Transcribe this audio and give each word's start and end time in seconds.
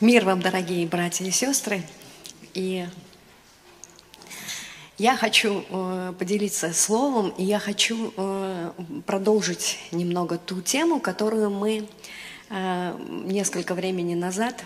Мир 0.00 0.24
вам, 0.24 0.40
дорогие 0.40 0.86
братья 0.86 1.24
и 1.24 1.32
сестры. 1.32 1.82
И 2.54 2.86
я 4.96 5.16
хочу 5.16 5.64
э, 5.68 6.12
поделиться 6.16 6.72
словом, 6.72 7.30
и 7.30 7.42
я 7.42 7.58
хочу 7.58 8.14
э, 8.16 8.70
продолжить 9.06 9.80
немного 9.90 10.38
ту 10.38 10.60
тему, 10.60 11.00
которую 11.00 11.50
мы 11.50 11.88
э, 12.48 12.96
несколько 13.24 13.74
времени 13.74 14.14
назад 14.14 14.62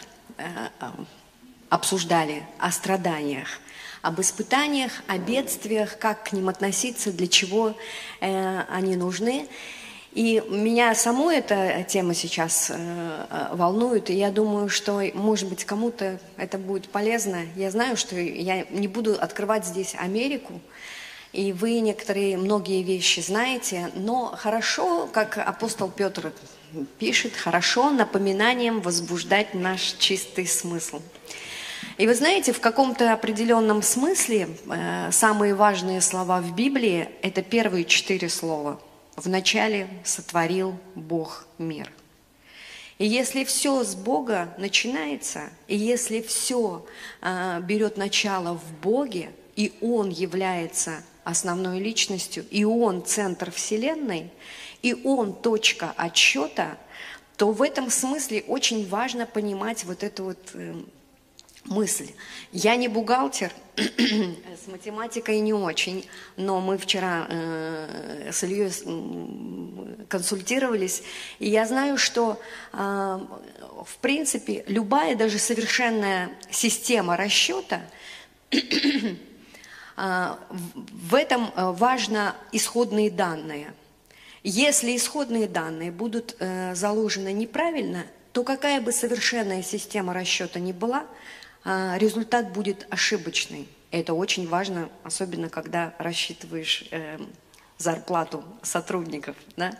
обсуждали 1.71 2.43
о 2.59 2.71
страданиях, 2.71 3.59
об 4.03 4.21
испытаниях, 4.21 4.93
о 5.07 5.17
бедствиях, 5.17 5.99
как 5.99 6.25
к 6.25 6.33
ним 6.33 6.51
относиться, 6.51 7.11
для 7.11 7.27
чего 7.27 7.75
они 8.21 8.97
нужны. 8.97 9.49
И 10.15 10.43
меня 10.47 10.95
саму 10.95 11.31
эта 11.31 11.87
тема 11.89 12.13
сейчас 12.13 12.71
э, 12.71 12.75
э, 12.77 13.47
волнует, 13.53 14.11
и 14.11 14.15
я 14.15 14.31
думаю, 14.31 14.69
что, 14.69 15.01
может 15.15 15.49
быть, 15.49 15.65
кому-то 15.65 16.21
это 16.37 16.59
будет 16.59 16.91
полезно. 16.91 17.47
Я 17.57 17.71
знаю, 17.71 17.97
что 17.97 18.17
я 18.17 18.67
не 18.69 18.89
буду 18.89 19.17
открывать 19.19 19.65
здесь 19.65 19.95
Америку, 19.99 20.61
и 21.33 21.55
вы 21.55 21.81
некоторые, 21.81 22.37
многие 22.37 22.83
вещи 22.83 23.21
знаете, 23.21 23.91
но 23.95 24.35
хорошо, 24.37 25.09
как 25.11 25.39
апостол 25.39 25.91
Петр 25.91 26.35
пишет, 26.99 27.35
хорошо 27.35 27.89
напоминанием 27.89 28.83
возбуждать 28.83 29.55
наш 29.55 29.95
чистый 29.99 30.47
смысл. 30.47 31.01
И 31.97 32.07
вы 32.07 32.15
знаете, 32.15 32.53
в 32.53 32.61
каком-то 32.61 33.15
определенном 33.15 33.81
смысле 33.81 34.51
э, 34.69 35.11
самые 35.11 35.55
важные 35.55 36.03
слова 36.03 36.43
в 36.43 36.55
Библии– 36.55 37.09
это 37.23 37.41
первые 37.41 37.87
четыре 37.87 38.29
слова– 38.29 38.79
Вначале 39.17 39.89
сотворил 40.05 40.79
Бог 40.95 41.47
мир. 41.59 41.91
И 42.99 43.07
если 43.07 43.45
все 43.45 43.83
с 43.83 43.95
Бога 43.95 44.55
начинается, 44.59 45.51
и 45.67 45.77
если 45.77 46.21
все 46.21 46.87
э, 47.21 47.61
берет 47.63 47.97
начало 47.97 48.55
в 48.55 48.81
Боге, 48.81 49.31
и 49.57 49.73
Он 49.81 50.09
является 50.09 51.03
основной 51.25 51.81
личностью, 51.81 52.45
и 52.51 52.65
Он 52.65 53.05
центр 53.05 53.51
Вселенной, 53.51 54.31
и 54.83 54.95
Он 55.05 55.35
точка 55.35 55.93
отсчета, 55.97 56.79
то 57.37 57.51
в 57.51 57.63
этом 57.63 57.91
смысле 57.91 58.45
очень 58.47 58.89
важно 58.89 59.27
понимать 59.27 59.85
вот 59.85 60.03
эту 60.03 60.25
вот 60.25 60.39
э, 60.55 60.75
мысль. 61.65 62.11
Я 62.53 62.77
не 62.77 62.89
бухгалтер, 62.89 63.53
с 63.77 64.67
математикой 64.67 65.41
не 65.41 65.55
очень, 65.55 66.07
но 66.37 66.61
мы 66.61 66.77
вчера 66.77 67.27
э, 67.29 68.31
с 68.33 68.45
Ильей 68.45 68.71
консультировались, 70.09 71.03
и 71.39 71.49
я 71.49 71.67
знаю, 71.67 71.97
что 71.97 72.41
э, 72.73 72.77
в 72.77 73.97
принципе 74.01 74.65
любая 74.67 75.17
даже 75.17 75.39
совершенная 75.39 76.31
система 76.51 77.17
расчета 77.17 77.81
э, 78.51 79.17
в 79.97 81.15
этом 81.15 81.51
э, 81.55 81.71
важно 81.73 82.37
исходные 82.53 83.11
данные. 83.11 83.73
Если 84.43 84.97
исходные 84.97 85.49
данные 85.49 85.93
будут 85.93 86.37
э, 86.41 86.75
заложены 86.75 87.33
неправильно, 87.33 88.05
то 88.33 88.43
какая 88.45 88.81
бы 88.81 88.93
совершенная 88.93 89.63
система 89.63 90.13
расчета 90.13 90.59
ни 90.59 90.73
была– 90.73 91.07
результат 91.65 92.53
будет 92.53 92.87
ошибочный. 92.91 93.69
Это 93.91 94.15
очень 94.15 94.49
важно, 94.49 94.89
особенно 95.05 95.49
когда 95.49 95.95
рассчитываешь 95.99 96.85
э, 96.91 97.19
зарплату 97.79 98.43
сотрудников. 98.63 99.37
Да? 99.57 99.73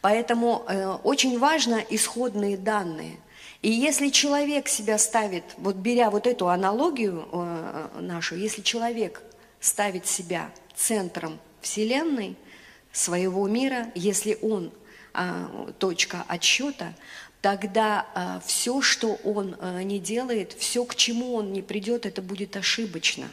Поэтому 0.00 0.64
э, 0.68 0.86
очень 1.04 1.38
важно 1.38 1.82
исходные 1.90 2.56
данные. 2.56 3.18
И 3.62 3.70
если 3.70 4.10
человек 4.10 4.68
себя 4.68 4.98
ставит, 4.98 5.44
вот 5.56 5.76
беря 5.76 6.10
вот 6.10 6.26
эту 6.26 6.48
аналогию 6.48 7.28
э, 7.32 7.88
нашу, 8.00 8.36
если 8.36 8.62
человек 8.62 9.22
ставит 9.60 10.06
себя 10.06 10.50
центром 10.74 11.38
Вселенной, 11.60 12.36
своего 12.92 13.46
мира, 13.46 13.90
если 13.94 14.38
он 14.42 14.72
э, 15.14 15.72
точка 15.78 16.24
отсчета, 16.28 16.94
тогда 17.40 18.06
э, 18.14 18.40
все, 18.46 18.80
что 18.80 19.14
он 19.24 19.56
э, 19.58 19.82
не 19.82 19.98
делает, 19.98 20.52
все, 20.52 20.84
к 20.84 20.94
чему 20.94 21.34
он 21.34 21.52
не 21.52 21.62
придет, 21.62 22.06
это 22.06 22.22
будет 22.22 22.56
ошибочно. 22.56 23.28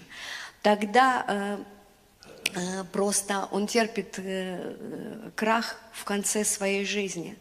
Тогда 0.61 1.25
э, 1.27 1.57
э, 2.55 2.83
просто 2.91 3.47
он 3.51 3.67
терпит 3.67 4.15
э, 4.17 5.31
крах 5.35 5.79
в 5.91 6.03
конце 6.03 6.45
своей 6.45 6.85
жизни. 6.85 7.35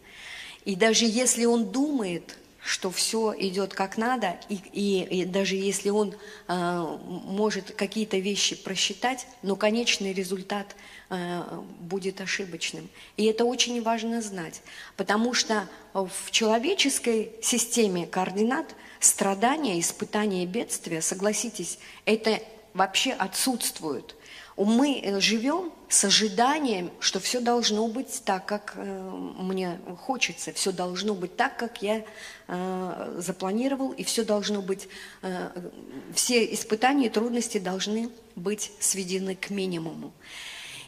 И 0.64 0.76
даже 0.76 1.04
если 1.04 1.44
он 1.44 1.70
думает, 1.70 2.36
что 2.64 2.90
все 2.90 3.34
идет 3.36 3.74
как 3.74 3.96
надо, 3.96 4.38
и, 4.48 4.54
и, 4.72 5.22
и 5.22 5.24
даже 5.24 5.56
если 5.56 5.90
он 5.90 6.14
э, 6.46 6.98
может 7.08 7.72
какие-то 7.72 8.18
вещи 8.18 8.54
просчитать, 8.54 9.26
но 9.42 9.56
конечный 9.56 10.12
результат 10.12 10.76
э, 11.10 11.42
будет 11.80 12.20
ошибочным. 12.20 12.88
И 13.16 13.24
это 13.24 13.44
очень 13.44 13.82
важно 13.82 14.22
знать, 14.22 14.62
потому 14.96 15.34
что 15.34 15.68
в 15.92 16.30
человеческой 16.30 17.32
системе 17.42 18.06
координат 18.06 18.74
страдания, 19.00 19.80
испытания, 19.80 20.46
бедствия, 20.46 21.02
согласитесь, 21.02 21.78
это 22.04 22.40
вообще 22.74 23.12
отсутствует– 23.12 24.14
мы 24.56 25.00
э, 25.02 25.20
живем 25.20 25.72
с 25.88 26.04
ожиданием, 26.04 26.90
что 27.00 27.20
все 27.20 27.40
должно 27.40 27.88
быть 27.88 28.22
так, 28.24 28.46
как 28.46 28.74
э, 28.76 29.10
мне 29.38 29.80
хочется, 30.00 30.52
все 30.52 30.72
должно 30.72 31.14
быть 31.14 31.36
так, 31.36 31.56
как 31.56 31.82
я 31.82 32.04
э, 32.48 33.14
запланировал, 33.18 33.92
и 33.92 34.04
все 34.04 34.24
должно 34.24 34.62
быть, 34.62 34.88
все 36.14 36.52
испытания 36.52 37.06
и 37.06 37.10
трудности 37.10 37.58
должны 37.58 38.10
быть 38.36 38.72
сведены 38.80 39.36
к 39.36 39.50
минимуму. 39.50 40.12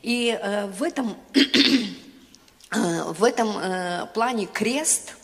И 0.03 0.39
в 0.77 0.83
этом, 0.83 1.17
в 2.71 3.25
этом 3.25 4.09
плане 4.13 4.47
крест, 4.47 5.17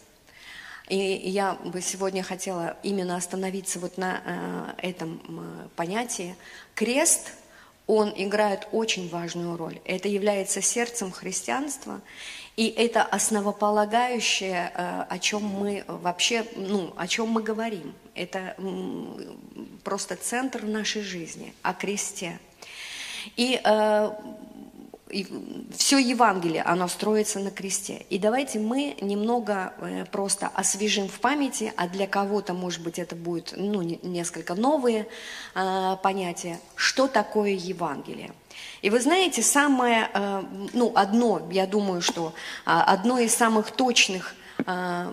и 0.88 0.96
я 0.96 1.54
бы 1.64 1.82
сегодня 1.82 2.22
хотела 2.22 2.78
именно 2.82 3.16
остановиться 3.16 3.78
вот 3.78 3.98
на 3.98 4.74
этом 4.78 5.70
понятии, 5.76 6.34
крест– 6.74 7.32
он 7.90 8.12
играет 8.16 8.68
очень 8.70 9.08
важную 9.08 9.56
роль. 9.56 9.80
Это 9.84 10.08
является 10.08 10.62
сердцем 10.62 11.10
христианства, 11.10 12.00
и 12.56 12.68
это 12.68 13.02
основополагающее, 13.02 14.72
э, 14.74 15.04
о 15.08 15.18
чем 15.18 15.42
мы 15.42 15.84
вообще, 15.88 16.44
ну, 16.54 16.92
о 16.96 17.08
чем 17.08 17.28
мы 17.28 17.42
говорим. 17.42 17.94
Это 18.14 18.54
просто 19.82 20.14
центр 20.14 20.62
нашей 20.62 21.02
жизни, 21.02 21.52
о 21.62 21.72
кресте. 21.74 22.38
И 23.36 23.60
э, 23.62 24.10
все 25.76 25.98
Евангелие, 25.98 26.62
оно 26.62 26.88
строится 26.88 27.38
на 27.40 27.50
кресте. 27.50 28.06
И 28.10 28.18
давайте 28.18 28.58
мы 28.58 28.96
немного 29.00 29.74
э, 29.78 30.04
просто 30.06 30.48
освежим 30.48 31.08
в 31.08 31.20
памяти, 31.20 31.72
а 31.76 31.88
для 31.88 32.06
кого-то, 32.06 32.54
может 32.54 32.82
быть, 32.82 32.98
это 32.98 33.16
будет 33.16 33.54
ну, 33.56 33.82
несколько 33.82 34.54
новые 34.54 35.06
э, 35.54 35.96
понятия, 36.02 36.60
что 36.74 37.06
такое 37.06 37.50
Евангелие. 37.50 38.32
И 38.82 38.90
вы 38.90 39.00
знаете, 39.00 39.42
самое, 39.42 40.10
э, 40.12 40.42
ну, 40.72 40.92
одно, 40.94 41.48
я 41.50 41.66
думаю, 41.66 42.00
что 42.00 42.32
э, 42.66 42.70
одно 42.70 43.18
из 43.18 43.34
самых 43.34 43.70
точных 43.70 44.34
э, 44.66 45.12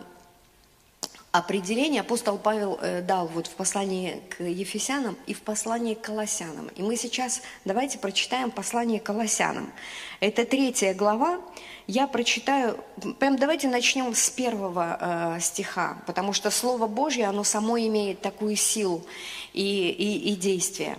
определение 1.37 2.01
апостол 2.01 2.37
Павел 2.37 2.79
э, 2.81 3.01
дал 3.01 3.27
вот 3.27 3.47
в 3.47 3.51
послании 3.51 4.21
к 4.29 4.43
Ефесянам 4.43 5.17
и 5.27 5.33
в 5.33 5.41
послании 5.41 5.93
к 5.93 6.01
Колоссянам. 6.01 6.69
И 6.75 6.81
мы 6.81 6.95
сейчас 6.97 7.41
давайте 7.65 7.99
прочитаем 7.99 8.51
послание 8.51 8.99
к 8.99 9.03
Колоссянам. 9.03 9.71
Это 10.19 10.45
третья 10.45 10.93
глава. 10.93 11.39
Я 11.85 12.07
прочитаю, 12.07 12.83
прям 13.19 13.37
давайте 13.37 13.67
начнем 13.67 14.13
с 14.15 14.29
первого 14.29 15.35
э, 15.37 15.39
стиха, 15.39 15.97
потому 16.07 16.34
что 16.34 16.49
Слово 16.51 16.87
Божье, 16.87 17.25
оно 17.28 17.43
само 17.43 17.78
имеет 17.79 18.22
такую 18.22 18.55
силу 18.55 19.05
и, 19.53 19.90
и, 19.90 20.31
и 20.31 20.35
действие. 20.35 20.97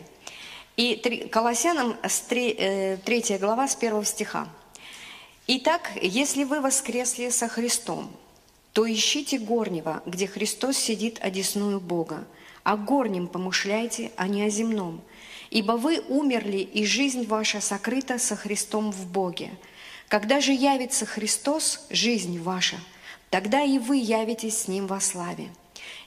И 0.76 0.94
три, 0.96 1.28
Колоссянам 1.28 1.96
с 2.06 2.20
три, 2.20 2.54
э, 2.56 2.96
третья 3.04 3.38
глава 3.38 3.66
с 3.66 3.74
первого 3.74 4.04
стиха. 4.04 4.48
«Итак, 5.48 5.90
если 6.00 6.44
вы 6.44 6.60
воскресли 6.60 7.30
со 7.30 7.48
Христом, 7.48 8.10
то 8.78 8.86
ищите 8.88 9.40
горнего, 9.40 10.04
где 10.06 10.28
Христос 10.28 10.76
сидит 10.76 11.18
одесную 11.20 11.80
Бога. 11.80 12.28
О 12.62 12.76
горнем 12.76 13.26
помышляйте, 13.26 14.12
а 14.14 14.28
не 14.28 14.44
о 14.44 14.50
земном. 14.50 15.02
Ибо 15.50 15.72
вы 15.72 15.98
умерли, 15.98 16.58
и 16.58 16.86
жизнь 16.86 17.26
ваша 17.26 17.60
сокрыта 17.60 18.20
со 18.20 18.36
Христом 18.36 18.92
в 18.92 19.04
Боге. 19.10 19.50
Когда 20.06 20.40
же 20.40 20.52
явится 20.52 21.06
Христос, 21.06 21.88
жизнь 21.90 22.40
ваша, 22.40 22.76
тогда 23.30 23.64
и 23.64 23.80
вы 23.80 23.96
явитесь 23.96 24.58
с 24.58 24.68
Ним 24.68 24.86
во 24.86 25.00
славе. 25.00 25.48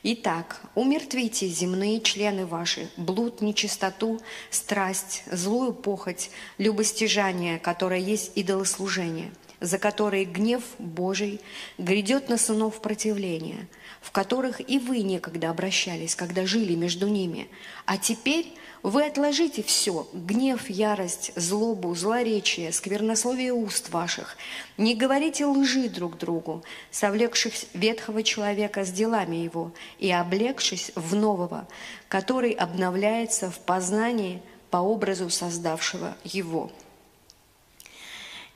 Итак, 0.04 0.62
умертвите 0.74 1.50
земные 1.50 2.00
члены 2.00 2.46
ваши, 2.46 2.90
блуд, 2.96 3.42
нечистоту, 3.42 4.22
страсть, 4.50 5.24
злую 5.30 5.74
похоть, 5.74 6.30
любостяжание, 6.58 7.60
которое 7.60 8.00
есть 8.00 8.32
идолослужение– 8.36 9.30
за 9.62 9.78
которые 9.78 10.26
гнев 10.26 10.64
Божий 10.80 11.40
грядет 11.78 12.28
на 12.30 12.38
сынов 12.38 12.82
противления, 12.82 13.68
в 14.02 14.12
которых 14.12 14.60
и 14.68 14.80
вы 14.80 15.02
некогда 15.04 15.52
обращались, 15.52 16.16
когда 16.16 16.46
жили 16.48 16.74
между 16.74 17.08
ними. 17.08 17.48
А 17.86 17.98
теперь 17.98 18.54
вы 18.82 19.06
отложите 19.06 19.62
все– 19.62 20.08
гнев, 20.14 20.68
ярость, 20.68 21.32
злобу, 21.36 21.94
злоречие, 21.94 22.72
сквернословие 22.72 23.54
уст 23.54 23.90
ваших. 23.90 24.36
Не 24.78 24.96
говорите 24.96 25.46
лжи 25.46 25.88
друг 25.88 26.18
другу, 26.18 26.64
совлекшись 26.90 27.68
ветхого 27.76 28.24
человека 28.24 28.84
с 28.84 28.92
делами 28.92 29.36
его 29.36 29.72
и 30.00 30.12
облегшись 30.12 30.92
в 30.96 31.14
нового, 31.16 31.68
который 32.08 32.52
обновляется 32.52 33.52
в 33.52 33.60
познании 33.60 34.42
по 34.72 34.78
образу 34.78 35.30
создавшего 35.30 36.18
его». 36.24 36.72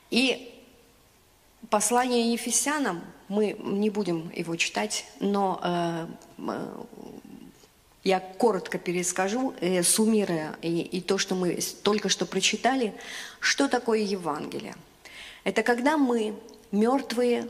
И 0.09 0.54
послание 1.69 2.31
Ефесянам, 2.33 3.01
мы 3.27 3.55
не 3.59 3.89
будем 3.89 4.31
его 4.35 4.55
читать, 4.55 5.05
но 5.19 5.59
э, 5.63 6.07
э, 6.37 6.83
я 8.03 8.19
коротко 8.19 8.77
перескажу, 8.77 9.53
э, 9.59 9.81
суммируя 9.83 10.55
и, 10.61 10.81
и 10.81 11.01
то, 11.01 11.17
что 11.17 11.35
мы 11.35 11.59
только 11.83 12.09
что 12.09 12.25
прочитали, 12.25 12.93
что 13.39 13.67
такое 13.67 13.99
Евангелие. 13.99 14.75
Это 15.43 15.63
когда 15.63 15.97
мы 15.97 16.35
мертвые, 16.71 17.47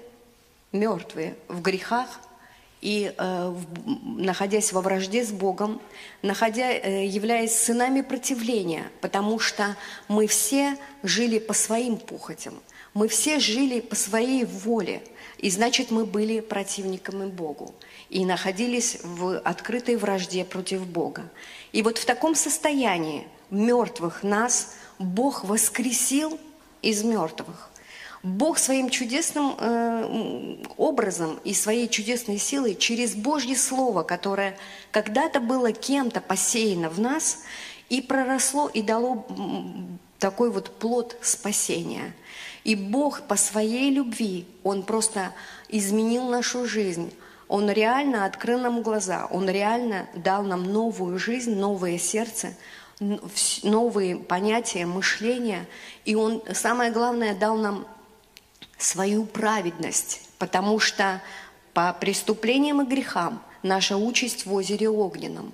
мертвые 0.71 1.35
в 1.47 1.61
грехах 1.61 2.07
и 2.81 3.13
э, 3.17 3.49
в, 3.49 4.21
находясь 4.21 4.71
во 4.71 4.81
вражде 4.81 5.25
с 5.25 5.31
Богом, 5.31 5.81
находя, 6.21 6.71
э, 6.71 7.05
являясь 7.05 7.57
сынами 7.57 8.01
противления, 8.01 8.91
потому 9.01 9.39
что 9.39 9.75
мы 10.07 10.27
все 10.27 10.77
жили 11.03 11.39
по 11.39 11.53
своим 11.53 11.97
пухотям, 11.97 12.53
мы 12.95 13.09
все 13.09 13.39
жили 13.39 13.81
по 13.81 13.95
своей 13.95 14.45
воле, 14.45 15.03
и 15.37 15.51
значит 15.51 15.91
мы 15.91 16.05
были 16.05 16.39
противниками 16.39 17.25
Богу 17.25 17.75
и 18.09 18.25
находились 18.25 18.99
в 19.03 19.37
открытой 19.39 19.97
вражде 19.97 20.45
против 20.45 20.87
Бога. 20.87 21.29
И 21.73 21.83
вот 21.83 21.97
в 21.97 22.05
таком 22.05 22.35
состоянии 22.35 23.27
мертвых 23.51 24.23
нас 24.23 24.75
Бог 24.97 25.43
воскресил 25.43 26.39
из 26.81 27.03
мертвых. 27.03 27.69
Бог 28.23 28.57
своим 28.57 28.89
чудесным 28.89 29.55
э, 29.59 30.55
образом 30.77 31.39
и 31.43 31.53
своей 31.53 31.89
чудесной 31.89 32.39
силой 32.39 32.75
через 32.75 33.13
Божье 33.13 33.57
Слово, 33.57 34.03
которое 34.03 34.57
когда-то 34.91 35.41
было 35.41 35.73
кем-то 35.73 36.21
посеяно 36.21 36.89
в 36.89 36.99
нас 36.99 37.43
и 37.89 38.01
проросло 38.01 38.67
и 38.69 38.81
дало 38.81 39.27
такой 40.17 40.49
вот 40.49 40.79
плод 40.79 41.17
спасения. 41.21 42.15
И 42.65 42.75
Бог 42.75 43.21
по 43.21 43.37
своей 43.37 43.91
любви, 43.91 44.47
Он 44.63 44.81
просто 44.83 45.33
изменил 45.69 46.27
нашу 46.27 46.65
жизнь. 46.65 47.13
Он 47.47 47.69
реально 47.69 48.25
открыл 48.25 48.59
нам 48.59 48.81
глаза, 48.81 49.27
Он 49.29 49.47
реально 49.47 50.09
дал 50.15 50.41
нам 50.41 50.63
новую 50.63 51.19
жизнь, 51.19 51.55
новое 51.55 51.99
сердце, 51.99 52.55
новые 53.61 54.17
понятия, 54.17 54.87
мышления. 54.87 55.67
И 56.05 56.15
Он, 56.15 56.41
самое 56.53 56.91
главное, 56.91 57.35
дал 57.35 57.55
нам 57.55 57.85
свою 58.79 59.25
праведность, 59.25 60.27
потому 60.39 60.79
что 60.79 61.21
по 61.75 61.93
преступлениям 61.93 62.81
и 62.81 62.85
грехам 62.85 63.43
наша 63.61 63.95
участь 63.95 64.47
в 64.47 64.53
озере 64.53 64.89
огненном. 64.89 65.53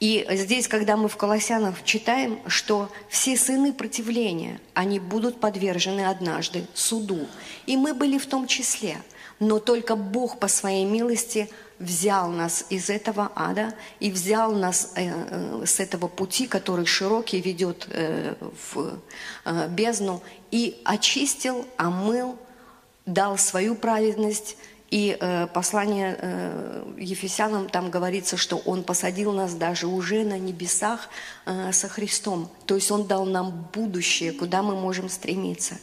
И 0.00 0.26
здесь, 0.30 0.68
когда 0.68 0.96
мы 0.96 1.08
в 1.08 1.16
Колоссянах 1.16 1.84
читаем, 1.84 2.40
что 2.46 2.90
все 3.08 3.36
сыны 3.36 3.72
противления, 3.72 4.60
они 4.74 4.98
будут 4.98 5.40
подвержены 5.40 6.06
однажды 6.06 6.66
суду. 6.74 7.26
И 7.66 7.76
мы 7.76 7.94
были 7.94 8.18
в 8.18 8.26
том 8.26 8.46
числе– 8.46 8.98
но 9.40 9.58
только 9.58 9.96
Бог 9.96 10.38
по 10.38 10.48
своей 10.48 10.84
милости 10.84 11.48
взял 11.78 12.30
нас 12.30 12.66
из 12.68 12.90
этого 12.90 13.32
ада 13.34 13.74
и 13.98 14.10
взял 14.10 14.52
нас 14.52 14.92
э, 14.96 15.10
э, 15.10 15.64
с 15.64 15.80
этого 15.80 16.08
пути, 16.08 16.46
который 16.46 16.84
широкий 16.84 17.40
ведет 17.40 17.88
э, 17.90 18.34
в 18.72 19.00
бездну, 19.70 20.22
и 20.50 20.78
очистил, 20.84 21.66
омыл, 21.78 22.38
дал 23.06 23.38
свою 23.38 23.74
праведность 23.74 24.58
и 24.90 25.16
э, 25.18 25.46
послание 25.46 26.16
э, 26.18 26.84
Ефесянам 26.98 27.68
там 27.68 27.90
говорится, 27.90 28.36
что 28.36 28.56
Он 28.56 28.82
посадил 28.82 29.32
нас 29.32 29.54
даже 29.54 29.86
уже 29.86 30.24
на 30.24 30.36
небесах 30.36 31.08
э, 31.46 31.72
со 31.72 31.88
Христом. 31.88 32.50
То 32.66 32.74
есть 32.74 32.90
Он 32.90 33.06
дал 33.06 33.24
нам 33.24 33.68
будущее, 33.72 34.32
куда 34.32 34.62
мы 34.62 34.74
можем 34.74 35.08
стремиться. 35.08 35.78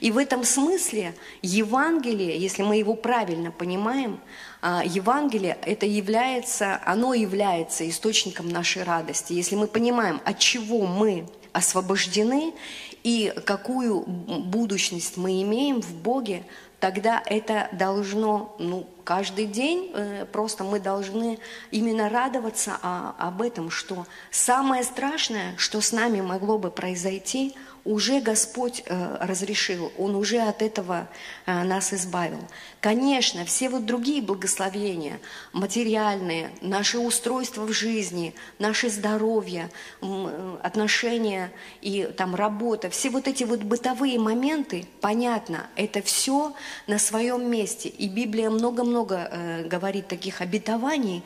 И 0.00 0.12
в 0.12 0.18
этом 0.18 0.44
смысле 0.44 1.14
Евангелие, 1.42 2.38
если 2.38 2.62
мы 2.62 2.76
его 2.76 2.94
правильно 2.94 3.50
понимаем, 3.50 4.20
э, 4.62 4.82
Евангелие 4.84 5.58
это 5.62 5.86
является, 5.86 6.80
оно 6.84 7.14
является 7.14 7.88
источником 7.88 8.48
нашей 8.48 8.84
радости. 8.84 9.32
Если 9.32 9.56
мы 9.56 9.66
понимаем, 9.66 10.20
от 10.24 10.38
чего 10.38 10.86
мы 10.86 11.26
освобождены 11.52 12.54
и 13.02 13.32
какую 13.44 14.02
будущность 14.02 15.16
мы 15.16 15.42
имеем 15.42 15.82
в 15.82 15.92
Боге, 15.94 16.44
тогда 16.82 17.22
это 17.26 17.68
должно, 17.70 18.56
ну, 18.58 18.88
каждый 19.04 19.46
день 19.46 19.92
э, 19.94 20.26
просто 20.32 20.64
мы 20.64 20.80
должны 20.80 21.38
именно 21.70 22.08
радоваться 22.08 22.76
о, 22.82 23.14
об 23.18 23.40
этом, 23.40 23.70
что 23.70 24.04
самое 24.32 24.82
страшное, 24.82 25.54
что 25.58 25.80
с 25.80 25.92
нами 25.92 26.20
могло 26.20 26.58
бы 26.58 26.72
произойти– 26.72 27.54
уже 27.84 28.20
Господь 28.20 28.82
э, 28.86 29.16
разрешил, 29.20 29.92
Он 29.98 30.14
уже 30.14 30.38
от 30.38 30.62
этого 30.62 31.08
э, 31.46 31.62
нас 31.64 31.92
избавил. 31.92 32.38
Конечно, 32.80 33.44
все 33.44 33.68
вот 33.68 33.86
другие 33.86 34.22
благословения, 34.22 35.20
материальные, 35.52 36.52
наше 36.60 36.98
устройство 36.98 37.62
в 37.62 37.72
жизни, 37.72 38.34
наше 38.58 38.88
здоровье, 38.88 39.68
э, 40.00 40.56
отношения 40.62 41.50
и 41.80 42.08
там 42.16 42.34
работа, 42.34 42.88
все 42.88 43.10
вот 43.10 43.26
эти 43.26 43.44
вот 43.44 43.60
бытовые 43.60 44.18
моменты, 44.18 44.86
понятно, 45.00 45.66
это 45.74 46.02
все 46.02 46.54
на 46.86 46.98
своем 46.98 47.50
месте. 47.50 47.88
И 47.88 48.08
Библия 48.08 48.50
много-много 48.50 49.64
говорит 49.66 50.08
таких 50.08 50.40
обетований, 50.40 51.22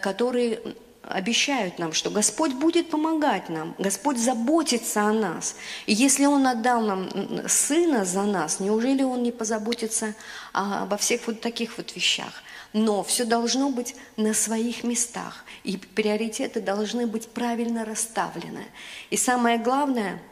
которые 0.00 0.60
обещают 1.02 1.78
нам, 1.78 1.92
что 1.92 2.10
Господь 2.10 2.52
будет 2.54 2.90
помогать 2.90 3.48
нам, 3.48 3.74
Господь 3.78 4.18
заботится 4.18 5.02
о 5.02 5.12
нас. 5.12 5.56
И 5.86 5.92
если 5.92 6.26
Он 6.26 6.46
отдал 6.46 6.82
нам 6.82 7.08
Сына 7.48 8.04
за 8.04 8.22
нас, 8.22 8.60
неужели 8.60 9.02
Он 9.02 9.22
не 9.22 9.32
позаботится 9.32 10.14
обо 10.52 10.96
всех 10.96 11.26
вот 11.26 11.40
таких 11.40 11.76
вот 11.76 11.94
вещах? 11.94 12.42
Но 12.72 13.02
все 13.04 13.24
должно 13.24 13.70
быть 13.70 13.94
на 14.16 14.32
своих 14.32 14.82
местах, 14.82 15.44
и 15.62 15.76
приоритеты 15.76 16.60
должны 16.60 17.06
быть 17.06 17.28
правильно 17.28 17.84
расставлены. 17.84 18.64
И 19.10 19.16
самое 19.16 19.58
главное– 19.58 20.22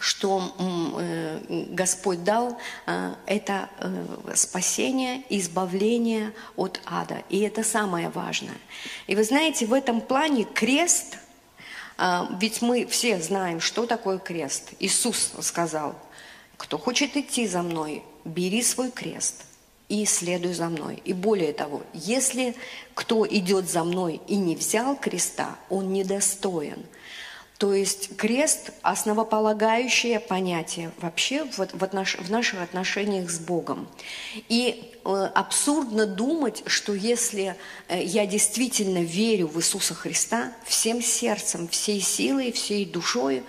что 0.00 0.54
э, 0.58 1.66
Господь 1.70 2.24
дал, 2.24 2.58
э, 2.86 3.14
это 3.26 3.70
э, 3.78 4.34
спасение, 4.34 5.22
избавление 5.28 6.32
от 6.56 6.80
ада. 6.84 7.22
И 7.30 7.40
это 7.40 7.62
самое 7.62 8.08
важное. 8.08 8.58
И 9.06 9.14
вы 9.14 9.24
знаете, 9.24 9.66
в 9.66 9.72
этом 9.72 10.00
плане 10.00 10.44
крест, 10.44 11.18
ведь 12.40 12.60
мы 12.60 12.86
все 12.86 13.20
знаем, 13.20 13.60
что 13.60 13.86
такое 13.86 14.18
крест. 14.18 14.70
Иисус 14.80 15.30
сказал, 15.40 15.94
кто 16.56 16.76
хочет 16.76 17.16
идти 17.16 17.46
за 17.46 17.62
мной, 17.62 18.02
бери 18.24 18.64
свой 18.64 18.90
крест 18.90 19.44
и 19.88 20.04
следуй 20.04 20.54
за 20.54 20.70
мной. 20.70 21.00
И 21.04 21.12
более 21.12 21.52
того, 21.52 21.82
если 21.92 22.56
кто 22.94 23.24
идет 23.28 23.70
за 23.70 23.84
мной 23.84 24.20
и 24.26 24.34
не 24.34 24.56
взял 24.56 24.96
креста, 24.96 25.56
он 25.70 25.92
недостоин– 25.92 26.84
то 27.64 27.72
есть 27.72 28.14
крест– 28.18 28.72
основополагающее 28.82 30.20
понятие 30.20 30.90
вообще 30.98 31.46
в, 31.46 31.56
в, 31.56 31.82
отнош, 31.82 32.18
в 32.18 32.30
наших 32.30 32.60
отношениях 32.60 33.30
с 33.30 33.38
Богом. 33.38 33.88
И 34.50 34.92
э, 35.02 35.30
абсурдно 35.34 36.04
думать, 36.04 36.62
что 36.66 36.92
если 36.92 37.56
э, 37.88 38.04
я 38.04 38.26
действительно 38.26 38.98
верю 38.98 39.46
в 39.46 39.56
Иисуса 39.56 39.94
Христа 39.94 40.52
всем 40.66 41.00
сердцем, 41.00 41.66
всей 41.68 42.02
силой, 42.02 42.52
всей 42.52 42.84
душой, 42.84 43.42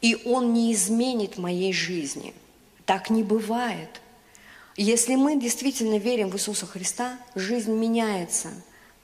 и 0.00 0.16
Он 0.24 0.54
не 0.54 0.72
изменит 0.72 1.36
моей 1.36 1.74
жизни. 1.74 2.32
Так 2.86 3.10
не 3.10 3.22
бывает. 3.22 4.00
Если 4.74 5.16
мы 5.16 5.38
действительно 5.38 5.98
верим 5.98 6.30
в 6.30 6.36
Иисуса 6.36 6.64
Христа, 6.64 7.18
жизнь 7.34 7.74
меняется 7.74 8.48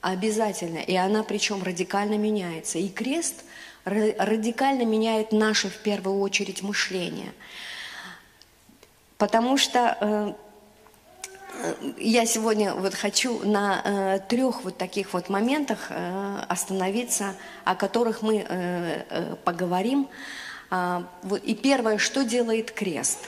обязательно, 0.00 0.78
и 0.78 0.94
она 0.94 1.24
причем 1.24 1.62
радикально 1.62 2.14
меняется. 2.14 2.78
И 2.78 2.88
крест– 2.88 3.34
радикально 3.84 4.84
меняет 4.84 5.32
наше, 5.32 5.68
в 5.68 5.78
первую 5.78 6.20
очередь, 6.20 6.62
мышление. 6.62 7.32
Потому 9.18 9.56
что 9.58 9.96
э, 10.00 10.32
я 11.98 12.26
сегодня 12.26 12.74
вот 12.74 12.94
хочу 12.94 13.44
на 13.44 13.82
э, 13.84 14.18
трех 14.28 14.64
вот 14.64 14.78
таких 14.78 15.12
вот 15.12 15.28
моментах 15.28 15.88
э, 15.90 16.38
остановиться, 16.48 17.34
о 17.64 17.74
которых 17.74 18.22
мы 18.22 18.38
э, 18.38 19.04
э, 19.08 19.36
поговорим. 19.44 20.08
А, 20.70 21.04
вот, 21.22 21.42
и 21.42 21.54
первое, 21.54 21.98
что 21.98 22.24
делает 22.24 22.70
крест? 22.70 23.18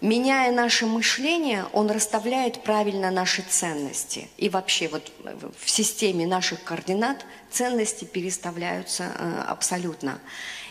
Меняя 0.00 0.52
наше 0.52 0.86
мышление, 0.86 1.66
он 1.72 1.90
расставляет 1.90 2.62
правильно 2.62 3.10
наши 3.10 3.42
ценности. 3.42 4.28
И 4.36 4.48
вообще 4.48 4.88
вот 4.88 5.12
в 5.58 5.68
системе 5.68 6.26
наших 6.26 6.62
координат 6.64 7.24
ценности 7.50 8.04
переставляются 8.04 9.04
э, 9.04 9.42
абсолютно. 9.46 10.20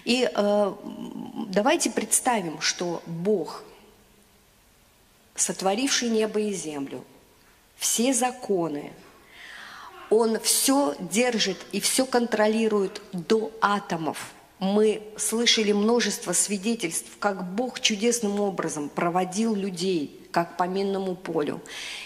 И 0.05 0.29
э, 0.33 0.74
давайте 1.48 1.91
представим, 1.91 2.59
что 2.62 3.03
Бог, 3.05 3.63
сотворивший 5.36 6.09
небо 6.09 6.39
и 6.39 6.53
землю, 6.53 7.03
все 7.77 8.13
законы, 8.13 8.91
Он 10.09 10.39
все 10.39 10.95
держит 11.00 11.57
и 11.71 11.79
все 11.79 12.05
контролирует 12.05 13.01
до 13.13 13.51
атомов– 13.62 14.31
мы 14.59 15.01
слышали 15.17 15.71
множество 15.71 16.33
свидетельств, 16.33 17.09
как 17.19 17.55
Бог 17.55 17.79
чудесным 17.79 18.41
образом 18.41 18.89
проводил 18.89 19.55
людей, 19.55 20.19
как 20.31 20.57
по 20.57 20.63
минному 20.63 21.15
полю, 21.15 21.61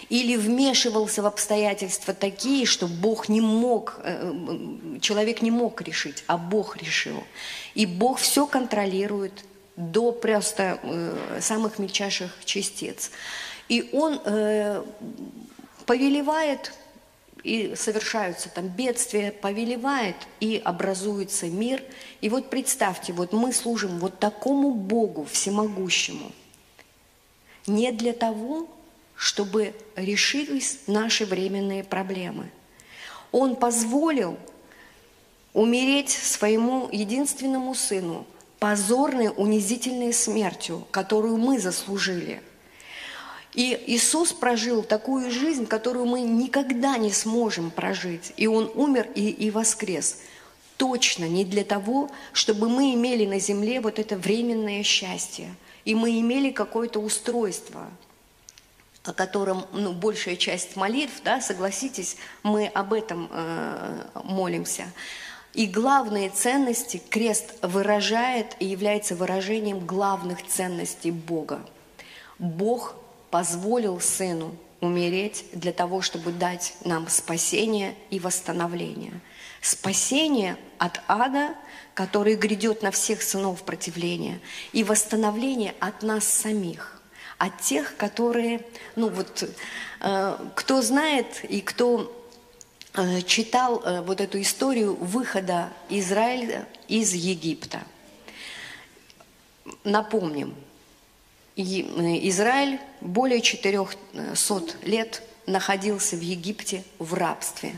или 0.09 0.35
вмешивался 0.35 1.23
в 1.23 1.25
обстоятельства 1.25 2.13
такие, 2.13 2.65
что 2.65 2.87
Бог 2.87 3.27
не 3.27 3.41
мог, 3.41 3.99
э, 4.03 4.31
э, 4.31 4.99
человек 4.99 5.41
не 5.41 5.51
мог 5.51 5.81
решить, 5.81 6.23
а 6.27 6.37
Бог 6.37 6.77
решил. 6.77 7.23
И 7.73 7.85
Бог 7.85 8.19
все 8.19 8.45
контролирует 8.45 9.43
до 9.75 10.11
просто 10.11 10.79
э, 10.83 11.39
самых 11.41 11.79
мельчайших 11.79 12.31
частиц. 12.45 13.11
И 13.67 13.89
Он 13.93 14.19
повелевает 15.85 16.71
и 17.43 17.75
совершаются 17.75 18.49
там 18.49 18.67
бедствия, 18.67 19.31
повелевает, 19.31 20.15
и 20.39 20.61
образуется 20.63 21.47
мир. 21.47 21.83
И 22.21 22.29
вот 22.29 22.49
представьте, 22.49 23.11
вот 23.11 23.33
мы 23.33 23.51
служим 23.51 23.99
вот 23.99 24.19
такому 24.19 24.71
Богу 24.71 25.25
всемогущему. 25.25 26.31
Не 27.67 27.91
для 27.91 28.13
того, 28.13 28.67
чтобы 29.15 29.73
решились 29.95 30.79
наши 30.87 31.25
временные 31.25 31.83
проблемы. 31.83 32.49
Он 33.31 33.55
позволил 33.55 34.37
умереть 35.53 36.09
своему 36.09 36.89
единственному 36.91 37.75
сыну 37.75 38.25
позорной, 38.59 39.31
унизительной 39.35 40.13
смертью, 40.13 40.87
которую 40.91 41.37
мы 41.37 41.59
заслужили– 41.59 42.41
и 43.53 43.83
Иисус 43.87 44.33
прожил 44.33 44.81
такую 44.81 45.29
жизнь, 45.31 45.67
которую 45.67 46.05
мы 46.05 46.21
никогда 46.21 46.97
не 46.97 47.11
сможем 47.11 47.69
прожить. 47.69 48.33
И 48.35 48.47
Он 48.47 48.71
умер 48.73 49.09
и, 49.13 49.29
и 49.29 49.51
воскрес. 49.51 50.19
Точно 50.77 51.25
не 51.25 51.45
для 51.45 51.63
того, 51.63 52.09
чтобы 52.33 52.67
мы 52.67 52.95
имели 52.95 53.25
на 53.25 53.39
земле 53.39 53.79
вот 53.79 53.99
это 53.99 54.17
временное 54.17 54.81
счастье. 54.81 55.53
И 55.85 55.93
мы 55.93 56.19
имели 56.19 56.49
какое-то 56.49 56.99
устройство, 56.99 57.89
о 59.03 59.13
котором 59.13 59.65
ну, 59.71 59.93
большая 59.93 60.35
часть 60.35 60.75
молитв, 60.75 61.21
да, 61.23 61.39
согласитесь, 61.39 62.17
мы 62.41 62.67
об 62.67 62.91
этом 62.91 63.29
э, 63.31 64.05
молимся. 64.23 64.85
И 65.53 65.67
главные 65.67 66.31
ценности 66.31 66.99
крест 67.09 67.53
выражает 67.61 68.55
и 68.59 68.65
является 68.65 69.15
выражением 69.15 69.85
главных 69.85 70.47
ценностей 70.47 71.11
Бога. 71.11 71.59
Бог 72.39 72.95
позволил 73.33 73.99
Сыну 73.99 74.55
умереть 74.79 75.45
для 75.53 75.71
того, 75.71 76.03
чтобы 76.03 76.31
дать 76.31 76.75
нам 76.85 77.07
спасение 77.09 77.95
и 78.11 78.19
восстановление. 78.19 79.21
Спасение 79.59 80.55
от 80.77 81.01
ада, 81.07 81.55
который 81.95 82.35
грядет 82.35 82.83
на 82.83 82.91
всех 82.91 83.23
сынов 83.23 83.63
противления, 83.63 84.39
и 84.71 84.83
восстановление 84.83 85.73
от 85.79 86.03
нас 86.03 86.25
самих, 86.25 87.01
от 87.39 87.59
тех, 87.59 87.97
которые, 87.97 88.63
ну 88.95 89.09
вот, 89.09 89.49
э, 90.01 90.37
кто 90.53 90.83
знает 90.83 91.43
и 91.49 91.61
кто 91.61 92.15
э, 92.93 93.23
читал 93.23 93.81
э, 93.83 94.01
вот 94.01 94.21
эту 94.21 94.39
историю 94.39 94.93
выхода 94.93 95.73
Израиля 95.89 96.67
из 96.87 97.13
Египта. 97.15 97.79
Напомним, 99.83 100.53
Э, 101.55 101.61
Израиль 102.29 102.79
более 103.01 103.41
400 103.41 104.87
лет 104.87 105.21
находился 105.45 106.15
в 106.15 106.21
Египте 106.21 106.83
в 106.99 107.13
рабстве. 107.13 107.75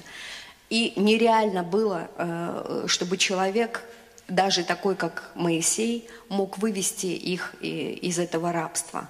И 0.69 0.93
нереально 0.95 1.63
было, 1.63 2.09
э, 2.17 2.85
чтобы 2.87 3.17
человек, 3.17 3.83
даже 4.27 4.63
такой, 4.63 4.95
как 4.95 5.31
Моисей, 5.35 6.07
мог 6.29 6.57
вывести 6.57 7.07
их 7.07 7.53
из 7.61 8.17
этого 8.17 8.51
рабства. 8.51 9.09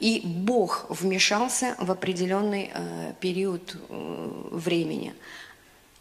И 0.00 0.20
Бог 0.24 0.86
вмешался 0.90 1.76
в 1.78 1.90
определенный 1.90 2.70
э, 2.74 3.12
период 3.20 3.76
времени 3.88 5.14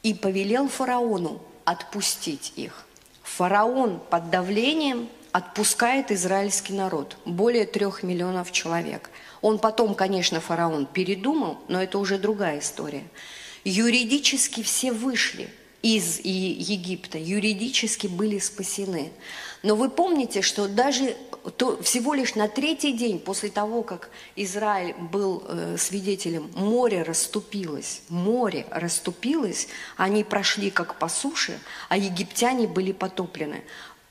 и 0.01 0.13
повелел 0.13 0.67
фараону 0.67 1.41
отпустить 1.63 2.53
их. 2.57 2.85
Фараон 3.21 4.01
под 4.09 4.29
давлением 4.29 5.07
отпускает 5.33 6.11
израильский 6.11 6.73
народ, 6.73 7.17
более 7.25 7.65
трех 7.65 8.03
миллионов 8.03 8.51
человек. 8.51 9.09
Он 9.41 9.57
потом, 9.57 9.95
конечно, 9.95 10.39
фараон 10.39 10.85
передумал, 10.85 11.57
но 11.67 11.81
это 11.81 11.97
уже 11.97 12.17
другая 12.19 12.59
история. 12.59 13.03
Юридически 13.65 14.61
все 14.61 14.91
вышли 14.91 15.49
из 15.81 16.19
Египта, 16.23 17.17
юридически 17.17 18.07
были 18.07 18.37
спасены. 18.39 19.11
Но 19.63 19.75
вы 19.75 19.89
помните, 19.89 20.41
что 20.41 20.67
даже 20.67 21.15
то, 21.57 21.81
всего 21.81 22.13
лишь 22.13 22.35
на 22.35 22.47
третий 22.47 22.93
день 22.93 23.19
после 23.19 23.49
того, 23.49 23.81
как 23.81 24.09
Израиль 24.35 24.93
был 24.93 25.43
э, 25.45 25.77
свидетелем, 25.77 26.51
море 26.55 27.01
расступилось, 27.03 28.01
море 28.07 28.65
расступилось, 28.69 29.67
они 29.97 30.23
прошли 30.23 30.69
как 30.69 30.99
по 30.99 31.09
суше, 31.09 31.59
а 31.89 31.97
египтяне 31.97 32.67
были 32.67 32.91
потоплены. 32.91 33.63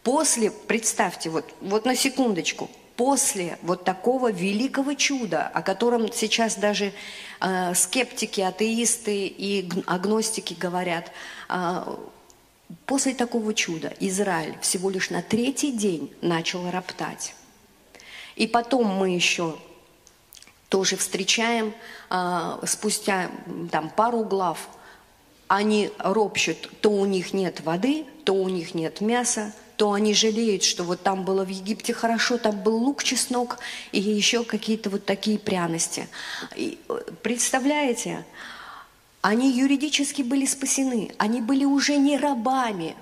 После, 0.02 0.50
представьте, 0.50 1.30
вот, 1.30 1.44
вот 1.60 1.84
на 1.84 1.94
секундочку, 1.94 2.68
после 2.96 3.58
вот 3.62 3.84
такого 3.84 4.32
великого 4.32 4.94
чуда, 4.94 5.46
о 5.46 5.62
котором 5.62 6.12
сейчас 6.12 6.56
даже 6.56 6.92
э, 7.40 7.74
скептики, 7.74 8.40
атеисты 8.40 9.26
и 9.26 9.70
агностики 9.86 10.54
говорят, 10.54 11.12
э, 11.48 11.96
после 12.84 13.14
такого 13.14 13.54
чуда 13.54 13.94
Израиль 14.00 14.58
всего 14.60 14.90
лишь 14.90 15.10
на 15.10 15.22
третий 15.22 15.70
день 15.70 16.12
начал 16.20 16.68
роптать. 16.70 17.34
И 18.34 18.48
потом 18.48 18.86
мы 18.86 19.10
еще 19.10 19.56
тоже 20.68 20.96
встречаем 20.96 21.74
э, 22.10 22.58
спустя 22.66 23.30
там, 23.70 23.88
пару 23.88 24.24
глав, 24.24 24.68
они 25.46 25.90
ропщут, 25.98 26.70
то 26.80 26.90
у 26.90 27.04
них 27.04 27.32
нет 27.34 27.60
воды, 27.60 28.04
то 28.24 28.34
у 28.34 28.48
них 28.48 28.74
нет 28.74 29.00
мяса, 29.00 29.52
то 29.82 29.94
они 29.94 30.14
жалеют, 30.14 30.62
что 30.62 30.84
вот 30.84 31.02
там 31.02 31.24
было 31.24 31.44
в 31.44 31.48
Египте 31.48 31.92
хорошо, 31.92 32.38
там 32.38 32.62
был 32.62 32.76
лук, 32.76 33.02
чеснок 33.02 33.58
и 33.90 33.98
еще 33.98 34.44
какие-то 34.44 34.90
вот 34.90 35.04
такие 35.04 35.40
пряности. 35.40 36.08
И, 36.54 36.78
э, 36.88 37.00
представляете, 37.20 38.24
они 39.22 39.50
юридически 39.50 40.22
были 40.22 40.46
спасены, 40.46 41.10
они 41.18 41.40
были 41.40 41.64
уже 41.64 41.96
не 41.96 42.16
рабами, 42.16 42.94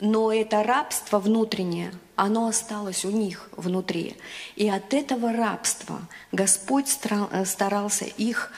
но 0.00 0.32
это 0.32 0.62
рабство 0.62 1.18
внутреннее, 1.18 1.92
оно 2.14 2.46
осталось 2.46 3.04
у 3.04 3.10
них 3.10 3.50
внутри. 3.54 4.16
И 4.54 4.70
от 4.70 4.94
этого 4.94 5.34
рабства 5.34 6.00
Господь 6.32 6.98
э, 7.10 7.44
старался 7.44 8.06
их 8.06 8.52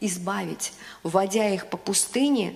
избавить, 0.00 0.72
вводя 1.02 1.48
их 1.48 1.66
по 1.66 1.76
пустыне 1.76 2.54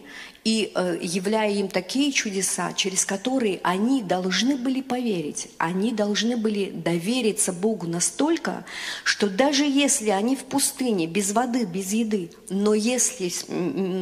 и 0.49 0.73
э, 0.75 0.97
являя 1.03 1.51
им 1.51 1.69
такие 1.69 2.11
чудеса, 2.11 2.73
через 2.73 3.05
которые 3.05 3.61
они 3.63 4.03
должны 4.03 4.57
были 4.57 4.81
поверить, 4.81 5.49
они 5.59 5.93
должны 5.93 6.39
были 6.39 6.71
довериться 6.71 7.53
Богу 7.53 7.87
настолько, 7.87 8.65
что 9.05 9.29
даже 9.29 9.65
если 9.67 10.09
они 10.09 10.37
в 10.37 10.45
пустыне, 10.45 11.07
без 11.07 11.33
воды, 11.33 11.67
без 11.67 11.93
еды, 11.93 12.31
но 12.49 12.73
если 12.73 13.29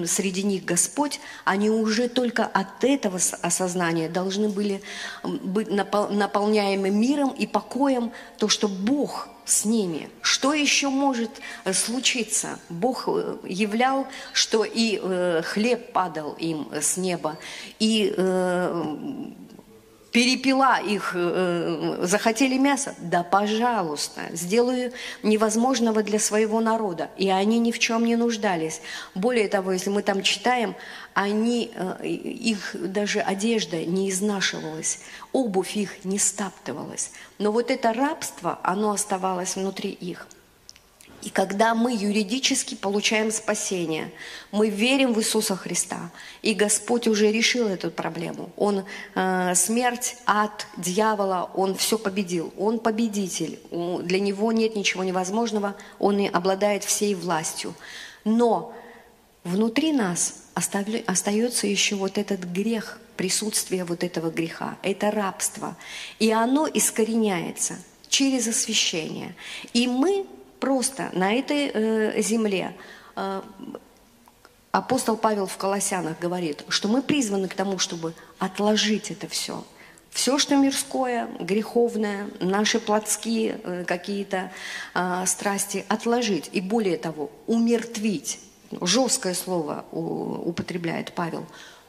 среди 0.07 0.45
них 0.45 0.65
Господь, 0.65 1.19
они 1.45 1.69
уже 1.69 2.09
только 2.09 2.47
от 2.47 2.85
этого 2.85 3.19
осознания 3.43 4.09
должны 4.09 4.49
были 4.49 4.83
быть 5.25 5.69
наполняемы 5.69 6.91
миром 6.91 7.31
и 7.31 7.49
покоем, 7.49 8.13
то, 8.39 8.49
что 8.49 8.69
Бог 8.69 9.29
с 9.47 9.65
ними. 9.65 10.11
Что 10.21 10.53
еще 10.53 10.91
может 10.91 11.31
э, 11.65 11.73
случиться? 11.73 12.59
Бог 12.69 13.05
э, 13.07 13.37
являл, 13.45 14.07
что 14.33 14.65
и 14.65 15.01
э, 15.01 15.43
хлеб 15.43 15.93
падал 15.93 16.35
им 16.39 16.69
с 16.73 16.97
неба, 16.99 17.39
и 17.79 18.13
перепила 20.17 20.81
их, 20.81 21.13
э, 21.15 21.99
э, 22.01 22.07
захотели 22.07 22.57
мясо? 22.57 22.95
Да, 22.97 23.23
пожалуйста, 23.23 24.23
сделаю 24.33 24.95
невозможного 25.23 26.03
для 26.03 26.19
своего 26.19 26.61
народа. 26.61 27.11
И 27.19 27.29
они 27.29 27.59
ни 27.59 27.71
в 27.71 27.79
чем 27.79 28.07
не 28.07 28.17
нуждались. 28.17 28.81
Более 29.15 29.47
того, 29.47 29.73
если 29.73 29.91
мы 29.91 30.01
там 30.01 30.23
читаем, 30.23 30.75
они, 31.13 31.71
э, 31.75 32.07
их 32.07 32.75
даже 32.75 33.21
одежда 33.21 33.77
не 33.85 34.09
изнашивалась, 34.09 35.01
обувь 35.33 35.77
их 35.77 36.07
не 36.07 36.19
стаптывалась. 36.19 37.11
Но 37.39 37.53
вот 37.53 37.71
это 37.71 37.93
рабство, 37.93 38.59
оно 38.63 38.93
оставалось 38.93 39.57
внутри 39.57 39.91
их. 39.91 40.27
И 41.27 41.31
когда 41.31 41.75
мы 41.75 41.93
юридически 41.93 42.77
получаем 42.77 43.33
спасение, 43.33 44.13
мы 44.53 44.71
верим 44.71 45.13
в 45.13 45.19
Иисуса 45.19 45.57
Христа, 45.57 46.13
и 46.41 46.55
Господь 46.55 47.09
уже 47.09 47.33
решил 47.33 47.67
эту 47.67 47.91
проблему. 47.91 48.51
Он 48.57 48.85
э, 49.17 49.55
смерть, 49.57 50.19
ад, 50.25 50.69
дьявола, 50.77 51.51
Он 51.55 51.75
все 51.75 51.99
победил. 51.99 52.55
Он 52.57 52.79
победитель. 52.79 53.59
Для 54.05 54.21
Него 54.21 54.53
нет 54.53 54.77
ничего 54.77 55.03
невозможного. 55.03 55.75
Он 55.99 56.21
и 56.21 56.29
обладает 56.29 56.85
всей 56.85 57.17
властью. 57.17 57.75
Но 58.25 58.73
внутри 59.43 59.91
нас 59.91 60.45
остается 60.55 61.67
еще 61.67 61.97
вот 61.97 62.19
этот 62.19 62.45
грех, 62.45 63.01
присутствие 63.17 63.85
вот 63.85 64.05
этого 64.05 64.31
греха. 64.31 64.79
Это 64.85 65.11
рабство. 65.11 65.77
И 66.21 66.31
оно 66.31 66.69
искореняется 66.73 67.75
через 68.09 68.47
освящение. 68.47 69.35
И 69.73 69.89
мы 69.89 70.25
просто 70.61 71.11
на 71.13 71.33
этой 71.33 71.71
э, 71.73 72.23
земле 72.23 72.75
э, 73.15 73.43
апостол 74.73 75.17
Павел 75.17 75.47
в 75.47 75.57
Колоссянах 75.57 76.19
говорит, 76.19 76.65
что 76.69 76.89
мы 76.89 77.03
призваны 77.03 77.49
к 77.49 77.55
тому, 77.55 77.79
чтобы 77.79 78.15
отложить 78.39 79.11
это 79.11 79.29
все. 79.29 79.65
Все, 80.11 80.39
что 80.39 80.57
мирское, 80.57 81.29
греховное, 81.41 82.29
наши 82.41 82.81
плотские 82.81 83.61
э, 83.63 83.85
какие-то 83.85 84.51
э, 84.95 85.25
страсти 85.27 85.85
отложить. 85.89 86.49
И 86.53 86.61
более 86.61 86.97
того, 86.97 87.31
умертвить. 87.47 88.41
Жесткое 88.81 89.35
слово 89.35 89.85
употребляет 89.93 91.13
Павел. 91.13 91.47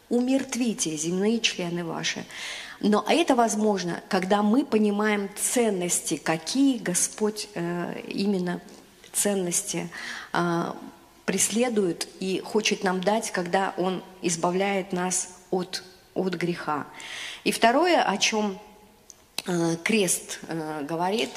Умертвите 0.10 0.96
земные 0.96 1.40
члены 1.40 1.84
ваши. 1.84 2.26
Но 2.80 3.04
это 3.08 3.36
возможно, 3.36 4.02
когда 4.08 4.44
мы 4.44 4.64
понимаем 4.64 5.30
ценности, 5.36 6.18
какие 6.18 6.78
Господь 6.78 7.50
э, 7.56 8.02
именно 8.08 8.62
ценности 9.14 9.90
э, 10.34 10.74
преследует 11.26 12.08
и 12.20 12.40
хочет 12.40 12.84
нам 12.84 13.02
дать, 13.02 13.32
когда 13.32 13.74
Он 13.78 14.04
избавляет 14.22 14.94
нас 14.94 15.40
от, 15.50 15.84
от 16.14 16.36
греха. 16.36 16.86
И 17.44 17.52
второе, 17.52 18.04
о 18.04 18.18
чем 18.18 18.60
э, 19.46 19.76
крест 19.84 20.40
говорит, 20.84 21.32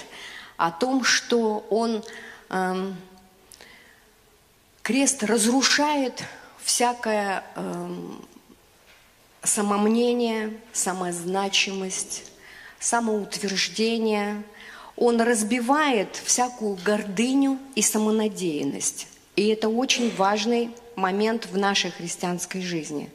о 0.60 0.70
том, 0.70 1.04
что 1.04 1.66
Он 1.70 2.04
эм, 2.50 2.96
крест 4.82 5.22
разрушает 5.22 6.22
всякое 6.62 7.42
эм, 7.56 8.22
самомнение, 9.42 10.52
самозначимость, 10.72 12.24
самоутверждение. 12.78 14.42
Он 14.96 15.20
разбивает 15.20 16.16
всякую 16.16 16.78
гордыню 16.84 17.58
и 17.74 17.82
самонадеянность. 17.82 19.06
И 19.36 19.48
это 19.48 19.68
очень 19.68 20.14
важный 20.14 20.70
момент 20.96 21.46
в 21.46 21.56
нашей 21.56 21.90
христианской 21.90 22.60
жизни. 22.60 23.08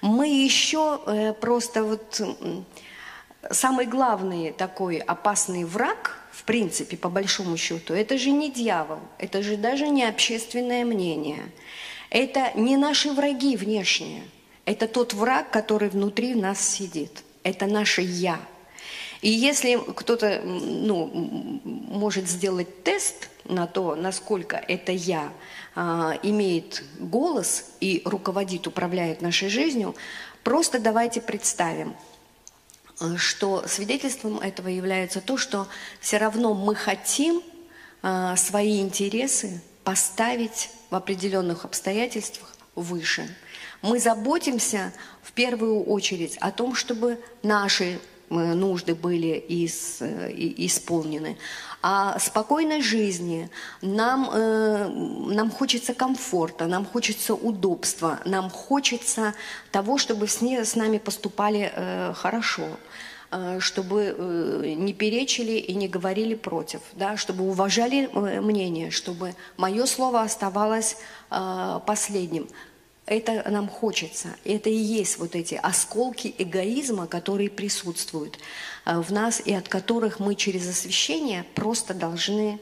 Мы 0.00 0.28
еще 0.28 1.00
э, 1.04 1.34
просто 1.34 1.84
вот 1.84 2.22
самый 3.50 3.84
главный 3.84 4.52
такой 4.52 4.96
опасный 4.96 5.64
враг, 5.64 6.18
в 6.32 6.44
принципе, 6.44 6.96
по 6.96 7.10
большому 7.10 7.58
счету, 7.58 7.92
это 7.92 8.16
же 8.16 8.30
не 8.30 8.50
дьявол, 8.50 9.00
это 9.18 9.42
же 9.42 9.56
даже 9.56 9.88
не 9.88 10.04
общественное 10.04 10.86
мнение, 10.86 11.42
это 12.08 12.52
не 12.54 12.78
наши 12.78 13.12
враги 13.12 13.56
внешние– 13.56 14.22
это 14.64 14.86
тот 14.86 15.14
враг, 15.14 15.50
который 15.50 15.88
внутри 15.88 16.34
нас 16.34 16.60
сидит. 16.60 17.22
Это 17.42 17.66
наше 17.66 18.02
«я». 18.02 18.40
И 19.22 19.28
если 19.28 19.78
кто-то 19.94 20.40
ну, 20.42 21.60
может 21.64 22.26
сделать 22.28 22.82
тест 22.84 23.28
на 23.44 23.66
то, 23.66 23.94
насколько 23.94 24.56
это 24.56 24.92
«я» 24.92 25.32
а, 25.74 26.18
имеет 26.22 26.82
голос 26.98 27.66
и 27.80 28.02
руководит, 28.04 28.66
управляет 28.66 29.20
нашей 29.20 29.48
жизнью, 29.48 29.94
просто 30.42 30.78
давайте 30.78 31.20
представим, 31.20 31.94
что 33.16 33.66
свидетельством 33.66 34.38
этого 34.38 34.68
является 34.68 35.20
то, 35.20 35.36
что 35.36 35.68
все 36.00 36.16
равно 36.16 36.54
мы 36.54 36.74
хотим 36.74 37.42
а, 38.02 38.36
свои 38.36 38.80
интересы 38.80 39.62
поставить 39.84 40.70
в 40.90 40.94
определенных 40.94 41.64
обстоятельствах 41.64 42.54
выше– 42.74 43.28
мы 43.82 43.98
заботимся 43.98 44.92
в 45.22 45.32
первую 45.32 45.84
очередь 45.84 46.36
о 46.38 46.50
том, 46.50 46.74
чтобы 46.74 47.18
наши 47.42 47.98
э, 48.30 48.34
нужды 48.34 48.94
были 48.94 49.36
из, 49.36 49.98
э, 50.00 50.32
исполнены. 50.34 51.36
О 51.82 52.18
спокойной 52.18 52.82
жизни 52.82 53.48
нам, 53.80 54.28
э, 54.30 54.88
нам 54.88 55.50
хочется 55.50 55.94
комфорта, 55.94 56.66
нам 56.66 56.84
хочется 56.84 57.34
удобства, 57.34 58.20
нам 58.26 58.50
хочется 58.50 59.34
того, 59.70 59.96
чтобы 59.96 60.28
с, 60.28 60.42
не, 60.42 60.62
с 60.62 60.76
нами 60.76 60.98
поступали 60.98 61.72
э, 61.74 62.12
хорошо 62.14 62.68
э, 63.30 63.60
чтобы 63.60 64.74
не 64.76 64.92
перечили 64.92 65.52
и 65.52 65.74
не 65.74 65.88
говорили 65.88 66.34
против, 66.34 66.80
да, 66.96 67.16
чтобы 67.16 67.48
уважали 67.48 68.10
мнение, 68.40 68.90
чтобы 68.90 69.34
мое 69.56 69.86
слово 69.86 70.22
оставалось 70.22 70.96
последним. 71.86 72.48
Это 73.10 73.50
нам 73.50 73.68
хочется. 73.68 74.36
Это 74.44 74.70
и 74.70 74.76
есть 74.76 75.18
вот 75.18 75.34
эти 75.34 75.56
осколки 75.56 76.32
эгоизма, 76.38 77.08
которые 77.08 77.50
присутствуют 77.50 78.38
э, 78.86 79.00
в 79.00 79.12
нас 79.12 79.42
и 79.44 79.52
от 79.52 79.68
которых 79.68 80.20
мы 80.20 80.36
через 80.36 80.68
освящение 80.68 81.44
просто 81.56 81.92
должны, 81.92 82.60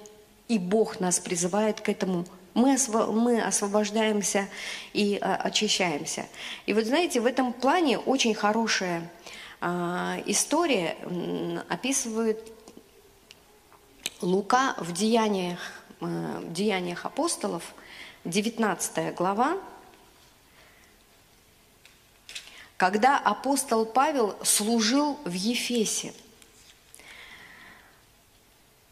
и 0.49 0.59
Бог 0.59 1.01
нас 1.01 1.21
призывает 1.21 1.83
к 1.83 1.91
этому 1.91 2.25
мы, 2.55 2.73
осво, 2.73 3.13
мы 3.13 3.43
освобождаемся 3.43 4.49
и 4.95 5.19
а, 5.21 5.37
очищаемся. 5.37 6.27
И 6.65 6.73
вот 6.73 6.87
знаете, 6.87 7.21
в 7.21 7.27
этом 7.27 7.53
плане 7.53 7.99
очень 7.99 8.35
хорошая 8.35 9.09
а, 9.61 10.17
история 10.25 10.97
описывает 11.69 12.41
Лука 14.23 14.75
в 14.79 14.93
Деяниях, 14.93 15.61
а, 16.01 16.43
Деяниях 16.49 17.05
апостолов, 17.05 17.75
19 18.25 19.15
глава, 19.15 19.59
когда 22.79 23.19
апостол 23.19 23.85
Павел 23.85 24.37
служил 24.43 25.19
в 25.25 25.33
Ефесе. 25.33 26.15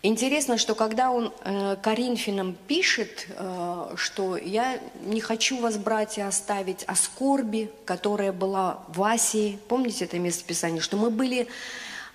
Интересно, 0.02 0.58
что 0.58 0.74
когда 0.74 1.10
он 1.10 1.32
э, 1.44 1.76
Коринфянам 1.82 2.56
пишет, 2.66 3.26
э, 3.28 3.94
что 3.96 4.36
я 4.36 4.80
не 5.02 5.20
хочу 5.20 5.60
вас, 5.60 5.78
братья, 5.78 6.26
оставить 6.26 6.82
о 6.84 6.96
скорби, 6.96 7.70
которая 7.84 8.32
была 8.32 8.84
в 8.88 9.02
Асии. 9.02 9.58
Помните 9.68 10.04
это 10.04 10.18
местописание? 10.18 10.80
Что 10.80 10.96
мы 10.96 11.10
были 11.10 11.48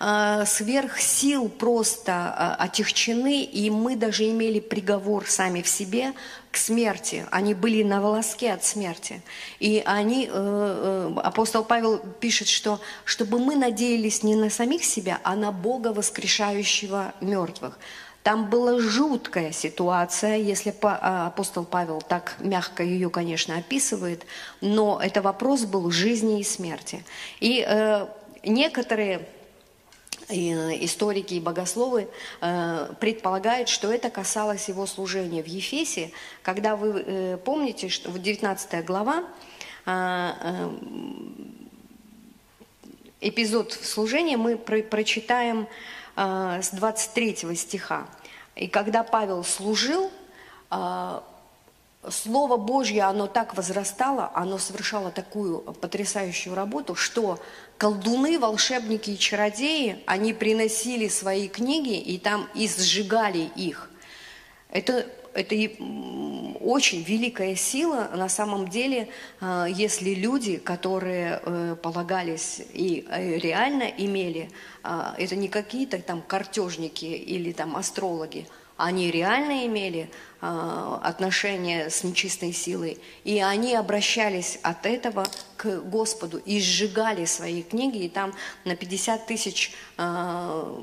э, 0.01 0.45
сверх 0.45 0.99
сил 0.99 1.47
просто 1.49 2.11
э, 2.11 2.63
отягчены, 2.63 3.43
и 3.43 3.69
мы 3.69 3.95
даже 3.95 4.29
имели 4.29 4.59
приговор 4.59 5.25
сами 5.27 5.61
в 5.61 5.67
себе 5.67 6.13
к 6.51 6.57
смерти. 6.57 7.25
Они 7.31 7.53
были 7.53 7.83
на 7.83 8.01
волоске 8.01 8.51
от 8.51 8.63
смерти. 8.63 9.21
И 9.59 9.81
они, 9.85 10.27
э, 10.27 10.31
э, 10.33 11.19
апостол 11.21 11.63
Павел 11.63 11.99
пишет, 12.19 12.47
что 12.47 12.79
чтобы 13.05 13.39
мы 13.39 13.55
надеялись 13.55 14.23
не 14.23 14.35
на 14.35 14.49
самих 14.49 14.83
себя, 14.83 15.19
а 15.23 15.35
на 15.35 15.51
Бога, 15.51 15.93
воскрешающего 15.93 17.13
мертвых. 17.21 17.79
Там 18.23 18.49
была 18.49 18.79
жуткая 18.79 19.51
ситуация, 19.51 20.35
если 20.35 20.75
а, 20.83 21.27
апостол 21.27 21.65
Павел 21.65 22.01
так 22.01 22.35
мягко 22.39 22.83
ее, 22.83 23.09
конечно, 23.09 23.57
описывает, 23.57 24.25
но 24.61 24.99
это 25.03 25.23
вопрос 25.23 25.63
был 25.63 25.89
жизни 25.89 26.39
и 26.39 26.43
смерти. 26.43 27.03
И 27.39 27.65
э, 27.67 28.05
некоторые 28.43 29.27
историки 30.29 31.35
и 31.35 31.39
богословы 31.39 32.07
э, 32.41 32.93
предполагают, 32.99 33.69
что 33.69 33.91
это 33.91 34.09
касалось 34.09 34.67
его 34.69 34.85
служения 34.85 35.43
в 35.43 35.47
Ефесе, 35.47 36.11
когда 36.41 36.75
вы 36.75 37.03
э, 37.05 37.37
помните, 37.37 37.89
что 37.89 38.09
в 38.09 38.19
19 38.19 38.85
глава 38.85 39.25
эпизод 43.19 43.73
служения 43.73 44.37
мы 44.37 44.55
прочитаем 44.55 45.67
с 46.15 46.69
23 46.69 47.55
стиха. 47.55 48.07
И 48.55 48.67
когда 48.67 49.01
Павел 49.01 49.43
служил, 49.43 50.11
Слово 52.09 52.57
Божье, 52.57 53.03
оно 53.03 53.27
так 53.27 53.55
возрастало, 53.55 54.31
оно 54.33 54.57
совершало 54.57 55.11
такую 55.11 55.59
потрясающую 55.59 56.55
работу, 56.55 56.95
что 56.95 57.37
колдуны, 57.81 58.37
волшебники 58.37 59.09
и 59.09 59.17
чародеи, 59.17 60.03
они 60.05 60.33
приносили 60.33 61.07
свои 61.07 61.47
книги 61.47 61.99
и 61.99 62.19
там 62.19 62.47
и 62.53 62.67
сжигали 62.67 63.49
их. 63.55 63.89
Это, 64.69 65.07
это 65.33 65.55
очень 66.59 67.01
великая 67.01 67.55
сила 67.55 68.11
на 68.13 68.29
самом 68.29 68.67
деле, 68.67 69.07
э, 69.39 69.65
если 69.67 70.13
люди, 70.13 70.57
которые 70.57 71.41
э, 71.43 71.75
полагались 71.81 72.61
и 72.71 73.03
э, 73.09 73.39
реально 73.39 73.85
имели, 73.97 74.51
это 75.17 75.35
не 75.35 75.47
какие-то 75.47 75.99
там 75.99 76.21
картежники 76.21 77.05
или 77.05 77.51
там 77.51 77.75
астрологи, 77.75 78.45
они 78.83 79.11
реально 79.11 79.65
имели 79.65 80.09
э, 80.41 80.97
отношения 81.03 81.89
с 81.89 82.03
нечистой 82.03 82.53
силой, 82.53 82.97
и 83.23 83.39
они 83.39 83.75
обращались 83.75 84.59
от 84.63 84.85
этого 84.85 85.25
к 85.57 85.81
Господу 85.81 86.37
и 86.37 86.59
сжигали 86.59 87.25
свои 87.25 87.63
книги, 87.63 88.05
и 88.05 88.09
там 88.09 88.33
на 88.65 88.75
50 88.75 89.25
тысяч 89.25 89.73
э, 89.97 90.81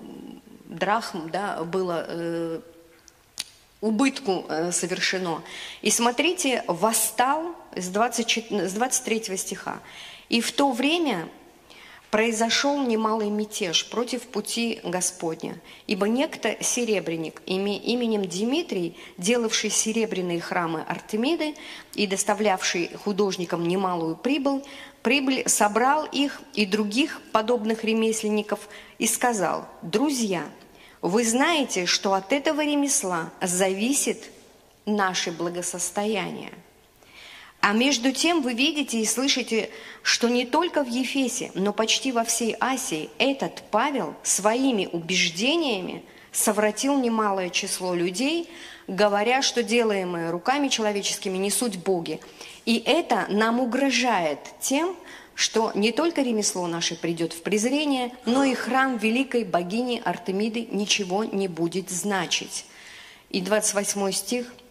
драхм 0.65 1.31
да, 1.31 1.65
было 1.65 2.05
э, 2.09 2.61
убытку 3.81 4.45
э, 4.49 4.73
совершено. 4.73 5.43
И 5.83 5.91
смотрите, 5.91 6.65
восстал 6.67 7.55
с, 7.75 7.89
24, 7.89 8.69
с 8.69 8.73
23 8.73 9.37
стиха. 9.37 9.81
И 10.29 10.41
в 10.41 10.53
то 10.53 10.73
время 10.73 11.29
произошел 12.11 12.81
немалый 12.83 13.29
мятеж 13.31 13.89
против 13.89 14.23
пути 14.23 14.81
Господня, 14.83 15.61
ибо 15.87 16.09
некто 16.09 16.57
серебряник 16.63 17.43
именем 17.47 18.25
Дмитрий, 18.25 18.97
делавший 19.19 19.71
серебряные 19.71 20.41
храмы 20.41 20.83
Артемиды 20.87 21.55
и 21.95 22.07
доставлявший 22.07 22.91
художникам 23.05 23.69
немалую 23.69 24.17
прибыль, 24.17 24.63
прибыль 25.03 25.45
собрал 25.47 26.07
их 26.07 26.41
и 26.55 26.65
других 26.65 27.21
подобных 27.33 27.85
ремесленников 27.85 28.69
и 28.99 29.07
сказал, 29.07 29.67
«Друзья, 29.83 30.45
вы 31.03 31.25
знаете, 31.25 31.87
что 31.87 32.15
от 32.15 32.33
этого 32.33 32.65
ремесла 32.65 33.31
зависит 33.43 34.31
наше 34.87 35.31
благосостояние». 35.31 36.53
А 37.61 37.73
между 37.73 38.13
тем 38.13 38.41
вы 38.41 38.55
видите 38.55 39.01
и 39.01 39.05
слышите, 39.05 39.71
что 40.03 40.29
не 40.29 40.47
только 40.47 40.85
в 40.85 40.89
Ефесе, 40.89 41.51
но 41.55 41.73
почти 41.73 42.13
во 42.13 42.25
всей 42.25 42.55
Асии 42.61 43.11
этот 43.19 43.63
Павел 43.71 44.15
своими 44.23 44.89
убеждениями 44.93 46.05
совратил 46.31 46.99
немалое 46.99 47.51
число 47.51 47.95
людей, 47.95 48.49
говоря, 48.87 49.43
что 49.43 49.63
делаемые 49.63 50.31
руками 50.31 50.69
человеческими 50.69 51.37
не 51.37 51.51
суть 51.51 51.79
Боги. 51.79 52.21
И 52.65 52.83
это 52.87 53.27
нам 53.29 53.59
угрожает 53.59 54.39
тем, 54.61 54.95
что 55.35 55.73
не 55.75 55.91
только 55.91 56.23
ремесло 56.23 56.67
наше 56.69 56.95
придет 56.95 57.33
в 57.33 57.43
презрение, 57.43 58.13
но 58.25 58.45
и 58.45 58.55
храм 58.55 58.99
великой 58.99 59.45
богини 59.45 60.01
Артемиды 60.05 60.69
ничего 60.71 61.25
не 61.25 61.49
будет 61.49 61.91
значить. 61.91 62.67
И 63.31 63.41
28 63.41 64.13
стих– 64.13 64.55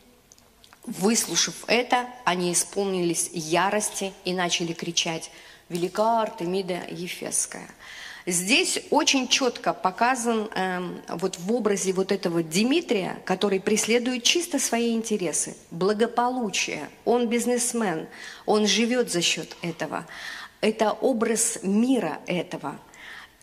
Выслушав 0.87 1.65
это, 1.67 2.07
они 2.23 2.53
исполнились 2.53 3.29
ярости 3.33 4.13
и 4.23 4.33
начали 4.33 4.71
кричать 4.71 5.31
«Велика 5.67 6.21
Артемида 6.21 6.83
Ефесская». 6.89 7.67
Здесь 8.25 8.79
очень 8.89 9.27
четко 9.27 9.73
показан 9.73 10.49
э, 10.55 10.79
вот 11.09 11.39
в 11.39 11.53
образе 11.53 11.91
вот 11.91 12.13
этого 12.13 12.41
Дмитрия, 12.41 13.21
который 13.25 13.59
преследует 13.59 14.23
чисто 14.23 14.59
свои 14.59 14.95
интересы, 14.95 15.57
благополучие. 15.71 16.89
Он 17.03 17.27
бизнесмен, 17.27 18.07
он 18.45 18.65
живет 18.65 19.11
за 19.11 19.21
счет 19.21 19.57
этого. 19.61 20.05
Это 20.61 20.91
образ 20.91 21.59
мира 21.63 22.19
этого. 22.27 22.79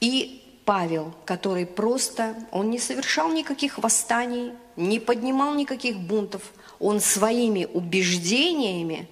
И 0.00 0.42
Павел, 0.64 1.14
который 1.26 1.66
просто, 1.66 2.37
он 2.52 2.70
не 2.70 2.78
совершал 2.78 3.30
никаких 3.30 3.76
восстаний, 3.76 4.52
не 4.76 4.98
поднимал 4.98 5.54
никаких 5.54 5.98
бунтов– 5.98 6.40
он 6.78 7.00
своими 7.00 7.64
убеждениями 7.64 9.08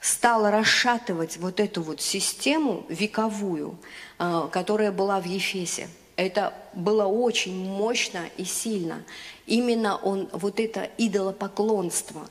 стал 0.00 0.50
расшатывать 0.50 1.36
вот 1.38 1.60
эту 1.60 1.82
вот 1.82 2.00
систему 2.00 2.84
вековую, 2.88 3.76
э, 4.18 4.48
которая 4.52 4.92
была 4.92 5.20
в 5.20 5.26
Ефесе. 5.26 5.88
Это 6.16 6.52
было 6.74 7.04
очень 7.06 7.54
мощно 7.68 8.24
и 8.36 8.44
сильно. 8.44 9.04
Именно 9.46 9.96
он, 9.96 10.28
вот 10.32 10.60
это 10.60 10.88
идолопоклонство, 10.98 12.28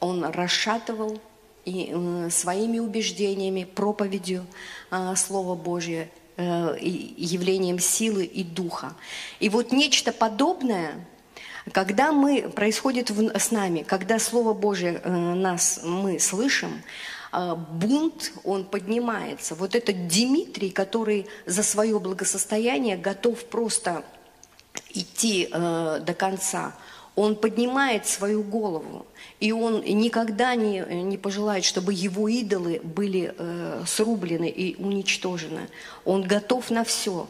он 0.00 0.24
расшатывал 0.24 1.18
и 1.64 1.90
э, 1.90 2.28
своими 2.30 2.78
убеждениями, 2.78 3.64
проповедью 3.64 4.46
э, 4.90 5.14
Слова 5.16 5.54
Божьего, 5.54 6.06
явлением 6.38 7.80
силы 7.80 8.24
и 8.24 8.44
духа. 8.44 8.94
И 9.40 9.48
вот 9.48 9.72
нечто 9.72 10.12
подобное– 10.12 11.04
когда 11.72 12.12
мы, 12.12 12.48
происходит 12.48 13.10
в, 13.10 13.38
с 13.38 13.50
нами, 13.50 13.82
когда 13.82 14.18
Слово 14.18 14.54
Божие 14.54 15.00
э, 15.02 15.10
нас, 15.10 15.80
мы 15.84 16.18
слышим, 16.18 16.82
э, 17.32 17.54
бунт, 17.54 18.32
он 18.44 18.64
поднимается. 18.64 19.54
Вот 19.54 19.74
этот 19.74 20.08
Дмитрий, 20.08 20.70
который 20.70 21.26
за 21.46 21.62
свое 21.62 21.98
благосостояние 21.98 22.96
готов 22.96 23.44
просто 23.46 24.04
идти 24.94 25.48
э, 25.50 26.00
до 26.04 26.14
конца, 26.14 26.74
он 27.18 27.34
поднимает 27.34 28.06
свою 28.06 28.44
голову, 28.44 29.04
и 29.40 29.50
он 29.50 29.80
никогда 29.80 30.54
не, 30.54 30.84
не 31.02 31.18
пожелает, 31.18 31.64
чтобы 31.64 31.92
его 31.92 32.28
идолы 32.28 32.80
были 32.84 33.34
э, 33.36 33.82
срублены 33.88 34.48
и 34.48 34.80
уничтожены. 34.80 35.68
Он 36.04 36.22
готов 36.22 36.70
на 36.70 36.84
все. 36.84 37.26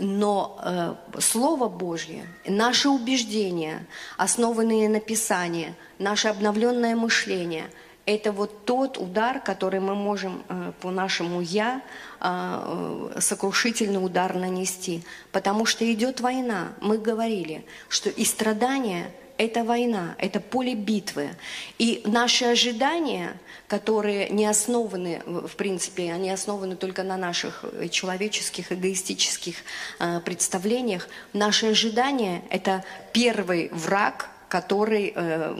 Но 0.00 0.58
э, 0.62 0.94
Слово 1.20 1.68
Божье, 1.68 2.26
наши 2.46 2.88
убеждения, 2.88 3.86
основанные 4.16 4.88
на 4.88 4.98
Писании, 4.98 5.74
наше 5.98 6.28
обновленное 6.28 6.96
мышление– 6.96 7.70
это 8.06 8.32
вот 8.32 8.64
тот 8.64 8.96
удар, 8.98 9.40
который 9.40 9.78
мы 9.78 9.94
можем 9.94 10.42
э, 10.48 10.72
по 10.80 10.90
нашему 10.90 11.42
«я» 11.42 11.82
э, 12.20 13.12
сокрушительный 13.18 14.02
удар 14.04 14.34
нанести. 14.34 15.04
Потому 15.32 15.66
что 15.66 15.84
идет 15.92 16.20
война. 16.20 16.72
Мы 16.80 16.98
говорили, 16.98 17.64
что 17.88 18.08
и 18.08 18.24
страдания– 18.24 19.12
это 19.40 19.64
война, 19.64 20.16
это 20.18 20.38
поле 20.38 20.74
битвы. 20.74 21.30
И 21.78 22.02
наши 22.04 22.44
ожидания, 22.44 23.38
которые 23.68 24.28
не 24.28 24.44
основаны, 24.44 25.22
в 25.24 25.56
принципе, 25.56 26.12
они 26.12 26.30
основаны 26.30 26.76
только 26.76 27.02
на 27.04 27.16
наших 27.16 27.64
э, 27.64 27.88
человеческих, 27.88 28.70
эгоистических 28.70 29.56
э, 29.98 30.20
представлениях, 30.20 31.08
наши 31.32 31.68
ожидания– 31.68 32.42
это 32.50 32.84
первый 33.14 33.70
враг, 33.72 34.28
который 34.50 35.14
э, 35.14 35.54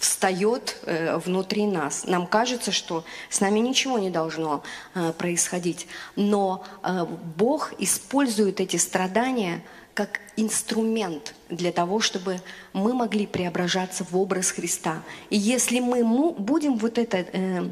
встает 0.00 0.76
э, 0.82 1.16
внутри 1.18 1.66
нас. 1.66 2.06
Нам 2.06 2.26
кажется, 2.26 2.72
что 2.72 3.04
с 3.30 3.40
нами 3.40 3.60
ничего 3.60 4.00
не 4.00 4.10
должно 4.10 4.64
э, 4.94 5.12
происходить, 5.12 5.86
но 6.16 6.64
э, 6.82 7.06
Бог 7.36 7.72
использует 7.78 8.60
эти 8.60 8.78
страдания 8.78 9.62
как 9.96 10.20
инструмент 10.36 11.34
для 11.48 11.72
того, 11.72 12.00
чтобы 12.00 12.40
мы 12.74 12.92
могли 12.92 13.26
преображаться 13.26 14.04
в 14.04 14.14
образ 14.14 14.50
Христа. 14.50 15.02
И 15.30 15.38
если 15.38 15.80
мы 15.80 16.04
будем 16.34 16.76
вот 16.76 16.98
это, 16.98 17.16
э, 17.16 17.66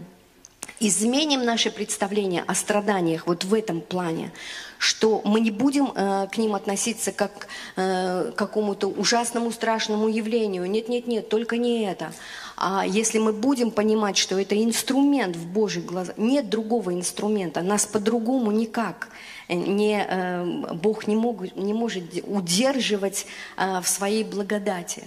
изменим 0.80 1.44
наше 1.44 1.70
представление 1.70 2.42
о 2.46 2.54
страданиях 2.54 3.26
вот 3.26 3.44
в 3.44 3.52
этом 3.52 3.82
плане, 3.82 4.32
что 4.78 5.20
мы 5.26 5.40
не 5.40 5.50
будем 5.50 5.92
э, 5.94 6.26
к 6.32 6.38
ним 6.38 6.54
относиться 6.54 7.12
как 7.12 7.46
э, 7.76 8.32
к 8.34 8.38
какому-то 8.38 8.88
ужасному, 8.88 9.52
страшному 9.52 10.08
явлению. 10.08 10.64
Нет, 10.64 10.88
нет, 10.88 11.06
нет, 11.06 11.28
только 11.28 11.58
не 11.58 11.84
это. 11.84 12.10
А 12.56 12.86
если 12.86 13.18
мы 13.18 13.34
будем 13.34 13.70
понимать, 13.70 14.16
что 14.16 14.40
это 14.40 14.56
инструмент 14.62 15.36
в 15.36 15.46
Божьих 15.46 15.84
глазах, 15.84 16.16
нет 16.16 16.48
другого 16.48 16.94
инструмента, 16.94 17.60
нас 17.60 17.84
по-другому 17.84 18.50
никак 18.50 19.08
не, 19.48 20.06
э, 20.08 20.74
Бог 20.74 21.06
не, 21.06 21.16
мог, 21.16 21.54
не 21.56 21.74
может 21.74 22.04
удерживать 22.24 23.26
э, 23.56 23.80
в 23.80 23.88
своей 23.88 24.24
благодати. 24.24 25.04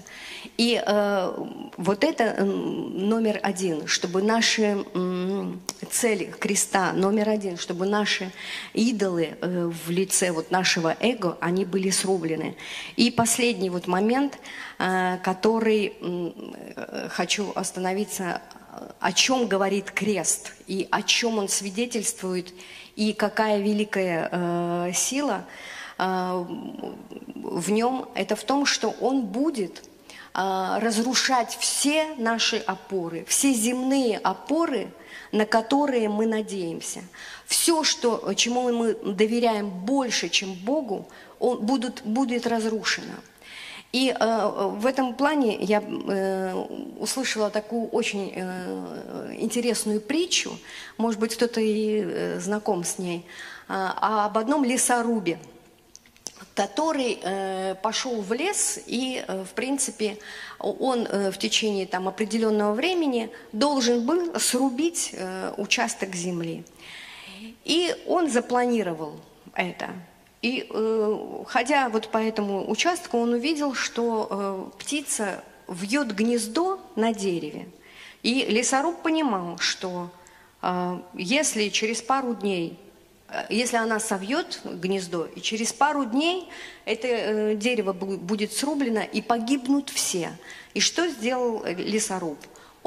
И 0.57 0.81
э, 0.85 1.45
вот 1.77 2.03
это 2.03 2.43
номер 2.43 3.39
один, 3.43 3.87
чтобы 3.87 4.21
наши 4.21 4.85
цели 5.89 6.33
креста, 6.39 6.93
номер 6.93 7.29
один, 7.29 7.57
чтобы 7.57 7.85
наши 7.85 8.31
идолы 8.73 9.37
в 9.41 9.89
лице 9.89 10.31
вот 10.31 10.51
нашего 10.51 10.95
эго, 10.99 11.37
они 11.41 11.65
были 11.65 11.89
срублены. 11.89 12.55
И 12.95 13.11
последний 13.11 13.69
вот 13.69 13.87
момент, 13.87 14.39
который 14.77 15.93
хочу 17.09 17.51
остановиться, 17.55 18.41
о 18.99 19.11
чем 19.11 19.47
говорит 19.47 19.91
крест 19.91 20.53
и 20.67 20.87
о 20.91 21.01
чем 21.01 21.37
он 21.37 21.49
свидетельствует 21.49 22.53
и 22.97 23.13
какая 23.13 23.61
великая 23.61 24.27
э, 24.29 24.91
сила 24.93 25.45
э, 25.97 26.45
в 27.35 27.71
нем, 27.71 28.09
это 28.15 28.35
в 28.35 28.43
том, 28.43 28.65
что 28.65 28.89
он 28.89 29.21
будет 29.21 29.83
а, 30.39 30.79
разрушать 30.79 31.57
все 31.59 32.13
наши 32.17 32.57
опоры, 32.57 33.25
все 33.27 33.53
земные 33.53 34.19
опоры, 34.19 34.91
на 35.31 35.47
которые 35.47 36.09
мы 36.09 36.27
надеемся. 36.27 37.01
Все, 37.47 37.83
что, 37.83 38.33
чему 38.35 38.71
мы 38.71 38.93
доверяем 38.93 39.69
больше, 39.69 40.29
чем 40.29 40.53
Богу, 40.53 41.09
он, 41.39 41.65
будут, 41.65 42.03
будет 42.03 42.45
разрушено. 42.45 43.15
И 43.93 44.09
э, 44.09 44.71
в 44.75 44.85
этом 44.85 45.15
плане 45.15 45.55
я 45.55 45.81
э, 45.81 46.53
услышала 46.99 47.49
такую 47.49 47.87
очень 47.87 48.33
э, 48.35 49.35
интересную 49.39 50.01
притчу, 50.01 50.57
может 50.97 51.19
быть, 51.19 51.35
кто-то 51.35 51.61
и 51.61 52.01
э, 52.03 52.39
знаком 52.39 52.83
с 52.83 52.97
ней, 52.97 53.25
э, 53.69 53.73
об 53.73 54.37
одном 54.37 54.65
лесорубе, 54.65 55.39
который 56.53 57.17
э, 57.21 57.75
пошел 57.81 58.21
в 58.21 58.33
лес 58.33 58.77
и, 58.85 59.23
э, 59.25 59.45
в 59.45 59.53
принципе, 59.53 60.17
он 60.59 61.05
в 61.05 61.37
течение 61.37 61.85
там, 61.85 62.09
определенного 62.09 62.73
времени 62.73 63.29
должен 63.53 64.05
был 64.05 64.37
срубить 64.39 65.15
участок 65.57 66.15
земли. 66.15 66.65
И 67.63 67.95
он 68.07 68.29
запланировал 68.29 69.19
это. 69.53 69.91
И 70.41 70.67
э, 70.69 71.43
ходя 71.47 71.89
вот 71.89 72.09
по 72.09 72.17
этому 72.17 72.69
участку, 72.69 73.17
он 73.17 73.33
увидел, 73.33 73.73
что 73.73 74.27
э, 74.29 74.79
птица 74.79 75.43
вьет 75.67 76.15
гнездо 76.15 76.79
на 76.95 77.13
дереве. 77.13 77.67
И 78.21 78.45
лесоруб 78.45 79.01
понимал, 79.01 79.57
что 79.57 80.11
э, 80.61 80.99
если 81.15 81.69
через 81.69 82.01
пару 82.01 82.35
дней, 82.35 82.79
если 83.49 83.77
она 83.77 83.99
совьет 83.99 84.61
гнездо, 84.63 85.25
и 85.25 85.41
через 85.41 85.73
пару 85.73 86.05
дней 86.05 86.47
это 86.85 87.55
дерево 87.55 87.91
будет 87.91 88.53
срублено, 88.53 89.01
и 89.01 89.21
погибнут 89.21 89.89
все. 89.89 90.31
И 90.73 90.79
что 90.79 91.07
сделал 91.07 91.65
лесоруб? 91.65 92.37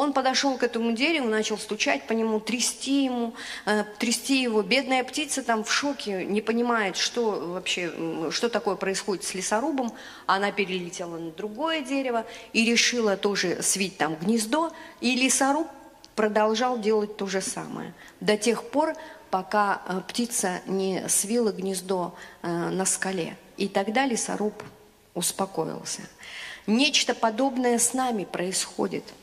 Он 0.00 0.14
подошел 0.14 0.56
к 0.56 0.62
этому 0.62 0.92
дереву, 0.92 1.28
начал 1.28 1.58
стучать 1.58 2.06
по 2.06 2.14
нему, 2.14 2.40
трясти 2.40 3.04
ему, 3.04 3.34
э, 3.66 3.84
трясти 3.98 4.40
его. 4.40 4.62
Бедная 4.62 5.04
птица 5.04 5.42
там 5.42 5.62
в 5.62 5.70
шоке, 5.70 6.24
не 6.24 6.40
понимает, 6.40 6.96
что 6.96 7.32
вообще, 7.52 7.92
что 8.30 8.48
такое 8.48 8.76
происходит 8.76 9.24
с 9.24 9.34
лесорубом. 9.34 9.92
Она 10.24 10.52
перелетела 10.52 11.18
на 11.18 11.30
другое 11.32 11.82
дерево 11.82 12.24
и 12.54 12.64
решила 12.64 13.18
тоже 13.18 13.62
свить 13.62 13.98
там 13.98 14.14
гнездо. 14.14 14.72
И 15.02 15.14
лесоруб 15.16 15.68
продолжал 16.14 16.78
делать 16.78 17.18
то 17.18 17.26
же 17.26 17.42
самое 17.42 17.92
до 18.20 18.38
тех 18.38 18.70
пор, 18.70 18.94
пока 19.28 19.82
э, 19.86 20.00
птица 20.08 20.62
не 20.64 21.10
свила 21.10 21.52
гнездо 21.52 22.14
э, 22.40 22.48
на 22.48 22.86
скале. 22.86 23.36
И 23.58 23.68
тогда 23.68 24.06
лесоруб 24.06 24.62
успокоился. 25.12 26.00
Нечто 26.66 27.14
подобное 27.14 27.78
с 27.78 27.92
нами 27.92 28.24
происходит– 28.24 29.04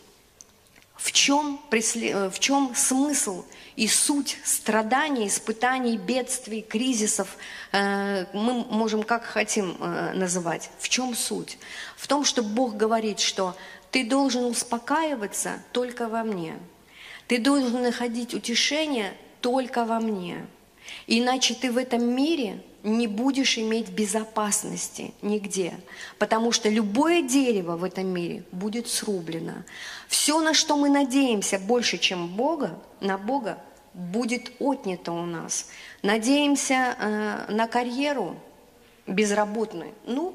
в 0.98 1.12
чем, 1.12 1.62
э, 1.72 2.30
в 2.30 2.40
чем 2.40 2.74
смысл 2.76 3.46
и 3.76 3.88
суть 3.88 4.38
страданий, 4.44 5.28
испытаний, 5.28 5.98
бедствий, 5.98 6.62
кризисов, 6.62 7.38
э, 7.72 8.26
мы 8.34 8.66
можем 8.66 9.04
как 9.04 9.24
хотим 9.24 9.78
э, 9.80 10.14
называть. 10.14 10.72
В 10.80 10.90
чем 10.90 11.16
суть? 11.16 11.58
В 11.96 12.08
том, 12.08 12.26
что 12.26 12.42
Бог 12.42 12.76
говорит, 12.76 13.20
что 13.20 13.56
ты 13.92 14.04
должен 14.04 14.46
успокаиваться 14.46 15.62
только 15.72 16.08
во 16.08 16.24
мне. 16.24 16.58
Ты 17.28 17.38
должен 17.38 17.84
находить 17.84 18.34
утешение 18.34 19.14
только 19.42 19.86
во 19.86 20.00
мне. 20.00 20.46
Иначе 21.06 21.54
ты 21.54 21.72
в 21.72 21.78
этом 21.78 22.04
мире 22.04 22.64
не 22.88 23.08
будешь 23.08 23.58
иметь 23.58 23.90
безопасности 23.90 25.14
нигде, 25.22 25.74
потому 26.18 26.52
что 26.52 26.70
любое 26.70 27.22
дерево 27.22 27.76
в 27.76 27.84
этом 27.84 28.08
мире 28.08 28.44
будет 28.52 28.88
срублено. 28.88 29.64
Все, 30.08 30.40
на 30.40 30.54
что 30.54 30.78
мы 30.78 30.90
надеемся 30.90 31.60
больше, 31.60 31.98
чем 31.98 32.30
Бога, 32.30 32.80
на 33.02 33.18
Бога, 33.18 33.58
будет 33.94 34.52
отнято 34.60 35.12
у 35.12 35.26
нас. 35.26 35.68
Надеемся 36.02 36.96
э, 36.98 37.52
на 37.52 37.68
карьеру 37.68 38.38
безработную. 39.06 39.94
Ну, 40.06 40.34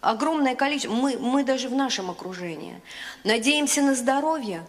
огромное 0.00 0.54
количество, 0.54 0.94
мы, 0.94 1.18
мы 1.18 1.44
даже 1.44 1.68
в 1.68 1.74
нашем 1.74 2.10
окружении. 2.10 2.80
Надеемся 3.24 3.82
на 3.82 3.94
здоровье, 3.94 4.66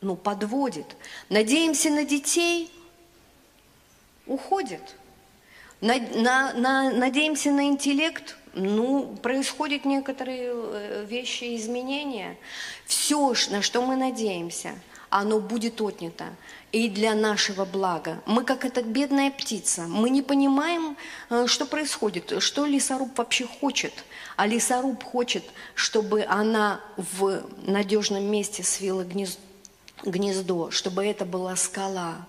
ну, 0.00 0.16
подводит. 0.16 0.96
Надеемся 1.28 1.90
на 1.90 2.04
детей, 2.04 2.72
уходит. 4.26 4.96
На, 5.82 5.98
на, 5.98 6.52
на, 6.52 6.90
надеемся 6.92 7.50
на 7.50 7.66
интеллект, 7.66 8.36
ну, 8.54 9.16
происходят 9.20 9.84
некоторые 9.84 10.52
э, 10.54 11.04
вещи, 11.08 11.56
изменения. 11.56 12.38
Все, 12.86 13.34
на 13.50 13.62
что 13.62 13.82
мы 13.82 13.96
надеемся, 13.96 14.78
оно 15.10 15.40
будет 15.40 15.80
отнято. 15.80 16.26
И 16.70 16.88
для 16.88 17.14
нашего 17.16 17.64
блага. 17.64 18.22
Мы 18.26 18.44
как 18.44 18.64
эта 18.64 18.82
бедная 18.82 19.32
птица. 19.32 19.82
Мы 19.88 20.10
не 20.10 20.22
понимаем, 20.22 20.96
э, 21.30 21.48
что 21.48 21.66
происходит, 21.66 22.40
что 22.40 22.64
лесоруб 22.64 23.18
вообще 23.18 23.44
хочет. 23.44 23.92
А 24.36 24.46
лесоруб 24.46 25.02
хочет, 25.02 25.42
чтобы 25.74 26.24
она 26.28 26.80
в 26.96 27.42
надежном 27.66 28.22
месте 28.22 28.62
свила 28.62 29.04
гнездо, 30.04 30.70
чтобы 30.70 31.04
это 31.04 31.24
была 31.24 31.56
скала, 31.56 32.28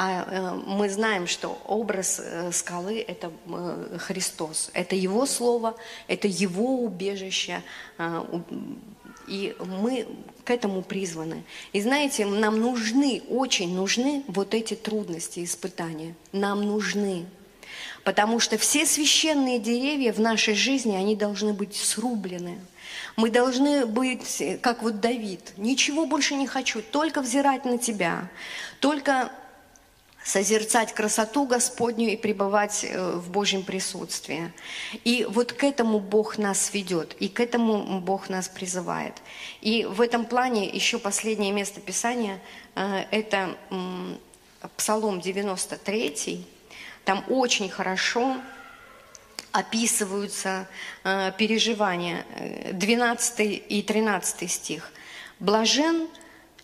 а 0.00 0.24
э, 0.30 0.54
мы 0.64 0.88
знаем, 0.88 1.26
что 1.26 1.60
образ 1.66 2.20
э, 2.22 2.52
скалы– 2.52 3.04
это 3.08 3.32
э, 3.48 3.98
Христос. 3.98 4.70
Это 4.72 4.94
Его 4.94 5.26
Слово, 5.26 5.74
это 6.06 6.28
Его 6.28 6.84
убежище. 6.84 7.64
И 9.26 9.56
мы 9.58 10.06
к 10.44 10.50
этому 10.50 10.82
призваны. 10.82 11.42
И 11.72 11.82
знаете, 11.82 12.26
нам 12.26 12.60
нужны, 12.60 13.22
очень 13.28 13.74
нужны 13.74 14.22
вот 14.28 14.54
эти 14.54 14.74
трудности, 14.74 15.42
испытания. 15.42 16.14
Нам 16.30 16.62
нужны. 16.62 17.26
Потому 18.04 18.38
что 18.38 18.56
все 18.56 18.86
священные 18.86 19.58
деревья 19.58 20.12
в 20.12 20.20
нашей 20.20 20.54
жизни, 20.54 20.94
они 20.94 21.16
должны 21.16 21.52
быть 21.54 21.74
срублены. 21.74 22.60
Мы 23.16 23.30
должны 23.30 23.84
быть, 23.84 24.40
как 24.62 24.84
вот 24.84 25.00
Давид, 25.00 25.54
ничего 25.56 26.06
больше 26.06 26.36
не 26.36 26.46
хочу, 26.46 26.82
только 26.82 27.20
взирать 27.20 27.64
на 27.64 27.78
Тебя, 27.78 28.30
только 28.78 29.32
созерцать 30.28 30.92
красоту 30.92 31.46
Господню 31.46 32.12
и 32.12 32.16
пребывать 32.16 32.84
э, 32.84 33.12
в 33.16 33.30
Божьем 33.30 33.62
присутствии. 33.62 34.52
И 35.02 35.26
вот 35.26 35.54
к 35.54 35.64
этому 35.64 36.00
Бог 36.00 36.36
нас 36.36 36.74
ведет, 36.74 37.16
и 37.18 37.28
к 37.28 37.40
этому 37.40 38.00
Бог 38.00 38.28
нас 38.28 38.46
призывает. 38.46 39.14
И 39.62 39.86
в 39.86 40.02
этом 40.02 40.26
плане 40.26 40.68
еще 40.68 40.98
последнее 40.98 41.50
место 41.50 41.80
Писания 41.80 42.40
э,– 42.74 43.04
это 43.10 43.56
Псалом 44.76 45.22
93, 45.22 46.44
там 47.06 47.24
очень 47.28 47.70
хорошо 47.70 48.36
описываются 49.52 50.68
э, 51.04 51.32
переживания, 51.38 52.26
12 52.72 53.62
и 53.66 53.82
13 53.82 54.50
стих. 54.50 54.92
«Блажен 55.40 56.06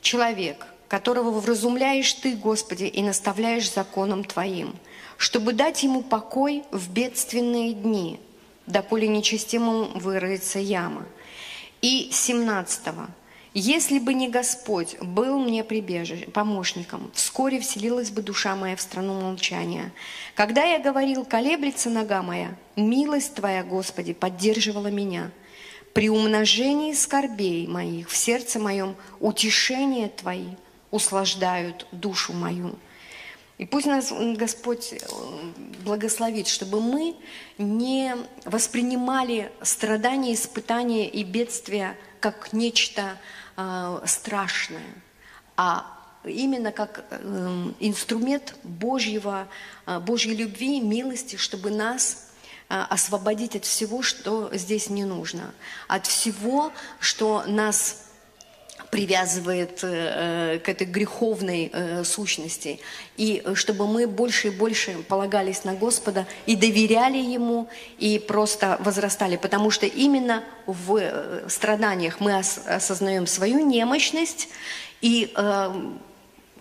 человек, 0.03 0.67
которого 0.95 1.41
вразумляешь 1.41 2.13
Ты, 2.15 2.37
Господи, 2.37 2.85
и 2.85 3.03
наставляешь 3.03 3.69
законом 3.69 4.23
Твоим, 4.23 4.77
чтобы 5.17 5.53
дать 5.53 5.83
ему 5.83 6.03
покой 6.03 6.63
в 6.71 6.89
бедственные 6.89 7.73
дни, 7.73 8.21
доколе 8.69 9.09
нечестимым 9.09 9.99
выроется 9.99 10.61
яма. 10.61 11.05
И 11.83 12.11
17 12.13 12.95
если 13.55 13.99
бы 13.99 14.15
не 14.15 14.29
Господь 14.29 14.97
был 15.01 15.41
мне 15.41 15.65
прибежищем, 15.65 16.31
помощником, 16.31 17.11
вскоре 17.13 17.59
вселилась 17.59 18.11
бы 18.11 18.23
душа 18.23 18.55
моя 18.55 18.77
в 18.77 18.81
страну 18.81 19.21
молчания. 19.21 19.93
Когда 20.37 20.63
я 20.63 20.79
говорил, 20.79 21.25
колеблется 21.25 21.91
нога 21.91 22.23
моя, 22.23 22.55
милость 22.77 23.35
Твоя, 23.35 23.65
Господи, 23.65 24.13
поддерживала 24.13 24.93
меня. 24.93 25.33
При 25.93 26.09
умножении 26.09 26.93
скорбей 26.93 27.67
моих 27.67 28.11
в 28.11 28.17
сердце 28.17 28.61
моем 28.61 28.95
утешение 29.19 30.09
Твои– 30.09 30.51
услаждают 30.95 31.89
душу 31.91 32.33
мою. 32.33 32.79
И 33.59 33.67
пусть 33.67 33.87
нас 33.87 34.13
Господь 34.37 34.93
э, 34.93 34.99
благословит, 35.85 36.47
чтобы 36.47 36.81
мы 36.81 37.17
не 37.59 38.17
воспринимали 38.45 39.51
страдания, 39.63 40.35
испытания 40.35 41.09
и 41.09 41.25
бедствия 41.25 41.97
как 42.21 42.53
нечто 42.53 43.19
э, 43.57 44.01
страшное, 44.07 44.95
а 45.57 45.85
именно 46.25 46.71
как 46.71 47.05
э, 47.11 47.73
инструмент 47.81 48.55
Божьего, 48.63 49.49
э, 49.87 49.99
Божьей 49.99 50.37
любви, 50.37 50.81
милости, 50.81 51.35
чтобы 51.35 51.71
нас 51.71 52.31
э, 52.69 52.81
освободить 52.89 53.57
от 53.57 53.65
всего, 53.65 54.03
что 54.03 54.49
здесь 54.53 54.91
не 54.91 55.05
нужно, 55.05 55.55
от 55.89 56.07
всего, 56.07 56.73
что 57.01 57.43
нас 57.49 58.04
привязывает 58.95 59.81
э, 59.83 60.61
к 60.63 60.69
этой 60.69 60.87
греховной 60.87 61.69
э, 61.73 62.05
сущности. 62.05 62.79
И 63.17 63.43
э, 63.45 63.57
чтобы 63.57 63.89
мы 63.89 64.07
больше 64.07 64.49
и 64.49 64.51
больше 64.51 64.93
полагались 65.09 65.65
на 65.65 65.75
Господа 65.75 66.27
и 66.47 66.55
доверяли 66.55 67.19
Ему, 67.19 67.69
и 67.99 68.21
просто 68.21 68.77
возрастали. 68.79 69.37
Потому 69.37 69.73
что 69.73 69.87
именно 69.87 70.45
в 70.67 70.97
э, 70.97 71.49
страданиях 71.49 72.21
мы 72.21 72.39
ос 72.39 72.61
осознаем 72.69 73.27
свою 73.27 73.67
немощность 73.67 74.49
и 75.01 75.33
э, 75.35 75.91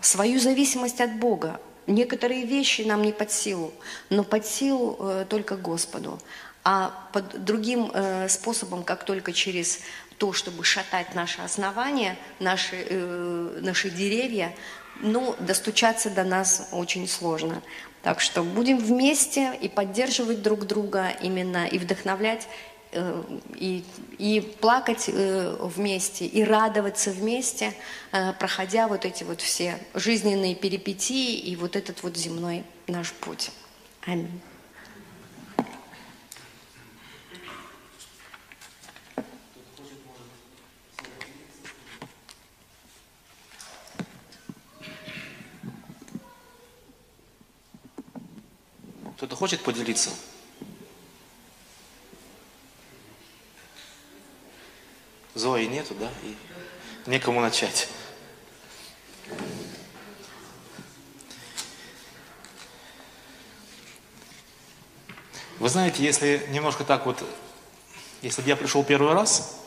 свою 0.00 0.40
зависимость 0.40 1.00
от 1.00 1.14
Бога. 1.20 1.60
Некоторые 1.86 2.46
вещи 2.46 2.82
нам 2.82 3.02
не 3.02 3.12
под 3.12 3.30
силу, 3.30 3.72
но 4.10 4.24
под 4.24 4.44
силу 4.44 4.96
э, 4.98 5.24
только 5.28 5.56
Господу. 5.56 6.18
А 6.66 7.08
под 7.12 7.44
другим 7.44 7.90
э, 7.94 8.28
способом, 8.28 8.84
как 8.84 9.04
только 9.04 9.32
через 9.32 9.80
то, 10.18 10.32
чтобы 10.32 10.64
шатать 10.64 11.14
наши 11.14 11.42
основания, 11.42 12.16
наши, 12.38 12.86
э, 12.88 13.58
наши 13.62 13.90
деревья, 13.90 14.54
ну, 15.00 15.34
достучаться 15.40 16.10
до 16.10 16.24
нас 16.24 16.68
очень 16.72 17.08
сложно. 17.08 17.62
Так 18.02 18.20
что 18.20 18.42
будем 18.42 18.78
вместе 18.78 19.56
и 19.60 19.68
поддерживать 19.68 20.42
друг 20.42 20.66
друга 20.66 21.08
именно, 21.22 21.66
и 21.66 21.78
вдохновлять, 21.78 22.46
э, 22.92 23.22
и, 23.56 23.84
и 24.18 24.40
плакать 24.60 25.08
э, 25.08 25.56
вместе, 25.58 26.26
и 26.26 26.44
радоваться 26.44 27.10
вместе, 27.10 27.72
э, 28.12 28.32
проходя 28.34 28.88
вот 28.88 29.04
эти 29.04 29.24
вот 29.24 29.40
все 29.40 29.78
жизненные 29.94 30.54
перипетии 30.54 31.34
и 31.38 31.56
вот 31.56 31.76
этот 31.76 32.02
вот 32.02 32.16
земной 32.16 32.64
наш 32.86 33.12
путь. 33.12 33.50
Аминь. 34.06 34.40
Кто-то 49.16 49.36
хочет 49.36 49.60
поделиться? 49.60 50.10
Зои 55.34 55.64
нету, 55.66 55.94
да? 55.94 56.10
И 56.24 56.36
некому 57.08 57.40
начать. 57.40 57.88
Вы 65.60 65.68
знаете, 65.68 66.02
если 66.02 66.46
немножко 66.50 66.84
так 66.84 67.06
вот, 67.06 67.24
если 68.20 68.42
бы 68.42 68.48
я 68.48 68.56
пришел 68.56 68.82
первый 68.82 69.12
раз 69.12 69.60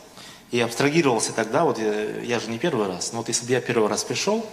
и 0.52 0.60
абстрагировался 0.60 1.32
тогда, 1.32 1.64
вот 1.64 1.80
я, 1.80 2.20
я 2.20 2.40
же 2.40 2.50
не 2.50 2.60
первый 2.60 2.88
раз, 2.88 3.14
но 3.14 3.20
вот 3.20 3.30
если 3.30 3.46
бы 3.46 3.54
я 3.54 3.62
первый 3.62 3.88
раз 3.88 4.04
пришел 4.04 4.46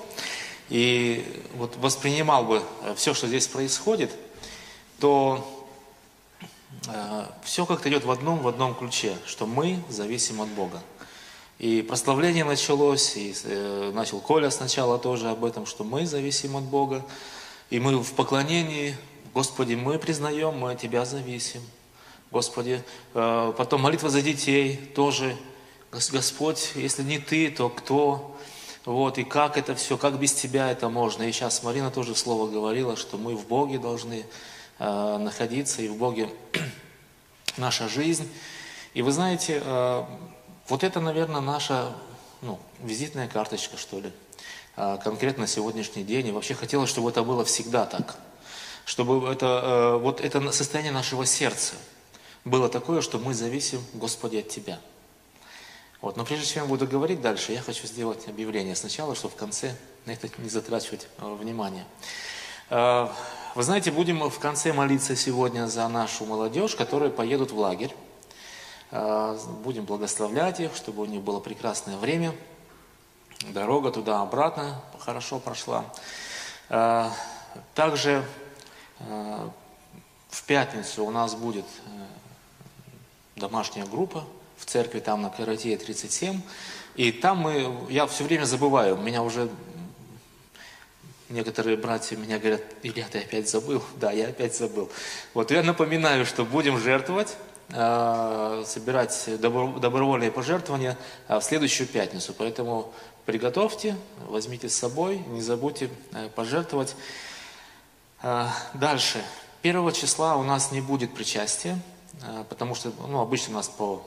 и 0.68 1.42
вот 1.54 1.76
воспринимал 1.76 2.44
бы 2.44 2.62
все, 2.96 3.12
что 3.12 3.26
здесь 3.26 3.48
происходит– 3.48 4.12
то 5.00 5.66
э, 6.88 7.26
все 7.42 7.66
как-то 7.66 7.88
идет 7.88 8.04
в 8.04 8.10
одном, 8.10 8.40
в 8.40 8.48
одном 8.48 8.74
ключе, 8.74 9.16
что 9.26 9.46
мы 9.46 9.82
зависим 9.88 10.40
от 10.40 10.48
Бога. 10.48 10.82
И 11.58 11.82
прославление 11.82 12.44
началось, 12.44 13.16
и 13.16 13.34
э, 13.44 13.92
начал 13.94 14.20
Коля 14.20 14.50
сначала 14.50 14.98
тоже 14.98 15.30
об 15.30 15.44
этом, 15.44 15.66
что 15.66 15.84
мы 15.84 16.06
зависим 16.06 16.56
от 16.56 16.64
Бога. 16.64 17.04
И 17.70 17.78
мы 17.78 17.96
в 18.02 18.12
поклонении, 18.12 18.96
Господи, 19.32 19.74
мы 19.74 19.98
признаем, 19.98 20.58
мы 20.58 20.72
от 20.72 20.80
Тебя 20.80 21.04
зависим. 21.04 21.62
Господи, 22.30 22.82
э, 23.14 23.52
потом 23.56 23.82
молитва 23.82 24.10
за 24.10 24.20
детей 24.20 24.76
тоже. 24.76 25.36
Господь, 25.92 26.72
если 26.74 27.04
не 27.04 27.18
Ты, 27.18 27.50
то 27.50 27.68
кто? 27.68 28.36
Вот, 28.84 29.16
и 29.18 29.24
как 29.24 29.56
это 29.56 29.74
все, 29.76 29.96
как 29.96 30.18
без 30.18 30.34
Тебя 30.34 30.70
это 30.70 30.88
можно? 30.88 31.22
И 31.22 31.32
сейчас 31.32 31.62
Марина 31.62 31.90
тоже 31.90 32.16
слово 32.16 32.50
говорила, 32.50 32.96
что 32.96 33.16
мы 33.16 33.36
в 33.36 33.46
Боге 33.46 33.78
должны 33.78 34.26
Э, 34.78 35.18
находиться 35.18 35.82
и 35.82 35.88
в 35.88 35.96
Боге 35.96 36.28
наша 37.56 37.88
жизнь. 37.88 38.28
И 38.92 39.02
вы 39.02 39.12
знаете, 39.12 39.62
э, 39.64 40.04
вот 40.68 40.82
это, 40.82 41.00
наверное, 41.00 41.40
наша 41.40 41.92
ну, 42.42 42.58
визитная 42.80 43.28
карточка, 43.28 43.76
что 43.76 44.00
ли, 44.00 44.10
э, 44.76 44.98
конкретно 45.02 45.46
сегодняшний 45.46 46.02
день. 46.02 46.26
И 46.26 46.32
вообще 46.32 46.54
хотелось, 46.54 46.90
чтобы 46.90 47.10
это 47.10 47.22
было 47.22 47.44
всегда 47.44 47.86
так. 47.86 48.16
Чтобы 48.84 49.26
это, 49.30 49.98
вот 50.02 50.20
это 50.20 50.52
состояние 50.52 50.92
нашего 50.92 51.24
сердца 51.24 51.74
было 52.44 52.68
такое, 52.68 53.00
что 53.00 53.18
мы 53.18 53.32
зависим, 53.32 53.82
Господи, 53.94 54.38
от 54.38 54.48
Тебя. 54.48 54.78
Вот. 56.02 56.18
Но 56.18 56.24
прежде 56.26 56.44
чем 56.44 56.64
я 56.64 56.68
буду 56.68 56.86
говорить 56.86 57.22
дальше, 57.22 57.52
я 57.52 57.62
хочу 57.62 57.86
сделать 57.86 58.28
объявление 58.28 58.76
сначала, 58.76 59.14
чтобы 59.14 59.34
в 59.34 59.38
конце 59.38 59.74
на 60.04 60.10
это 60.10 60.28
не 60.36 60.50
затрачивать 60.50 61.06
внимание. 61.18 61.86
Вы 63.54 63.62
знаете, 63.62 63.92
будем 63.92 64.28
в 64.28 64.38
конце 64.40 64.72
молиться 64.72 65.14
сегодня 65.14 65.68
за 65.68 65.86
нашу 65.86 66.26
молодежь, 66.26 66.74
которые 66.74 67.12
поедут 67.12 67.52
в 67.52 67.58
лагерь. 67.58 67.94
А, 68.90 69.38
будем 69.62 69.84
благословлять 69.84 70.58
их, 70.58 70.74
чтобы 70.74 71.02
у 71.02 71.04
них 71.04 71.22
было 71.22 71.38
прекрасное 71.38 71.96
время. 71.96 72.34
Дорога 73.50 73.92
туда-обратно 73.92 74.82
хорошо 74.98 75.38
прошла. 75.38 75.84
А, 76.68 77.12
также 77.76 78.24
а, 78.98 79.48
в 80.30 80.42
пятницу 80.42 81.04
у 81.04 81.12
нас 81.12 81.36
будет 81.36 81.66
э, 81.86 81.90
домашняя 83.36 83.86
группа 83.86 84.24
в 84.56 84.64
церкви, 84.64 84.98
там 84.98 85.22
на 85.22 85.30
Каратея 85.30 85.78
37. 85.78 86.40
И 86.96 87.12
там 87.12 87.38
мы, 87.38 87.86
я 87.88 88.08
все 88.08 88.24
время 88.24 88.46
забываю, 88.46 88.96
меня 88.96 89.22
уже 89.22 89.48
Некоторые 91.30 91.78
братья 91.78 92.16
меня 92.16 92.38
говорят, 92.38 92.60
Илья, 92.82 93.06
ты 93.10 93.18
опять 93.20 93.48
забыл? 93.48 93.82
Да, 93.96 94.12
я 94.12 94.28
опять 94.28 94.54
забыл. 94.54 94.90
Вот 95.32 95.50
я 95.50 95.62
напоминаю, 95.62 96.26
что 96.26 96.44
будем 96.44 96.78
жертвовать, 96.78 97.36
э, 97.70 98.64
собирать 98.66 99.24
добровольные 99.38 100.30
пожертвования 100.30 100.98
э, 101.28 101.38
в 101.38 101.42
следующую 101.42 101.86
пятницу. 101.88 102.34
Поэтому 102.36 102.92
приготовьте, 103.24 103.96
возьмите 104.28 104.68
с 104.68 104.74
собой, 104.74 105.18
не 105.28 105.40
забудьте 105.40 105.88
э, 106.12 106.28
пожертвовать. 106.34 106.94
Дальше. 108.72 109.22
Первого 109.60 109.92
числа 109.92 110.36
у 110.36 110.42
нас 110.42 110.72
не 110.72 110.80
будет 110.80 111.12
причастия, 111.12 111.78
потому 112.48 112.74
что 112.74 112.90
ну, 113.06 113.20
обычно 113.20 113.52
у 113.52 113.56
нас 113.56 113.68
по 113.68 114.02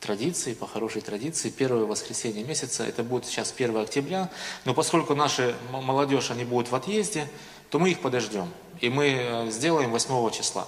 традиции, 0.00 0.54
по 0.54 0.66
хорошей 0.66 1.02
традиции, 1.02 1.50
первое 1.50 1.84
воскресенье 1.84 2.42
месяца, 2.42 2.84
это 2.84 3.04
будет 3.04 3.26
сейчас 3.26 3.52
1 3.56 3.76
октября, 3.76 4.30
но 4.64 4.74
поскольку 4.74 5.14
наши 5.14 5.54
молодежь, 5.70 6.30
они 6.30 6.44
будут 6.44 6.70
в 6.70 6.74
отъезде, 6.74 7.28
то 7.68 7.78
мы 7.78 7.90
их 7.90 8.00
подождем, 8.00 8.48
и 8.80 8.88
мы 8.88 9.06
э, 9.08 9.50
сделаем 9.50 9.90
8 9.90 10.30
числа, 10.30 10.66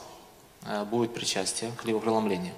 э, 0.64 0.84
будет 0.84 1.14
причастие, 1.14 1.72
хлебопреломление. 1.78 2.54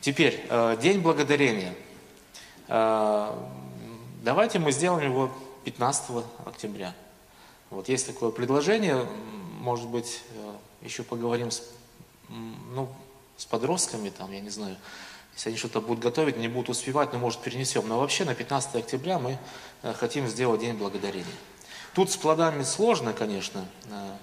Теперь, 0.00 0.44
э, 0.48 0.76
День 0.80 1.00
Благодарения. 1.00 1.74
Давайте 2.68 4.58
мы 4.60 4.72
сделаем 4.72 5.10
его 5.10 5.30
15 5.64 6.24
октября. 6.46 6.94
Вот 7.70 7.88
есть 7.88 8.06
такое 8.06 8.30
предложение, 8.30 9.06
может 9.60 9.88
быть, 9.88 10.22
еще 10.80 11.02
поговорим 11.02 11.50
с, 11.50 11.62
ну, 12.28 12.88
с 13.36 13.44
подростками, 13.44 14.08
там, 14.10 14.32
я 14.32 14.40
не 14.40 14.48
знаю, 14.48 14.76
если 15.34 15.50
они 15.50 15.58
что-то 15.58 15.80
будут 15.80 16.02
готовить, 16.02 16.36
не 16.36 16.48
будут 16.48 16.70
успевать, 16.70 17.12
но 17.12 17.18
может 17.18 17.40
перенесем. 17.40 17.88
Но 17.88 17.98
вообще 17.98 18.24
на 18.24 18.34
15 18.34 18.76
октября 18.76 19.18
мы 19.18 19.38
э, 19.82 19.92
хотим 19.94 20.28
сделать 20.28 20.60
День 20.60 20.74
Благодарения. 20.74 21.26
Тут 21.94 22.10
с 22.10 22.16
плодами 22.16 22.62
сложно, 22.62 23.12
конечно, 23.12 23.66
э, 23.90 24.16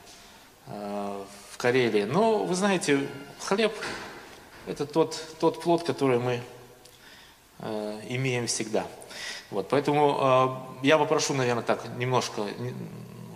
э, 0.67 1.23
в 1.51 1.57
Карелии, 1.57 2.03
но 2.03 2.45
вы 2.45 2.55
знаете, 2.55 3.07
хлеб– 3.39 3.73
это 4.67 4.85
тот, 4.85 5.19
тот 5.39 5.61
плод, 5.61 5.83
который 5.83 6.19
мы 6.19 6.41
имеем 8.07 8.47
всегда. 8.47 8.87
Вот, 9.51 9.67
поэтому 9.67 10.79
я 10.81 10.97
попрошу, 10.97 11.33
наверное, 11.33 11.63
так 11.63 11.83
немножко, 11.97 12.45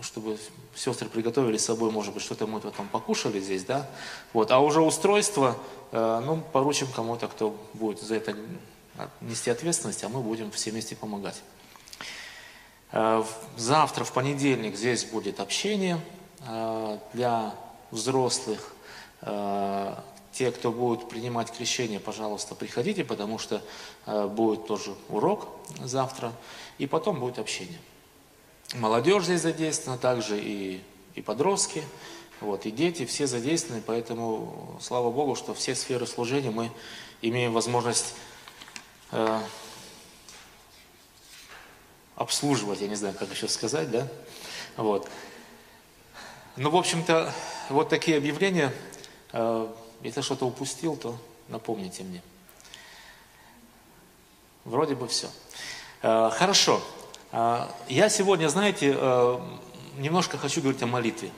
чтобы 0.00 0.38
сестры 0.76 1.08
приготовили 1.08 1.56
с 1.56 1.64
собой, 1.64 1.90
может 1.90 2.14
быть, 2.14 2.22
что-то 2.22 2.46
мы 2.46 2.60
потом 2.60 2.88
покушали 2.88 3.40
здесь, 3.40 3.64
да, 3.64 3.88
вот, 4.32 4.50
а 4.50 4.58
уже 4.58 4.80
устройство, 4.80 5.56
э, 5.92 6.22
ну, 6.24 6.42
поручим 6.52 6.88
кому-то, 6.88 7.28
кто 7.28 7.56
будет 7.74 8.00
за 8.00 8.16
это 8.16 8.36
нести 9.20 9.50
ответственность, 9.50 10.04
а 10.04 10.08
мы 10.08 10.20
будем 10.20 10.50
все 10.50 10.70
вместе 10.70 10.96
помогать. 10.96 11.42
Э, 12.92 13.24
завтра, 13.56 14.04
в 14.04 14.12
понедельник, 14.12 14.76
здесь 14.76 15.04
будет 15.04 15.40
общение 15.40 16.00
э, 16.46 16.98
для 17.12 17.54
взрослых, 17.90 18.70
те, 20.32 20.50
кто 20.50 20.70
будет 20.70 21.08
принимать 21.08 21.50
крещение, 21.50 21.98
пожалуйста, 21.98 22.54
приходите, 22.54 23.04
потому 23.04 23.38
что 23.38 23.62
будет 24.04 24.66
тоже 24.66 24.94
урок 25.08 25.48
завтра, 25.82 26.32
и 26.76 26.86
потом 26.86 27.20
будет 27.20 27.38
общение. 27.38 27.78
Молодежь 28.72 29.24
здесь 29.24 29.42
задействована, 29.42 30.00
также 30.00 30.40
и, 30.40 30.82
и 31.14 31.22
подростки, 31.22 31.84
вот, 32.40 32.66
и 32.66 32.70
дети, 32.70 33.04
все 33.04 33.26
задействованы, 33.26 33.82
поэтому 33.86 34.78
слава 34.80 35.10
Богу, 35.10 35.36
что 35.36 35.54
все 35.54 35.74
сферы 35.74 36.06
служения 36.06 36.50
мы 36.50 36.72
имеем 37.22 37.52
возможность 37.52 38.14
э, 39.12 39.40
обслуживать, 42.16 42.80
я 42.80 42.88
не 42.88 42.96
знаю, 42.96 43.14
как 43.18 43.30
еще 43.30 43.48
сказать, 43.48 43.90
да? 43.90 44.08
Вот. 44.76 45.08
Ну, 46.56 46.70
в 46.70 46.76
общем-то, 46.76 47.32
вот 47.68 47.88
такие 47.88 48.16
объявления. 48.16 48.72
Э, 49.32 49.68
если 50.02 50.20
что-то 50.20 50.46
упустил, 50.46 50.96
то 50.96 51.16
напомните 51.48 52.02
мне. 52.02 52.22
Вроде 54.64 54.94
бы 54.94 55.08
все. 55.08 55.28
Э, 56.02 56.30
хорошо. 56.32 56.80
Э, 56.80 57.03
я 57.88 58.08
сегодня, 58.08 58.48
знаете, 58.48 58.96
немножко 59.96 60.38
хочу 60.38 60.60
говорить 60.60 60.82
о 60.82 60.86
молитве. 60.86 61.30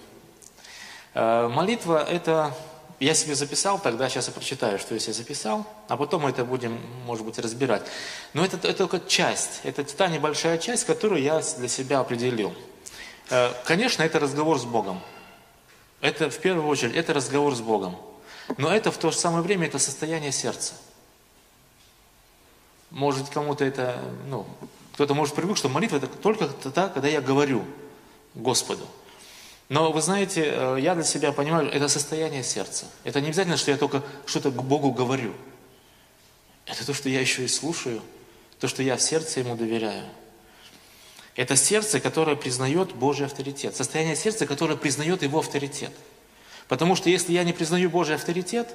Молитва– 1.15 2.05
это 2.11 2.55
я 3.01 3.15
себе 3.15 3.35
записал, 3.35 3.79
тогда 3.79 4.09
сейчас 4.09 4.29
я 4.29 4.33
прочитаю, 4.33 4.79
что 4.79 4.95
я 4.95 5.01
себе 5.01 5.13
записал, 5.13 5.67
а 5.89 5.97
потом 5.97 6.23
мы 6.23 6.31
это 6.31 6.45
будем, 6.45 6.81
может 7.05 7.25
быть, 7.25 7.39
разбирать. 7.39 7.83
Но 8.33 8.45
это, 8.45 8.57
это 8.57 8.75
только 8.87 9.01
часть, 9.01 9.61
это 9.65 9.85
та 9.85 10.09
небольшая 10.09 10.59
часть, 10.59 10.85
которую 10.85 11.23
я 11.23 11.41
для 11.59 11.69
себя 11.69 12.01
определил. 12.01 12.55
Э, 13.29 13.53
конечно, 13.65 14.03
это 14.03 14.19
разговор 14.19 14.59
с 14.59 14.65
Богом. 14.65 15.01
Это 16.01 16.31
в 16.31 16.39
первую 16.39 16.69
очередь, 16.69 16.95
это 16.95 17.13
разговор 17.13 17.55
с 17.55 17.61
Богом. 17.61 17.97
Но 18.57 18.75
это 18.75 18.91
в 18.91 18.97
то 18.97 19.11
же 19.11 19.17
самое 19.17 19.43
время, 19.43 19.67
это 19.67 19.79
состояние 19.79 20.33
сердца. 20.33 20.75
Может 22.91 23.29
кому-то 23.29 23.65
это, 23.65 23.99
ну, 24.29 24.47
кто-то 24.97 25.13
может 25.13 25.35
привык, 25.35 25.59
что 25.59 25.69
молитва 25.69 25.99
это 25.99 26.07
только 26.07 26.47
тогда, 26.47 26.89
когда 26.89 27.07
я 27.07 27.21
говорю 27.21 27.67
Господу. 28.35 28.87
Но 29.69 29.93
вы 29.93 30.01
знаете, 30.01 30.45
э, 30.47 30.79
я 30.81 30.95
для 30.95 31.05
себя 31.05 31.33
понимаю, 31.33 31.71
это 31.71 31.87
состояние 31.89 32.43
сердца. 32.43 32.87
Это 33.05 33.21
не 33.21 33.27
обязательно, 33.27 33.59
что 33.59 33.71
я 33.71 33.77
только 33.77 34.03
что-то 34.25 34.51
к 34.51 34.63
Богу 34.63 34.93
говорю. 34.93 35.35
Это 36.65 36.87
то, 36.87 36.95
что 36.95 37.11
я 37.11 37.21
еще 37.21 37.45
и 37.45 37.49
слушаю, 37.49 38.01
то, 38.59 38.69
что 38.69 38.83
я 38.83 38.97
в 38.97 39.03
сердце 39.03 39.41
Ему 39.41 39.55
доверяю. 39.55 40.07
Это 41.35 41.57
сердце, 41.57 42.01
которое 42.01 42.35
признает 42.35 42.95
Божий 42.95 43.27
авторитет. 43.27 43.77
Состояние 43.77 44.17
сердца, 44.17 44.47
которое 44.47 44.79
признает 44.79 45.23
Его 45.23 45.41
авторитет. 45.41 45.93
Потому 46.69 46.97
что 46.97 47.11
если 47.11 47.35
я 47.35 47.45
не 47.45 47.53
признаю 47.53 47.91
Божий 47.91 48.15
авторитет, 48.15 48.75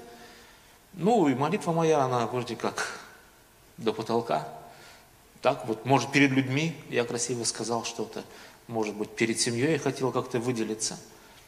ну 0.94 1.28
и 1.28 1.34
молитва 1.34 1.72
моя, 1.72 2.02
она 2.02 2.28
вроде 2.28 2.56
как 2.56 3.00
до 3.78 3.92
потолка. 3.92 4.61
Так 5.42 5.68
вот, 5.68 5.86
может, 5.86 6.12
перед 6.12 6.32
людьми 6.32 6.76
я 6.90 7.04
красиво 7.04 7.44
сказал 7.44 7.84
что-то 7.84 8.24
может 8.72 8.96
быть, 8.96 9.10
перед 9.12 9.40
семьей 9.40 9.74
я 9.74 9.80
хотел 9.80 10.12
как-то 10.12 10.40
выделиться. 10.40 10.98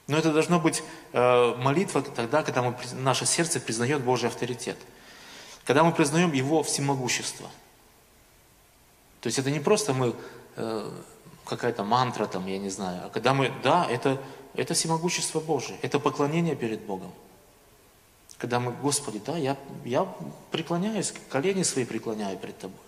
Но 0.08 0.18
это 0.18 0.34
должно 0.34 0.60
быть 0.60 0.84
э, 1.14 1.56
молитва 1.56 2.02
тогда, 2.02 2.44
когда 2.44 2.62
мы, 2.62 2.76
наше 2.94 3.26
сердце 3.26 3.60
признает 3.60 4.04
Божий 4.04 4.28
авторитет. 4.28 4.78
Когда 5.64 5.84
мы 5.84 5.94
признаем 5.94 6.34
Его 6.34 6.62
всемогущество. 6.62 7.50
То 9.22 9.28
есть 9.28 9.39
это 9.39 9.50
не 9.50 9.62
просто 9.62 9.94
мы, 9.94 10.14
э, 10.58 10.91
какая-то 11.46 11.86
мантра 11.86 12.26
там, 12.26 12.46
я 12.48 12.58
не 12.58 12.70
знаю, 12.70 13.06
а 13.06 13.10
когда 13.10 13.34
мы, 13.34 13.54
да, 13.64 13.88
это, 13.89 14.22
это 14.54 14.74
всемогущество 14.74 15.39
Божие, 15.39 15.80
это 15.82 16.00
поклонение 16.00 16.56
перед 16.56 16.82
Богом. 16.82 17.14
Когда 18.38 18.60
мы, 18.60 18.74
Господи, 18.74 19.22
да, 19.26 19.38
я, 19.38 19.56
я 19.86 20.06
преклоняюсь, 20.52 21.14
колени 21.30 21.64
свои 21.64 21.86
преклоняю 21.86 22.38
перед 22.38 22.58
Тобой. 22.58 22.80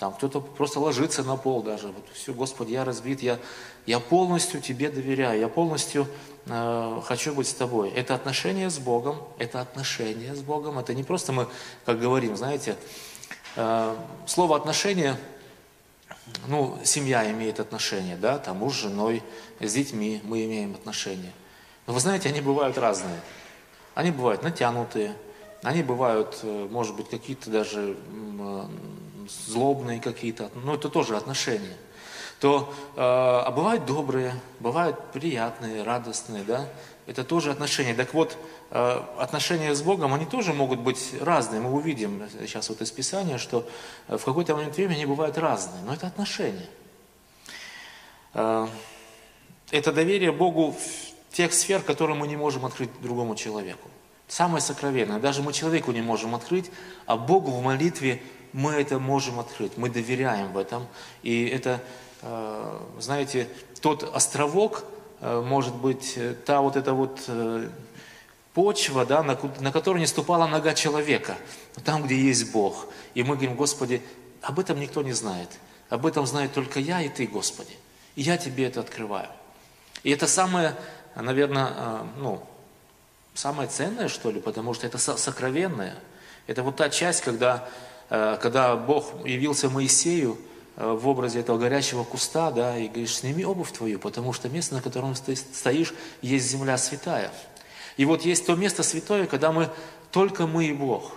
Там 0.00 0.14
кто-то 0.14 0.40
просто 0.40 0.80
ложится 0.80 1.22
на 1.22 1.36
пол 1.36 1.62
даже. 1.62 1.88
Вот 1.88 2.06
все, 2.14 2.32
Господи, 2.32 2.72
я 2.72 2.86
разбит, 2.86 3.22
я, 3.22 3.38
я 3.84 4.00
полностью 4.00 4.62
Тебе 4.62 4.88
доверяю, 4.88 5.38
я 5.38 5.48
полностью 5.48 6.08
э, 6.46 7.00
хочу 7.04 7.34
быть 7.34 7.46
с 7.46 7.52
Тобой. 7.52 7.90
Это 7.90 8.14
отношение 8.14 8.70
с 8.70 8.78
Богом, 8.78 9.18
это 9.36 9.60
отношение 9.60 10.34
с 10.34 10.40
Богом. 10.40 10.78
Это 10.78 10.94
не 10.94 11.04
просто 11.04 11.32
мы, 11.32 11.48
как 11.84 12.00
говорим, 12.00 12.34
знаете, 12.34 12.76
э, 13.56 13.94
слово 14.24 14.56
отношение, 14.56 15.18
ну, 16.46 16.78
семья 16.82 17.30
имеет 17.30 17.60
отношение, 17.60 18.16
да, 18.16 18.38
там 18.38 18.56
муж 18.56 18.76
с 18.76 18.80
женой, 18.80 19.22
с 19.60 19.70
детьми 19.70 20.22
мы 20.24 20.46
имеем 20.46 20.76
отношения. 20.76 21.32
Но 21.86 21.92
вы 21.92 22.00
знаете, 22.00 22.30
они 22.30 22.40
бывают 22.40 22.78
разные. 22.78 23.20
Они 23.94 24.10
бывают 24.10 24.42
натянутые, 24.42 25.14
они 25.62 25.82
бывают, 25.82 26.38
э, 26.42 26.68
может 26.70 26.96
быть, 26.96 27.10
какие-то 27.10 27.50
даже 27.50 27.98
злобные 29.46 30.00
какие-то, 30.00 30.50
но 30.54 30.74
это 30.74 30.88
тоже 30.88 31.16
отношения. 31.16 31.76
То, 32.40 32.72
э, 32.96 33.00
а 33.00 33.50
бывают 33.50 33.84
добрые, 33.84 34.34
бывают 34.60 35.12
приятные, 35.12 35.82
радостные, 35.82 36.42
да, 36.42 36.66
это 37.06 37.22
тоже 37.24 37.50
отношения. 37.50 37.94
Так 37.94 38.14
вот, 38.14 38.38
э, 38.70 39.02
отношения 39.18 39.74
с 39.74 39.82
Богом, 39.82 40.14
они 40.14 40.24
тоже 40.24 40.54
могут 40.54 40.80
быть 40.80 41.14
разные. 41.20 41.60
Мы 41.60 41.70
увидим 41.70 42.22
сейчас 42.40 42.68
вот 42.68 42.80
из 42.80 42.90
Писания, 42.90 43.36
что 43.36 43.68
в 44.08 44.24
какой-то 44.24 44.54
момент 44.54 44.76
времени 44.76 44.96
они 44.96 45.06
бывают 45.06 45.36
разные, 45.36 45.82
но 45.84 45.92
это 45.92 46.06
отношения. 46.06 46.68
Э, 48.32 48.68
это 49.70 49.92
доверие 49.92 50.32
Богу 50.32 50.72
в 50.72 51.34
тех 51.34 51.52
сфер, 51.52 51.82
которые 51.82 52.16
мы 52.16 52.26
не 52.26 52.36
можем 52.36 52.64
открыть 52.64 52.90
другому 53.02 53.36
человеку. 53.36 53.88
Самое 54.28 54.60
сокровенное. 54.60 55.18
Даже 55.18 55.42
мы 55.42 55.52
человеку 55.52 55.92
не 55.92 56.02
можем 56.02 56.34
открыть, 56.34 56.70
а 57.06 57.16
Богу 57.16 57.50
в 57.50 57.62
молитве 57.62 58.22
мы 58.52 58.72
это 58.72 58.98
можем 58.98 59.40
открыть, 59.40 59.76
мы 59.76 59.90
доверяем 59.90 60.52
в 60.52 60.58
этом. 60.58 60.86
И 61.22 61.46
это, 61.46 61.80
э, 62.22 62.80
знаете, 62.98 63.48
тот 63.80 64.02
островок, 64.14 64.84
э, 65.20 65.40
может 65.40 65.74
быть, 65.74 66.14
э, 66.16 66.34
та 66.34 66.60
вот 66.60 66.76
эта 66.76 66.92
вот 66.92 67.28
почва, 68.52 69.06
да, 69.06 69.22
на, 69.22 69.38
на 69.60 69.70
которой 69.70 69.98
не 69.98 70.06
ступала 70.06 70.46
нога 70.46 70.74
человека, 70.74 71.36
там, 71.84 72.02
где 72.02 72.16
есть 72.16 72.52
Бог. 72.52 72.86
И 73.14 73.22
мы 73.22 73.36
говорим, 73.36 73.54
Господи, 73.54 74.02
об 74.42 74.58
этом 74.58 74.80
никто 74.80 75.02
не 75.02 75.12
знает. 75.12 75.48
Об 75.88 76.04
этом 76.04 76.26
знает 76.26 76.52
только 76.52 76.80
я 76.80 77.00
и 77.00 77.08
Ты, 77.08 77.26
Господи. 77.26 77.76
И 78.16 78.22
я 78.22 78.36
Тебе 78.36 78.66
это 78.66 78.80
открываю. 78.80 79.28
И 80.02 80.10
это 80.10 80.26
самое, 80.26 80.74
наверное, 81.14 82.02
ну, 82.16 82.42
самое 83.34 83.68
ценное, 83.68 84.08
что 84.08 84.30
ли, 84.30 84.40
потому 84.40 84.74
что 84.74 84.86
это 84.86 84.98
сокровенное. 84.98 85.96
Это 86.46 86.62
вот 86.62 86.76
та 86.76 86.90
часть, 86.90 87.20
когда 87.20 87.68
когда 88.40 88.76
Бог 88.76 89.24
явился 89.24 89.70
Моисею 89.70 90.36
э, 90.76 90.92
в 90.92 91.06
образе 91.06 91.40
этого 91.40 91.58
горящего 91.58 92.04
куста, 92.04 92.50
да, 92.50 92.76
и 92.76 92.88
говоришь, 92.88 93.16
сними 93.16 93.44
обувь 93.44 93.72
твою, 93.72 93.98
потому 93.98 94.32
что 94.32 94.48
место, 94.48 94.74
на 94.74 94.82
котором 94.82 95.14
ты 95.14 95.36
стоишь, 95.36 95.94
есть 96.20 96.50
земля 96.50 96.76
святая. 96.76 97.30
И 97.96 98.04
вот 98.04 98.22
есть 98.22 98.46
то 98.46 98.56
место 98.56 98.82
святое, 98.82 99.26
когда 99.26 99.52
мы, 99.52 99.70
только 100.10 100.46
мы 100.46 100.66
и 100.66 100.72
Бог. 100.72 101.12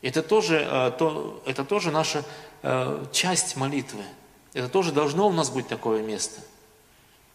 Это 0.00 0.22
тоже, 0.22 0.66
э, 0.68 0.92
то, 0.98 1.42
это 1.46 1.64
тоже 1.64 1.90
наша 1.90 2.24
часть 3.12 3.54
молитвы. 3.54 4.02
Это 4.52 4.68
тоже 4.68 4.90
должно 4.90 5.28
у 5.28 5.32
нас 5.32 5.48
быть 5.48 5.68
такое 5.68 6.02
место. 6.02 6.40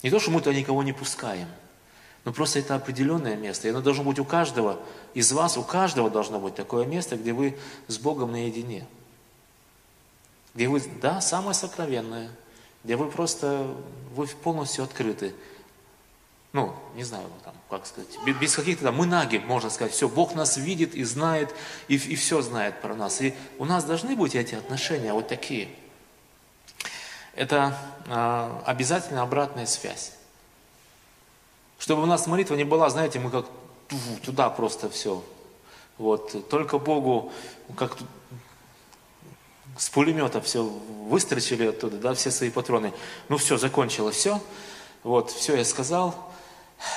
Не 0.02 0.10
то, 0.10 0.20
что 0.20 0.32
мы 0.32 0.42
туда 0.42 0.54
никого 0.54 0.84
не 0.84 0.92
пускаем– 0.92 1.48
но 2.26 2.32
просто 2.32 2.60
это 2.60 2.76
определенное 2.76 3.36
место. 3.36 3.68
И 3.68 3.72
оно 3.72 3.82
должно 3.82 4.04
быть 4.04 4.20
у 4.20 4.26
каждого 4.26 4.80
из 5.14 5.32
вас, 5.32 5.58
у 5.58 5.64
каждого 5.64 6.10
должно 6.10 6.40
быть 6.40 6.56
такое 6.56 6.86
место, 6.86 7.18
где 7.18 7.34
вы 7.34 7.58
с 7.88 7.98
Богом 7.98 8.32
наедине. 8.32 8.88
Где 10.54 10.68
вы, 10.68 10.82
да, 11.02 11.20
самое 11.20 11.54
сокровенное, 11.54 12.30
где 12.84 12.96
вы 12.96 13.10
просто, 13.10 13.76
вы 14.16 14.28
полностью 14.28 14.84
открыты. 14.84 15.36
Ну, 16.54 16.76
не 16.96 17.04
знаю, 17.04 17.28
там, 17.44 17.56
как 17.70 17.88
сказать, 17.88 18.10
без 18.40 18.56
каких-то 18.56 18.84
там, 18.84 18.96
мы 18.96 19.08
наги, 19.08 19.40
можно 19.40 19.72
сказать, 19.72 19.92
все, 19.92 20.08
Бог 20.08 20.36
нас 20.36 20.56
видит 20.56 20.94
и 20.94 21.04
знает, 21.04 21.54
и, 21.88 21.96
и 21.96 22.16
все 22.16 22.42
знает 22.42 22.80
про 22.80 22.94
нас. 22.96 23.22
И 23.22 23.34
у 23.58 23.66
нас 23.66 23.84
должны 23.84 24.16
быть 24.16 24.36
эти 24.36 24.54
отношения 24.54 25.14
вот 25.14 25.28
такие. 25.28 25.68
Это 27.34 27.76
э, 28.06 28.62
обязательно 28.66 29.24
обратная 29.24 29.66
связь. 29.66 30.14
Чтобы 31.84 32.04
у 32.04 32.06
нас 32.06 32.28
молитва 32.28 32.56
не 32.56 32.64
была, 32.64 32.90
знаете, 32.90 33.20
мы 33.20 33.30
как 33.30 33.46
туда 34.24 34.50
просто 34.50 34.90
все. 34.90 35.22
Вот. 35.98 36.48
Только 36.48 36.78
Богу, 36.78 37.34
как 37.76 37.98
с 39.78 39.90
пулемета 39.90 40.40
все 40.40 40.64
выстрочили 40.64 41.66
оттуда, 41.66 41.98
да, 41.98 42.14
все 42.14 42.32
свои 42.32 42.52
патроны. 42.52 42.94
Ну 43.28 43.36
все, 43.36 43.58
закончилось 43.58 44.16
все. 44.16 44.42
Вот, 45.04 45.30
все 45.32 45.58
я 45.58 45.66
сказал, 45.66 46.16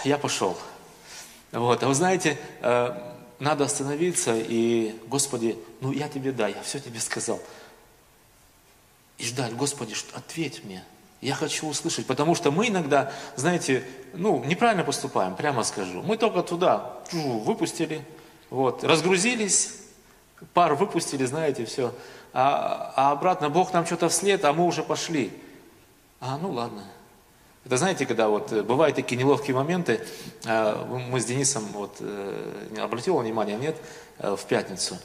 я 0.05 0.19
пошел. 0.19 0.57
Вот, 1.51 1.83
а 1.83 1.89
вы 1.89 1.95
знаете, 1.97 2.39
э, 2.61 3.15
надо 3.41 3.65
остановиться 3.65 4.37
и, 4.37 4.97
Господи, 5.09 5.59
ну 5.81 5.91
я 5.91 6.09
тебе 6.09 6.31
да, 6.31 6.47
я 6.47 6.63
все 6.63 6.79
тебе 6.79 7.01
сказал. 7.01 7.41
И 9.19 9.25
ждать, 9.25 9.53
Господи, 9.57 9.97
ответь 10.13 10.63
мне, 10.63 10.85
я 11.21 11.35
хочу 11.35 11.67
услышать, 11.69 12.07
потому 12.07 12.35
что 12.35 12.51
мы 12.51 12.69
иногда, 12.69 13.13
знаете, 13.37 13.85
ну, 14.15 14.45
неправильно 14.45 14.85
поступаем, 14.85 15.35
прямо 15.35 15.63
скажу. 15.63 16.03
Мы 16.03 16.17
только 16.17 16.43
туда 16.43 16.97
выпустили, 17.13 18.05
вот, 18.51 18.85
разгрузились, 18.85 19.75
пар 20.55 20.75
выпустили, 20.75 21.25
знаете, 21.25 21.65
все. 21.65 21.93
А, 22.33 22.93
а 22.97 23.13
обратно 23.13 23.49
Бог 23.49 23.73
нам 23.73 23.87
что-то 23.87 24.09
вслед, 24.09 24.45
а 24.45 24.53
мы 24.53 24.67
уже 24.67 24.83
пошли. 24.83 25.33
А, 26.21 26.39
ну 26.39 26.51
ладно. 26.51 26.85
Это 27.65 27.79
знаете, 27.79 28.07
когда 28.07 28.29
вот 28.29 28.53
э, 28.53 28.63
бывают 28.63 28.95
такие 28.95 29.17
неловкие 29.17 29.57
моменты, 29.57 30.01
э, 30.45 30.85
мы 31.11 31.21
с 31.21 31.25
Денисом, 31.25 31.65
вот, 31.73 31.97
э, 31.99 32.77
обратил 32.79 33.17
внимание, 33.17 33.57
нет, 33.57 33.77
в 34.19 34.41
пятницу, 34.49 34.97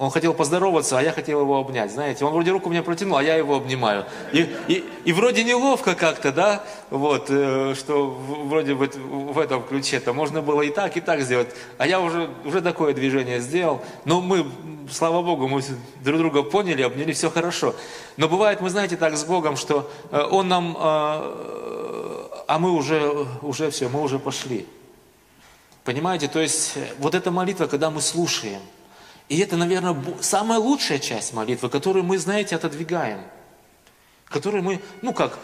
Он 0.00 0.10
хотел 0.10 0.32
поздороваться, 0.32 0.98
а 0.98 1.02
я 1.02 1.12
хотел 1.12 1.42
его 1.42 1.58
обнять. 1.58 1.92
Знаете, 1.92 2.24
он 2.24 2.32
вроде 2.32 2.52
руку 2.52 2.70
мне 2.70 2.82
протянул, 2.82 3.18
а 3.18 3.22
я 3.22 3.34
его 3.34 3.56
обнимаю. 3.56 4.06
И, 4.32 4.50
и, 4.66 4.84
и 5.04 5.12
вроде 5.12 5.44
неловко 5.44 5.94
как-то, 5.94 6.32
да, 6.32 6.64
вот, 6.88 7.26
э, 7.28 7.74
что 7.78 8.06
вроде 8.08 8.74
бы 8.74 8.86
в 8.86 9.38
этом 9.38 9.62
ключе-то 9.62 10.14
можно 10.14 10.40
было 10.40 10.62
и 10.62 10.70
так, 10.70 10.96
и 10.96 11.02
так 11.02 11.20
сделать. 11.20 11.48
А 11.76 11.86
я 11.86 12.00
уже, 12.00 12.30
уже 12.46 12.62
такое 12.62 12.94
движение 12.94 13.40
сделал. 13.40 13.82
Но 14.06 14.22
мы, 14.22 14.46
слава 14.90 15.20
Богу, 15.20 15.48
мы 15.48 15.62
друг 16.02 16.18
друга 16.18 16.44
поняли, 16.44 16.80
обняли, 16.80 17.12
все 17.12 17.28
хорошо. 17.28 17.74
Но 18.16 18.26
бывает, 18.26 18.62
мы 18.62 18.70
знаете, 18.70 18.96
так 18.96 19.18
с 19.18 19.24
Богом, 19.24 19.58
что 19.58 19.90
э, 20.10 20.18
Он 20.30 20.48
нам, 20.48 20.78
э, 20.78 20.80
а 20.80 22.58
мы 22.58 22.70
уже, 22.70 23.26
уже 23.42 23.70
все, 23.70 23.90
мы 23.90 24.00
уже 24.00 24.18
пошли. 24.18 24.66
Понимаете, 25.84 26.26
то 26.28 26.40
есть 26.40 26.78
вот 26.98 27.14
эта 27.14 27.30
молитва, 27.30 27.66
когда 27.66 27.90
мы 27.90 28.00
слушаем– 28.00 28.62
и 29.30 29.38
это, 29.38 29.56
наверное, 29.56 29.96
самая 30.20 30.58
лучшая 30.58 30.98
часть 30.98 31.32
молитвы, 31.32 31.70
которую 31.70 32.04
мы, 32.04 32.18
знаете, 32.18 32.56
отодвигаем. 32.56 33.20
Которую 34.24 34.64
мы, 34.64 34.82
ну 35.02 35.14
как, 35.14 35.38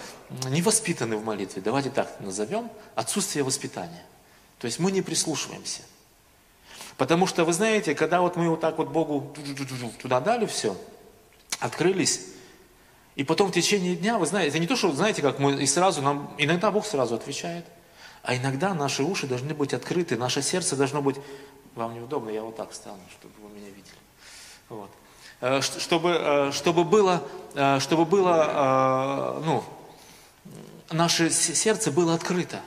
не 0.49 0.61
воспитаны 0.61 1.17
в 1.17 1.25
молитве, 1.25 1.63
давайте 1.63 1.91
так 1.91 2.19
назовем, 2.19 2.69
отсутствие 2.97 3.45
воспитания. 3.45 4.03
То 4.59 4.67
есть 4.67 4.81
мы 4.81 4.91
не 4.91 5.03
прислушиваемся. 5.03 5.83
Потому 6.97 7.29
что, 7.29 7.45
вы 7.45 7.53
знаете, 7.53 7.95
когда 7.95 8.23
вот 8.23 8.35
мы 8.35 8.49
вот 8.49 8.61
так 8.61 8.77
вот 8.79 8.89
Богу 8.89 9.33
туда 10.03 10.19
дали 10.21 10.47
все, 10.47 10.77
открылись, 11.61 12.27
и 13.15 13.23
потом 13.23 13.53
в 13.53 13.55
течение 13.55 13.95
дня, 13.95 14.19
вы 14.19 14.27
знаете, 14.27 14.49
это 14.49 14.59
не 14.59 14.67
то, 14.67 14.75
что, 14.75 14.91
знаете, 14.91 15.23
как 15.23 15.39
мы 15.39 15.63
и 15.63 15.67
сразу 15.67 16.03
нам, 16.03 16.35
иногда 16.39 16.73
Бог 16.73 16.87
сразу 16.87 17.15
отвечает, 17.15 17.65
а 18.25 18.35
иногда 18.35 18.75
наши 18.75 19.05
уши 19.05 19.29
должны 19.29 19.55
быть 19.55 19.73
открыты, 19.73 20.17
наше 20.17 20.43
сердце 20.43 20.75
должно 20.75 21.03
быть 21.03 21.19
вам 21.77 21.95
неудобно, 21.95 22.31
я 22.31 22.43
вот 22.43 22.57
так 22.57 22.75
стану, 22.75 23.01
чтобы 23.19 23.35
вы 23.43 23.55
меня 23.55 23.69
видели. 23.69 23.95
Вот. 24.69 24.91
Э, 25.41 25.61
чтобы, 25.61 26.11
э, 26.19 26.53
чтобы 26.53 26.85
было, 26.85 27.23
э, 27.55 27.79
чтобы 27.81 28.07
было 28.07 29.43
ну, 29.45 29.63
наше 30.91 31.31
сердце 31.31 31.93
было 31.93 32.15
открыто. 32.15 32.61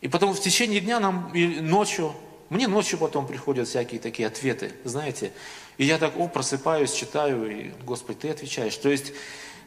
И 0.00 0.08
потом 0.08 0.32
в 0.32 0.40
течение 0.40 0.80
дня 0.80 1.00
нам 1.00 1.30
ночью, 1.34 2.14
мне 2.48 2.68
ночью 2.68 2.98
потом 2.98 3.26
приходят 3.26 3.68
всякие 3.68 4.00
такие 4.00 4.28
ответы, 4.28 4.72
знаете. 4.84 5.32
И 5.76 5.84
я 5.84 5.98
так, 5.98 6.16
о, 6.16 6.28
просыпаюсь, 6.28 6.92
читаю, 6.92 7.50
и, 7.50 7.70
Господи, 7.84 8.20
Ты 8.20 8.30
отвечаешь. 8.30 8.76
То 8.76 8.90
есть 8.90 9.12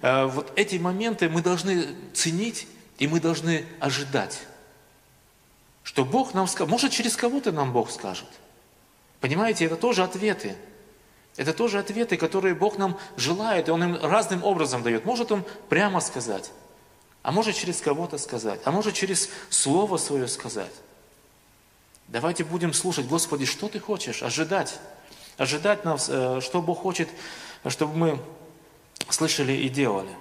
вот 0.01 0.53
эти 0.55 0.75
моменты 0.75 1.27
мы 1.27 1.41
должны 1.41 1.87
ценить, 2.13 2.67
и 2.99 3.07
мы 3.07 3.19
должны 3.19 3.65
ожидать 3.79 4.39
что 5.87 6.03
Бог 6.03 6.33
нам 6.33 6.47
скажет. 6.47 6.69
Может, 6.69 6.91
через 6.91 7.15
кого-то 7.15 7.53
нам 7.53 7.71
Бог 7.71 7.89
скажет. 7.91 8.27
Понимаете, 9.21 9.63
это 9.63 9.77
тоже 9.77 10.03
ответы. 10.03 10.57
Это 11.37 11.53
тоже 11.53 11.79
ответы, 11.79 12.17
которые 12.17 12.55
Бог 12.55 12.77
нам 12.77 12.99
желает, 13.15 13.69
и 13.69 13.71
Он 13.71 13.81
им 13.85 13.95
разным 14.03 14.43
образом 14.43 14.83
дает. 14.83 15.05
Может 15.05 15.31
Он 15.31 15.45
прямо 15.69 16.01
сказать, 16.01 16.51
а 17.23 17.31
может 17.31 17.55
через 17.55 17.79
кого-то 17.79 18.17
сказать, 18.17 18.59
а 18.65 18.71
может 18.71 18.95
через 18.95 19.29
Слово 19.49 19.95
Свое 19.95 20.27
сказать. 20.27 20.73
Давайте 22.09 22.43
будем 22.43 22.73
слушать, 22.73 23.07
Господи, 23.07 23.45
что 23.45 23.69
Ты 23.69 23.79
хочешь, 23.79 24.21
ожидать. 24.23 24.79
Ожидать 25.37 25.85
нас, 25.85 26.09
э, 26.09 26.41
что 26.41 26.61
Бог 26.61 26.81
хочет, 26.81 27.07
чтобы 27.65 27.95
мы 27.95 28.19
слышали 29.09 29.53
и 29.53 29.69
делали. 29.69 30.13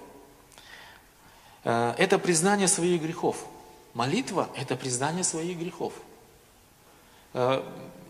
Э, 1.64 1.92
это 1.98 2.20
признание 2.20 2.68
своих 2.68 3.02
грехов– 3.02 3.46
Молитва– 3.96 4.50
это 4.54 4.76
признание 4.76 5.24
своих 5.24 5.56
грехов. 5.56 5.94
Э, 7.32 7.62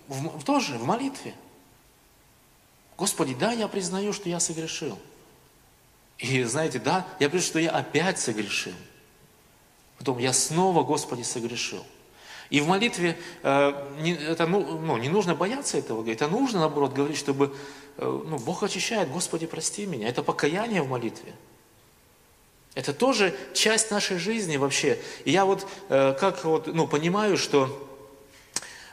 в, 0.08 0.42
тоже 0.42 0.78
в 0.78 0.84
молитве. 0.84 1.32
Господи, 2.98 3.36
да, 3.38 3.52
я 3.52 3.68
признаю, 3.68 4.12
что 4.12 4.28
я 4.28 4.40
согрешил. 4.40 4.98
И 6.18 6.42
знаете, 6.42 6.80
да, 6.80 7.06
я 7.20 7.30
признаю, 7.30 7.50
что 7.50 7.58
я 7.60 7.70
опять 7.70 8.18
согрешил. 8.18 8.72
Потом 9.96 10.18
я 10.18 10.32
снова, 10.32 10.82
Господи, 10.82 11.22
согрешил. 11.22 11.86
И 12.50 12.60
в 12.60 12.66
молитве 12.66 13.16
э, 13.44 14.00
не, 14.00 14.12
это, 14.12 14.48
ну, 14.48 14.80
ну, 14.80 14.96
не 14.96 15.08
нужно 15.08 15.36
бояться 15.36 15.78
этого 15.78 15.98
говорить, 15.98 16.20
а 16.20 16.26
нужно, 16.26 16.58
наоборот, 16.58 16.94
говорить, 16.94 17.16
чтобы 17.16 17.56
э, 17.96 18.22
ну, 18.26 18.38
Бог 18.38 18.64
очищает, 18.64 19.08
Господи, 19.12 19.46
прости 19.46 19.86
меня. 19.86 20.08
Это 20.08 20.24
покаяние 20.24 20.82
в 20.82 20.88
молитве. 20.88 21.32
Это 22.76 22.92
тоже 22.92 23.34
часть 23.54 23.90
нашей 23.90 24.18
жизни 24.18 24.58
вообще. 24.58 24.98
И 25.24 25.30
я 25.30 25.46
вот 25.46 25.66
э, 25.88 26.14
как 26.20 26.44
вот, 26.44 26.66
ну, 26.66 26.86
понимаю, 26.86 27.38
что 27.38 27.88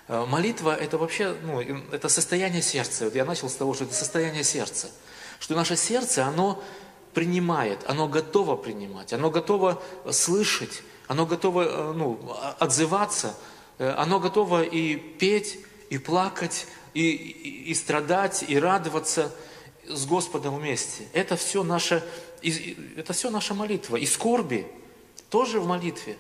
э, 0.07 0.25
молитва 0.25 0.73
это 0.73 0.97
вообще, 0.97 1.36
ну, 1.43 1.59
это 1.59 2.07
состояние 2.07 2.61
сердца. 2.61 3.03
Вот 3.03 3.15
я 3.15 3.25
начал 3.25 3.49
с 3.49 3.55
того, 3.55 3.73
что 3.73 3.84
это 3.84 3.93
состояние 3.93 4.45
сердца. 4.45 4.89
Что 5.38 5.53
наше 5.53 5.75
сердце, 5.75 6.25
оно 6.25 6.63
принимает, 7.13 7.79
оно 7.86 8.07
готово 8.07 8.55
принимать, 8.55 9.11
оно 9.11 9.29
готово 9.29 9.84
слышать, 10.11 10.81
оно 11.09 11.25
готово 11.25 11.63
э, 11.63 11.91
ну, 11.93 12.34
отзываться, 12.59 13.36
оно 13.79 14.21
готово 14.21 14.63
и 14.63 14.95
петь, 14.95 15.59
и 15.89 15.97
плакать, 15.97 16.67
и, 16.93 17.01
и, 17.01 17.71
и 17.71 17.73
страдать, 17.73 18.45
и 18.47 18.57
радоваться 18.57 19.29
с 19.95 20.05
Господом 20.05 20.57
вместе. 20.57 21.07
Это 21.13 21.35
все 21.35 21.63
наше 21.63 22.03
и, 22.43 22.77
это 22.97 23.13
все 23.13 23.29
наша 23.29 23.53
молитва. 23.53 23.95
И 23.95 24.05
скорби 24.05 24.67
тоже 25.29 25.59
в 25.59 25.67
молитве. 25.67 26.17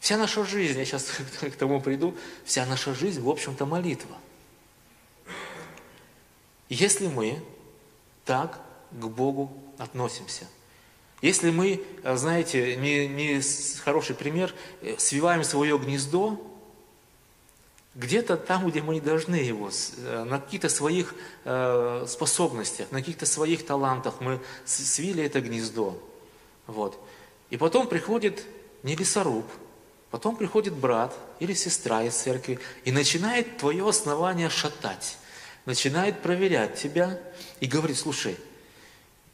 Вся 0.00 0.16
наша 0.16 0.44
жизнь, 0.44 0.78
я 0.78 0.84
сейчас 0.84 1.04
к 1.40 1.56
тому 1.56 1.80
приду, 1.80 2.16
вся 2.44 2.64
наша 2.64 2.94
жизнь, 2.94 3.20
в 3.20 3.28
общем-то, 3.28 3.66
молитва. 3.66 4.16
Если 6.70 7.08
мы 7.08 7.42
так 8.24 8.60
к 8.90 9.04
Богу 9.06 9.52
относимся, 9.76 10.46
если 11.20 11.50
мы, 11.50 11.84
знаете, 12.02 12.76
не, 12.76 13.06
не 13.06 13.42
хороший 13.84 14.14
пример, 14.14 14.54
э, 14.80 14.96
свиваем 14.96 15.44
свое 15.44 15.78
гнездо 15.78 16.40
где-то 17.94 18.36
там, 18.36 18.68
где 18.68 18.82
мы 18.82 18.94
не 18.94 19.00
должны 19.00 19.34
его, 19.34 19.70
э, 19.96 20.24
на 20.24 20.38
каких-то 20.38 20.68
своих 20.68 21.14
э, 21.44 22.04
способностях, 22.08 22.90
на 22.92 23.00
каких-то 23.00 23.26
своих 23.26 23.66
талантах 23.66 24.20
мы 24.20 24.40
свили 24.64 25.24
это 25.24 25.40
гнездо. 25.40 26.00
Вот. 26.66 26.98
И 27.50 27.56
потом 27.56 27.88
приходит 27.88 28.44
не 28.84 28.94
лесоруб, 28.94 29.44
потом 30.10 30.36
приходит 30.36 30.74
брат 30.74 31.16
или 31.40 31.52
сестра 31.52 32.04
из 32.04 32.14
церкви 32.14 32.60
и 32.84 32.92
начинает 32.92 33.58
твое 33.58 33.88
основание 33.88 34.50
шатать, 34.50 35.18
начинает 35.66 36.22
проверять 36.22 36.76
тебя 36.76 37.18
и 37.58 37.66
говорит, 37.66 37.98
слушай, 37.98 38.36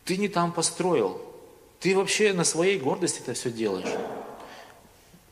ты 0.04 0.16
не 0.16 0.28
там 0.28 0.52
построил, 0.52 1.20
ты 1.78 1.94
вообще 1.94 2.32
на 2.32 2.44
своей 2.44 2.78
гордости 2.78 3.20
это 3.20 3.34
все 3.34 3.50
делаешь. 3.50 3.92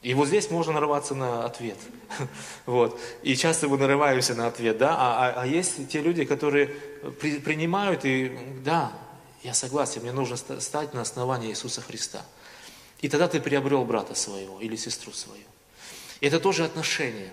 И 0.04 0.12
вот 0.12 0.28
здесь 0.28 0.50
можно 0.50 0.74
нарываться 0.74 1.14
на 1.14 1.46
ответ. 1.46 1.78
Вот. 2.66 3.00
И 3.22 3.34
часто 3.36 3.68
мы 3.68 3.78
нарываемся 3.78 4.34
на 4.34 4.46
ответ, 4.46 4.78
да, 4.78 4.94
а, 4.96 5.28
а, 5.28 5.42
а 5.42 5.46
есть 5.46 5.88
те 5.88 6.00
люди, 6.00 6.24
которые 6.24 6.66
при, 7.20 7.40
принимают 7.40 8.04
и, 8.04 8.36
да, 8.62 8.92
я 9.42 9.54
согласен, 9.54 10.02
мне 10.02 10.12
нужно 10.12 10.36
стать 10.36 10.94
на 10.94 11.00
основании 11.00 11.50
Иисуса 11.50 11.80
Христа. 11.80 12.22
И 13.00 13.08
тогда 13.08 13.28
ты 13.28 13.40
приобрел 13.40 13.84
брата 13.84 14.14
своего 14.14 14.60
или 14.60 14.76
сестру 14.76 15.12
свою. 15.12 15.42
И 16.20 16.26
это 16.26 16.38
тоже 16.38 16.64
отношение. 16.64 17.32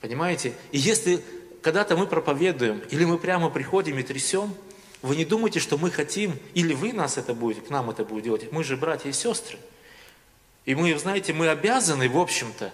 Понимаете? 0.00 0.54
И 0.70 0.78
если 0.78 1.22
когда-то 1.60 1.96
мы 1.96 2.06
проповедуем, 2.06 2.82
или 2.90 3.04
мы 3.04 3.18
прямо 3.18 3.50
приходим 3.50 3.98
и 3.98 4.02
трясем, 4.04 4.54
вы 5.02 5.16
не 5.16 5.24
думайте, 5.24 5.58
что 5.58 5.76
мы 5.76 5.90
хотим, 5.90 6.38
или 6.54 6.72
вы 6.72 6.92
нас 6.92 7.18
это 7.18 7.34
будете, 7.34 7.62
к 7.62 7.70
нам 7.70 7.90
это 7.90 8.04
будет 8.04 8.24
делать. 8.24 8.52
Мы 8.52 8.62
же 8.62 8.76
братья 8.76 9.10
и 9.10 9.12
сестры. 9.12 9.58
И 10.64 10.74
мы, 10.74 10.96
знаете, 10.98 11.32
мы 11.32 11.48
обязаны, 11.48 12.08
в 12.08 12.18
общем-то, 12.18 12.72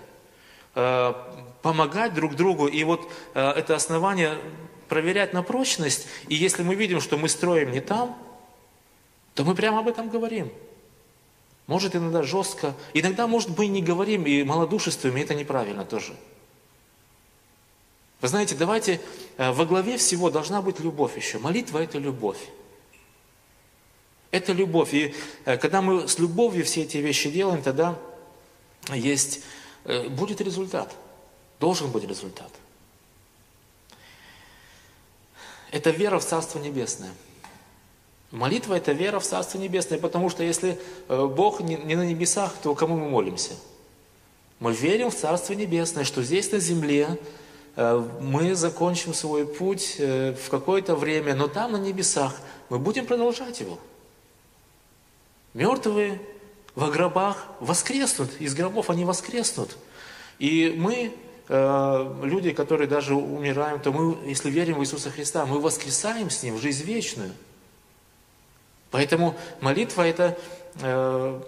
э, 0.75 1.15
помогать 1.63 2.15
друг 2.15 2.37
другу. 2.37 2.67
И 2.67 2.85
вот 2.85 3.11
э, 3.35 3.51
это 3.51 3.75
основание 3.75 4.39
проверять 4.89 5.33
на 5.33 5.43
прочность. 5.43 6.07
И 6.29 6.35
если 6.35 6.63
мы 6.63 6.75
видим, 6.75 7.01
что 7.01 7.17
мы 7.17 7.29
строим 7.29 7.73
не 7.73 7.81
там, 7.81 8.17
то 9.35 9.45
мы 9.45 9.55
прямо 9.55 9.81
об 9.81 9.89
этом 9.89 10.09
говорим. 10.09 10.53
Может 11.67 11.95
иногда 11.95 12.23
жестко. 12.23 12.75
Иногда, 12.95 13.27
может, 13.27 13.57
мы 13.57 13.67
не 13.67 13.83
говорим 13.83 14.25
и 14.25 14.43
малодушествуем, 14.43 15.17
и 15.17 15.21
это 15.21 15.35
неправильно 15.35 15.85
тоже. 15.85 16.15
Вы 18.21 18.29
знаете, 18.29 18.55
давайте 18.55 19.01
э, 19.37 19.51
во 19.51 19.65
главе 19.65 19.97
всего 19.97 20.31
должна 20.31 20.63
быть 20.63 20.79
любовь 20.81 21.17
еще. 21.17 21.39
Молитва– 21.39 21.79
это 21.83 21.99
любовь. 21.99 22.39
Это 24.31 24.53
любовь. 24.53 24.95
И 24.95 25.15
э, 25.45 25.57
когда 25.57 25.83
мы 25.83 26.07
с 26.07 26.19
любовью 26.19 26.65
все 26.65 26.83
эти 26.83 26.99
вещи 26.99 27.31
делаем, 27.31 27.63
тогда 27.63 27.99
есть, 28.93 29.41
э, 29.85 30.09
будет 30.09 30.41
результат. 30.41 30.95
Должен 31.59 31.91
быть 31.91 32.05
результат. 32.05 32.51
Это 35.73 35.91
вера 35.91 36.19
в 36.19 36.25
Царство 36.25 36.59
Небесное. 36.59 37.11
Молитва– 38.31 38.75
это 38.77 38.93
вера 38.93 39.19
в 39.19 39.25
Царство 39.25 39.59
Небесное, 39.59 39.99
потому 39.99 40.31
что 40.31 40.45
если 40.45 40.79
э, 41.09 41.27
Бог 41.27 41.61
не 41.61 41.97
на 41.97 42.07
небесах, 42.07 42.55
то 42.63 42.75
кому 42.77 42.97
мы 42.97 43.09
молимся? 43.09 43.55
Мы 44.61 44.73
верим 44.73 45.11
в 45.11 45.17
Царство 45.17 45.55
Небесное, 45.55 46.05
что 46.05 46.23
здесь 46.23 46.53
на 46.53 46.59
земле 46.59 47.19
мы 47.77 48.55
закончим 48.57 49.15
свой 49.15 49.47
путь 49.47 49.95
в 49.99 50.51
какое-то 50.51 50.97
время, 50.97 51.35
но 51.35 51.49
там, 51.49 51.73
на 51.73 51.77
небесах, 51.77 52.35
мы 52.69 52.79
будем 52.79 53.07
продолжать 53.07 53.61
его. 53.61 53.79
Мертвые 55.55 56.21
во 56.75 56.91
гробах 56.91 57.47
воскреснут, 57.59 58.31
из 58.41 58.55
гробов 58.55 58.91
они 58.91 59.05
воскреснут. 59.05 59.77
И 60.39 60.73
мы, 60.77 61.13
э, 61.49 62.21
люди, 62.23 62.53
которые 62.53 62.89
даже 62.89 63.15
умираем, 63.15 63.81
то 63.81 63.93
мы, 63.93 64.17
если 64.29 64.51
верим 64.51 64.79
в 64.79 64.83
Иисуса 64.83 65.11
Христа, 65.11 65.45
мы 65.45 65.61
воскресаем 65.61 66.31
с 66.31 66.43
Ним 66.43 66.57
в 66.57 66.61
жизнь 66.61 66.85
вечную. 66.85 67.33
Поэтому 68.91 69.37
молитва 69.61 70.03
это, 70.03 70.39
э, 70.81 71.41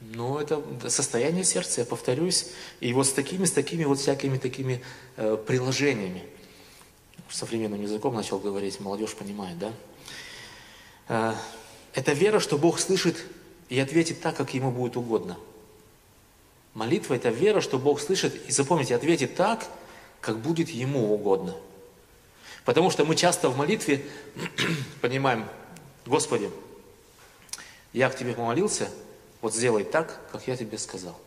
ну, 0.00 0.38
это 0.38 0.62
состояние 0.90 1.44
сердца, 1.44 1.80
я 1.80 1.86
повторюсь, 1.86 2.50
и 2.80 2.92
вот 2.92 3.06
с 3.06 3.12
такими, 3.12 3.46
с 3.46 3.52
такими 3.52 3.84
вот 3.84 3.98
всякими 3.98 4.36
такими 4.36 4.82
э, 5.16 5.36
приложениями. 5.46 6.24
Современным 7.30 7.82
языком 7.82 8.14
начал 8.14 8.38
говорить, 8.38 8.80
молодежь 8.80 9.14
понимает, 9.14 9.58
да? 9.58 11.34
Это 11.98 12.12
вера, 12.12 12.38
что 12.38 12.58
Бог 12.58 12.78
слышит 12.78 13.16
и 13.68 13.80
ответит 13.80 14.20
так, 14.20 14.36
как 14.36 14.54
ему 14.54 14.70
будет 14.70 14.96
угодно. 14.96 15.36
Молитва– 16.72 17.14
это 17.16 17.30
вера, 17.30 17.60
что 17.60 17.76
Бог 17.76 18.00
слышит, 18.00 18.48
и 18.48 18.52
запомните, 18.52 18.94
ответит 18.94 19.34
так, 19.34 19.66
как 20.20 20.38
будет 20.38 20.68
ему 20.68 21.12
угодно. 21.12 21.56
Потому 22.64 22.92
что 22.92 23.04
мы 23.04 23.16
часто 23.16 23.48
в 23.48 23.56
молитве 23.56 24.06
понимаем, 25.00 25.48
Господи, 26.06 26.52
я 27.92 28.08
к 28.10 28.16
Тебе 28.16 28.32
помолился, 28.32 28.90
вот 29.40 29.52
сделай 29.52 29.82
так, 29.82 30.20
как 30.30 30.46
я 30.46 30.56
Тебе 30.56 30.78
сказал. 30.78 31.18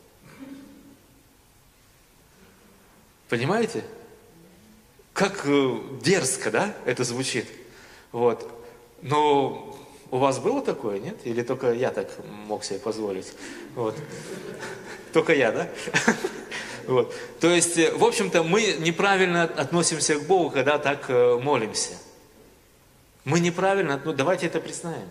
Понимаете? 3.27 3.83
Как 5.11 5.41
э, 5.43 5.79
дерзко, 6.01 6.49
да, 6.49 6.73
это 6.85 7.03
звучит. 7.03 7.47
Вот. 8.13 8.49
Но 9.01 9.77
у 10.11 10.17
вас 10.17 10.39
было 10.39 10.61
такое, 10.61 10.99
нет? 10.99 11.17
Или 11.23 11.41
только 11.41 11.71
я 11.71 11.89
так 11.89 12.09
мог 12.45 12.63
себе 12.63 12.79
позволить? 12.79 13.33
Вот. 13.75 13.95
Только 15.13 15.33
я, 15.33 15.51
да? 15.51 15.69
Вот. 16.87 17.13
То 17.39 17.47
есть, 17.47 17.77
э, 17.77 17.93
в 17.93 18.03
общем-то, 18.03 18.41
мы 18.41 18.75
неправильно 18.79 19.43
относимся 19.43 20.15
к 20.15 20.25
Богу, 20.25 20.49
когда 20.49 20.79
так 20.79 21.05
э, 21.09 21.37
молимся. 21.39 21.93
Мы 23.23 23.39
неправильно, 23.39 24.01
ну 24.03 24.13
давайте 24.13 24.47
это 24.47 24.59
признаем. 24.59 25.07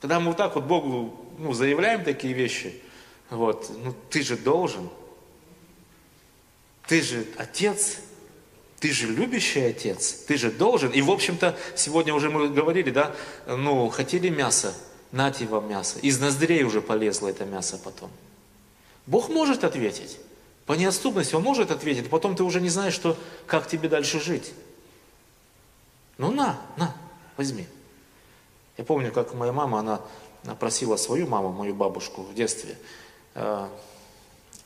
Когда 0.00 0.20
мы 0.20 0.28
вот 0.28 0.38
так 0.38 0.54
вот 0.54 0.64
Богу 0.64 1.14
ну, 1.38 1.52
заявляем 1.52 2.02
такие 2.02 2.32
вещи, 2.32 2.80
вот, 3.28 3.70
ну 3.84 3.94
ты 4.08 4.22
же 4.22 4.38
должен, 4.38 4.88
ты 6.88 7.02
же 7.02 7.26
отец, 7.36 7.98
ты 8.84 8.92
же 8.92 9.06
любящий 9.06 9.62
отец, 9.62 10.12
ты 10.12 10.36
же 10.36 10.50
должен. 10.50 10.90
И, 10.90 11.00
в 11.00 11.10
общем-то, 11.10 11.56
сегодня 11.74 12.12
уже 12.12 12.28
мы 12.28 12.50
говорили, 12.50 12.90
да, 12.90 13.16
ну, 13.46 13.88
хотели 13.88 14.28
мясо, 14.28 14.74
нате 15.10 15.46
вам 15.46 15.70
мясо. 15.70 15.98
Из 16.00 16.20
ноздрей 16.20 16.64
уже 16.64 16.82
полезло 16.82 17.28
это 17.28 17.46
мясо 17.46 17.80
потом. 17.82 18.10
Бог 19.06 19.30
может 19.30 19.64
ответить. 19.64 20.18
По 20.66 20.74
неотступности 20.74 21.34
Он 21.34 21.42
может 21.42 21.70
ответить. 21.70 22.10
Потом 22.10 22.36
ты 22.36 22.42
уже 22.42 22.60
не 22.60 22.68
знаешь, 22.68 22.92
что, 22.92 23.16
как 23.46 23.66
тебе 23.66 23.88
дальше 23.88 24.20
жить. 24.20 24.52
Ну 26.18 26.30
на, 26.30 26.60
на, 26.76 26.94
возьми. 27.38 27.66
Я 28.76 28.84
помню, 28.84 29.12
как 29.12 29.32
моя 29.32 29.52
мама, 29.52 29.78
она 29.78 30.54
просила 30.56 30.96
свою 30.96 31.26
маму, 31.26 31.52
мою 31.52 31.74
бабушку 31.74 32.20
в 32.20 32.34
детстве, 32.34 32.76
э, 33.34 33.66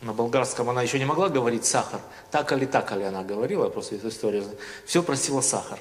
на 0.00 0.12
болгарском 0.12 0.70
она 0.70 0.82
еще 0.82 0.98
не 0.98 1.04
могла 1.04 1.28
говорить 1.28 1.64
сахар. 1.64 2.00
Так 2.30 2.52
или 2.52 2.66
так 2.66 2.92
ли 2.96 3.04
она 3.04 3.22
говорила, 3.22 3.68
просто 3.68 3.96
эту 3.96 4.08
историю. 4.08 4.44
Все 4.86 5.02
просила 5.02 5.40
сахар. 5.40 5.78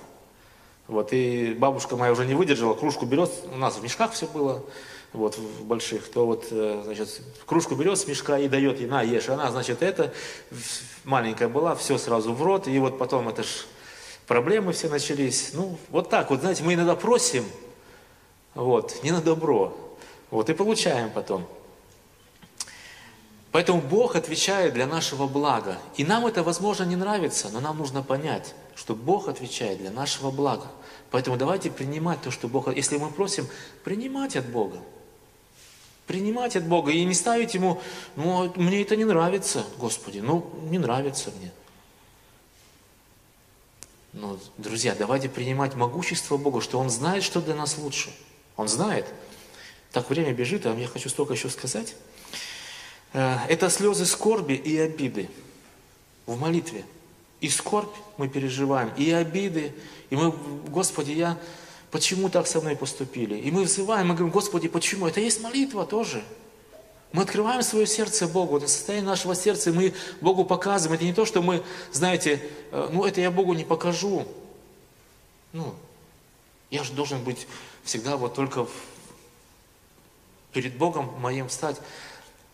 Вот, 0.88 1.11
и 1.11 1.53
бабушка 1.53 1.97
моя 1.97 2.13
уже 2.13 2.26
не 2.26 2.34
выдержала, 2.34 2.74
кружку 2.74 3.05
берет, 3.05 3.30
у 3.51 3.57
нас 3.57 3.76
в 3.76 3.84
мешках 3.84 4.13
все 4.13 4.26
было, 4.26 4.63
вот, 5.11 5.38
в 5.38 5.65
больших, 5.65 6.09
то 6.09 6.26
вот, 6.26 6.47
э, 6.51 6.82
значит, 6.86 7.22
кружку 7.45 7.76
берет 7.76 7.99
с 7.99 8.07
мешка 8.07 8.39
и 8.39 8.47
дает 8.47 8.80
ей, 8.80 8.88
на, 8.88 9.01
ешь. 9.01 9.28
Она, 9.28 9.51
значит, 9.51 9.84
это, 9.84 10.13
маленькая 11.03 11.49
была, 11.49 11.76
все 11.76 11.97
сразу 11.97 12.34
в 12.34 12.41
рот, 12.41 12.70
и 12.70 12.80
вот 12.80 12.97
потом 12.97 13.28
это 13.28 13.43
ж 13.43 13.65
проблемы 14.28 14.72
все 14.72 14.88
начались. 14.88 15.51
Ну, 15.53 15.78
вот 15.89 16.09
так 16.09 16.30
вот, 16.30 16.39
знаете, 16.39 16.63
мы 16.63 16.74
иногда 16.76 16.95
просим, 16.95 17.43
вот, 18.55 19.03
не 19.03 19.11
на 19.11 19.22
добро, 19.22 19.76
вот, 20.32 20.49
и 20.49 20.53
получаем 20.53 21.09
потом. 21.09 21.45
Поэтому 23.58 23.82
Бог 23.82 24.16
отвечает 24.16 24.76
для 24.76 24.86
нашего 24.86 25.26
блага. 25.26 25.80
И 25.95 26.03
нам 26.03 26.28
это, 26.28 26.43
возможно, 26.43 26.84
не 26.84 26.95
нравится, 26.95 27.49
но 27.49 27.60
нам 27.60 27.80
нужно 27.80 28.03
понять, 28.03 28.53
что 28.76 28.93
Бог 28.93 29.28
отвечает 29.28 29.80
для 29.80 29.89
нашего 29.89 30.30
блага. 30.30 30.68
Поэтому 31.10 31.38
давайте 31.38 31.72
принимать 31.72 32.22
то, 32.22 32.30
что 32.30 32.47
Бог... 32.47 32.68
Если 32.68 32.97
мы 32.97 33.10
просим, 33.10 33.47
принимать 33.84 34.36
от 34.36 34.45
Бога. 34.45 34.78
Принимать 36.05 36.55
от 36.55 36.68
Бога 36.68 36.91
и 36.91 37.03
не 37.03 37.16
ставить 37.16 37.55
Ему, 37.55 37.82
ну, 38.16 38.53
мне 38.58 38.84
это 38.84 38.95
не 38.95 39.05
нравится, 39.05 39.66
Господи, 39.80 40.20
ну, 40.20 40.47
не 40.70 40.78
нравится 40.78 41.32
мне. 41.39 41.51
Но, 44.14 44.38
друзья, 44.60 44.93
давайте 44.93 45.30
принимать 45.30 45.74
могущество 45.74 46.38
Бога, 46.38 46.62
что 46.62 46.78
Он 46.78 46.91
знает, 46.91 47.24
что 47.24 47.41
для 47.41 47.55
нас 47.55 47.80
лучше. 47.80 48.12
Он 48.55 48.68
знает. 48.68 49.08
Так 49.91 50.12
время 50.12 50.32
бежит, 50.32 50.68
а 50.68 50.76
я 50.76 50.88
хочу 50.88 51.10
столько 51.10 51.34
еще 51.34 51.49
сказать. 51.49 51.95
Э, 53.14 53.38
это 53.47 53.70
слезы 53.70 54.05
скорби 54.05 54.53
и 54.53 54.78
обиды 54.78 55.30
в 56.26 56.39
молитве. 56.39 56.86
И 57.39 57.49
скорбь 57.49 57.95
мы 58.18 58.28
переживаем, 58.28 58.91
и 58.97 59.12
обиды. 59.12 59.74
И 60.10 60.16
мы, 60.16 60.32
Господи, 60.68 61.12
я, 61.12 61.38
почему 61.91 62.30
так 62.30 62.47
со 62.47 62.62
мной 62.62 62.76
поступили? 62.76 63.36
И 63.36 63.51
мы 63.51 63.64
взываем, 63.64 64.08
мы 64.08 64.16
говорим, 64.16 64.32
Господи, 64.32 64.68
почему? 64.68 65.08
Это 65.08 65.20
есть 65.20 65.41
молитва 65.41 65.86
тоже. 65.86 66.24
Мы 67.14 67.24
открываем 67.24 67.62
свое 67.62 67.88
сердце 67.88 68.28
Богу, 68.28 68.58
это 68.58 68.68
состояние 68.68 69.10
нашего 69.10 69.34
сердца, 69.34 69.72
мы 69.72 69.93
Богу 70.20 70.43
показываем. 70.43 70.95
Это 70.95 71.05
не 71.05 71.14
то, 71.14 71.26
что 71.26 71.41
мы, 71.41 71.64
знаете, 71.91 72.41
э, 72.72 72.89
ну 72.91 73.05
это 73.05 73.22
я 73.22 73.32
Богу 73.32 73.53
не 73.53 73.64
покажу. 73.64 74.28
Ну, 75.53 75.74
я 76.70 76.84
же 76.84 76.91
должен 76.93 77.24
быть 77.24 77.47
всегда 77.84 78.18
вот 78.18 78.34
только 78.34 78.68
перед 80.51 80.78
Богом 80.78 81.14
моим 81.20 81.47
встать. 81.47 81.78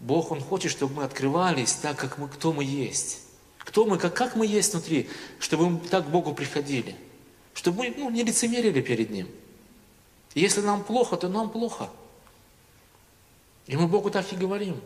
Бог, 0.03 0.31
Он 0.31 0.41
хочет, 0.41 0.71
чтобы 0.71 0.95
мы 0.95 1.03
открывались 1.05 1.73
так, 1.73 1.97
как 1.97 2.17
мы, 2.17 2.27
кто 2.27 2.51
мы 2.51 2.65
есть. 2.65 3.21
Кто 3.59 3.85
мы, 3.85 3.97
как, 3.97 4.13
как 4.13 4.35
мы 4.35 4.45
есть 4.45 4.73
внутри, 4.73 5.09
чтобы 5.39 5.69
мы 5.69 5.79
так 5.79 6.05
к 6.05 6.09
Богу 6.09 6.33
приходили. 6.33 6.97
Чтобы 7.53 7.77
мы 7.77 7.93
ну, 7.95 8.09
не 8.09 8.23
лицемерили 8.23 8.81
перед 8.81 9.09
Ним. 9.11 9.29
Если 10.35 10.59
нам 10.59 10.83
плохо, 10.83 11.15
то 11.15 11.29
нам 11.29 11.49
плохо. 11.49 11.89
И 13.65 13.77
мы 13.77 13.87
Богу 13.87 14.11
так 14.11 14.31
и 14.33 14.35
говорим. 14.35 14.81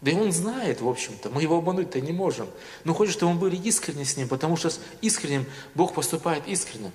Да 0.00 0.12
и 0.12 0.14
Он 0.14 0.30
знает, 0.30 0.80
в 0.80 0.88
общем-то, 0.88 1.30
мы 1.30 1.42
Его 1.42 1.58
обмануть-то 1.58 2.00
не 2.00 2.12
можем. 2.12 2.48
Но 2.84 2.94
хочет, 2.94 3.14
чтобы 3.14 3.32
мы 3.32 3.40
были 3.40 3.56
искренни 3.56 4.04
с 4.04 4.16
Ним, 4.16 4.28
потому 4.28 4.56
что 4.56 4.70
с 4.70 4.78
искренним 5.00 5.44
Бог 5.74 5.92
поступает 5.92 6.46
искренне. 6.46 6.92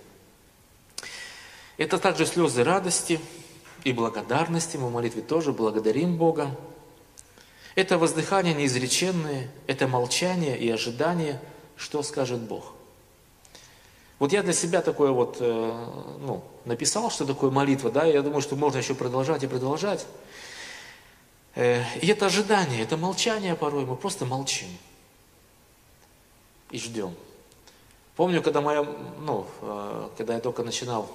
Это 1.75 1.97
также 1.97 2.25
слезы 2.25 2.63
радости 2.63 3.19
и 3.83 3.91
благодарности. 3.91 4.77
Мы 4.77 4.87
в 4.87 4.93
молитве 4.93 5.21
тоже 5.21 5.51
благодарим 5.51 6.15
Бога. 6.15 6.55
Это 7.75 7.97
воздыхание 7.97 8.53
неизреченное, 8.53 9.49
это 9.65 9.87
молчание 9.87 10.57
и 10.57 10.69
ожидание, 10.69 11.39
что 11.77 12.03
скажет 12.03 12.39
Бог. 12.39 12.73
Вот 14.19 14.33
я 14.33 14.43
для 14.43 14.53
себя 14.53 14.81
такое 14.81 15.11
вот, 15.11 15.37
э, 15.39 15.87
ну, 16.19 16.43
написал, 16.65 17.09
что 17.09 17.25
такое 17.25 17.49
молитва, 17.49 17.89
да, 17.89 18.05
я 18.05 18.21
думаю, 18.21 18.41
что 18.41 18.55
можно 18.55 18.77
еще 18.77 18.93
продолжать 18.93 19.43
и 19.43 19.47
продолжать. 19.47 20.05
Э, 21.55 21.83
и 21.99 22.07
это 22.07 22.27
ожидание, 22.27 22.83
это 22.83 22.97
молчание 22.97 23.55
порой, 23.55 23.85
мы 23.85 23.95
просто 23.95 24.25
молчим 24.25 24.67
и 26.69 26.77
ждем. 26.77 27.15
Помню, 28.15 28.43
когда 28.43 28.61
моя, 28.61 28.85
ну, 29.21 29.47
э, 29.61 30.09
когда 30.17 30.35
я 30.35 30.39
только 30.39 30.61
начинал 30.61 31.09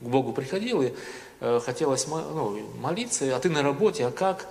к 0.00 0.04
Богу 0.04 0.32
приходил 0.32 0.82
и 0.82 0.92
хотелось 1.40 2.06
ну, 2.06 2.60
молиться, 2.78 3.34
а 3.34 3.40
ты 3.40 3.50
на 3.50 3.62
работе, 3.62 4.06
а 4.06 4.10
как? 4.10 4.46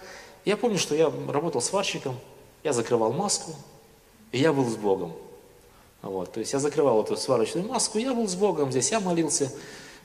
Я 0.45 0.57
помню, 0.57 0.77
что 0.77 0.95
я 0.95 1.11
работал 1.29 1.61
сварщиком, 1.61 2.17
я 2.63 2.73
закрывал 2.73 3.13
маску, 3.13 3.53
и 4.31 4.39
я 4.39 4.51
был 4.51 4.69
с 4.69 4.75
Богом. 4.75 5.13
Вот, 6.01 6.33
то 6.33 6.41
есть 6.41 6.51
я 6.51 6.59
закрывал 6.59 7.01
эту 7.01 7.15
сварочную 7.15 7.67
маску, 7.67 7.97
я 7.97 8.13
был 8.13 8.27
с 8.27 8.35
Богом 8.35 8.71
здесь, 8.71 8.91
я 8.91 8.99
молился. 8.99 9.51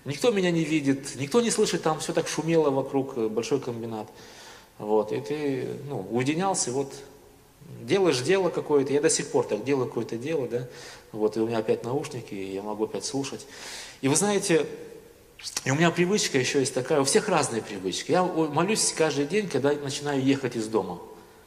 Никто 0.05 0.31
меня 0.31 0.53
не 0.53 0.63
видит, 0.65 1.17
никто 1.17 1.41
не 1.41 1.51
слышит, 1.51 1.83
там 1.83 1.99
все 1.99 2.13
так 2.13 2.29
шумело 2.29 2.71
вокруг, 2.71 3.17
э, 3.17 3.29
большой 3.29 3.61
комбинат. 3.61 4.07
Вот, 4.79 5.11
и 5.11 5.21
ты, 5.21 5.67
ну, 5.89 6.07
уединялся, 6.11 6.71
вот, 6.71 6.93
делаешь 7.83 8.21
дело 8.21 8.49
какое-то, 8.49 8.93
я 8.93 9.01
до 9.01 9.11
сих 9.11 9.29
пор 9.29 9.45
так 9.45 9.65
делаю 9.65 9.89
какое-то 9.89 10.17
дело, 10.17 10.47
да, 10.47 10.69
вот, 11.11 11.37
и 11.37 11.41
у 11.41 11.49
меня 11.49 11.59
опять 11.59 11.83
наушники, 11.83 12.33
и 12.33 12.55
я 12.55 12.63
могу 12.63 12.85
опять 12.85 13.05
слушать. 13.05 13.45
И 14.01 14.07
вы 14.09 14.15
знаете, 14.15 14.67
и 15.65 15.71
у 15.71 15.75
меня 15.75 15.91
привычка 15.91 16.39
еще 16.39 16.61
есть 16.61 16.75
такая, 16.75 17.01
у 17.01 17.05
всех 17.05 17.29
разные 17.29 17.63
привычки. 17.63 18.11
Я 18.11 18.25
молюсь 18.25 18.93
каждый 18.97 19.27
день, 19.27 19.49
когда 19.49 19.73
начинаю 19.73 20.23
ехать 20.23 20.57
из 20.57 20.67
дома. 20.67 21.01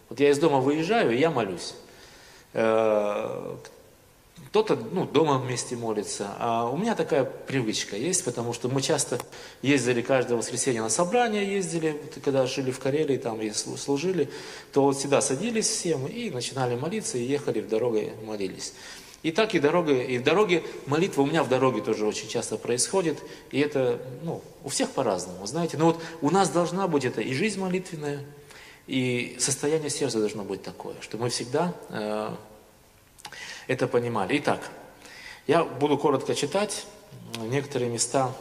Вот 0.09 0.19
я 0.19 0.29
из 0.29 0.39
дома 0.39 0.59
выезжаю, 0.59 1.11
и 1.11 1.19
я 1.19 1.29
молюсь. 1.29 1.73
Э, 2.53 3.55
кто-то 4.47 4.75
ну, 4.75 5.05
дома 5.05 5.37
вместе 5.37 5.75
молится. 5.75 6.35
А 6.37 6.69
у 6.69 6.77
меня 6.77 6.95
такая 6.95 7.23
привычка 7.23 7.95
есть, 7.95 8.25
потому 8.25 8.53
что 8.53 8.67
мы 8.67 8.81
часто 8.81 9.19
ездили 9.61 10.01
каждое 10.01 10.37
воскресенье 10.37 10.81
на 10.81 10.89
собрания, 10.89 11.43
ездили, 11.43 12.01
когда 12.23 12.45
жили 12.45 12.71
в 12.71 12.79
Карелии, 12.79 13.17
там 13.17 13.41
и 13.41 13.51
служили, 13.51 14.29
то 14.73 14.83
вот 14.83 14.97
всегда 14.97 15.21
садились 15.21 15.67
всем 15.67 16.05
и 16.05 16.29
начинали 16.29 16.75
молиться, 16.75 17.17
и 17.17 17.23
ехали 17.23 17.61
в 17.61 17.69
дорогу, 17.69 18.01
молились. 18.25 18.73
И 19.23 19.31
так 19.31 19.53
и 19.53 19.59
дорога, 19.59 19.93
и 19.93 20.17
в 20.17 20.23
дороге 20.23 20.63
молитва 20.87 21.21
у 21.21 21.25
меня 21.27 21.43
в 21.43 21.49
дороге 21.49 21.81
тоже 21.81 22.07
очень 22.07 22.27
часто 22.27 22.57
происходит, 22.57 23.19
и 23.51 23.59
это, 23.59 24.01
ну, 24.23 24.41
у 24.63 24.69
всех 24.69 24.89
по-разному, 24.89 25.45
знаете. 25.45 25.77
Но 25.77 25.85
вот 25.85 26.01
у 26.21 26.31
нас 26.31 26.49
должна 26.49 26.87
быть 26.87 27.05
это 27.05 27.21
и 27.21 27.33
жизнь 27.33 27.59
молитвенная, 27.59 28.25
и 28.87 29.35
состояние 29.39 29.91
сердца 29.91 30.19
должно 30.19 30.43
быть 30.43 30.63
такое, 30.63 30.95
что 31.01 31.17
мы 31.17 31.29
всегда 31.29 31.75
э, 31.89 32.35
это 33.67 33.87
понимали. 33.87 34.39
Итак, 34.39 34.59
я 35.45 35.63
буду 35.63 35.99
коротко 35.99 36.33
читать 36.33 36.85
некоторые 37.37 37.91
места. 37.91 38.33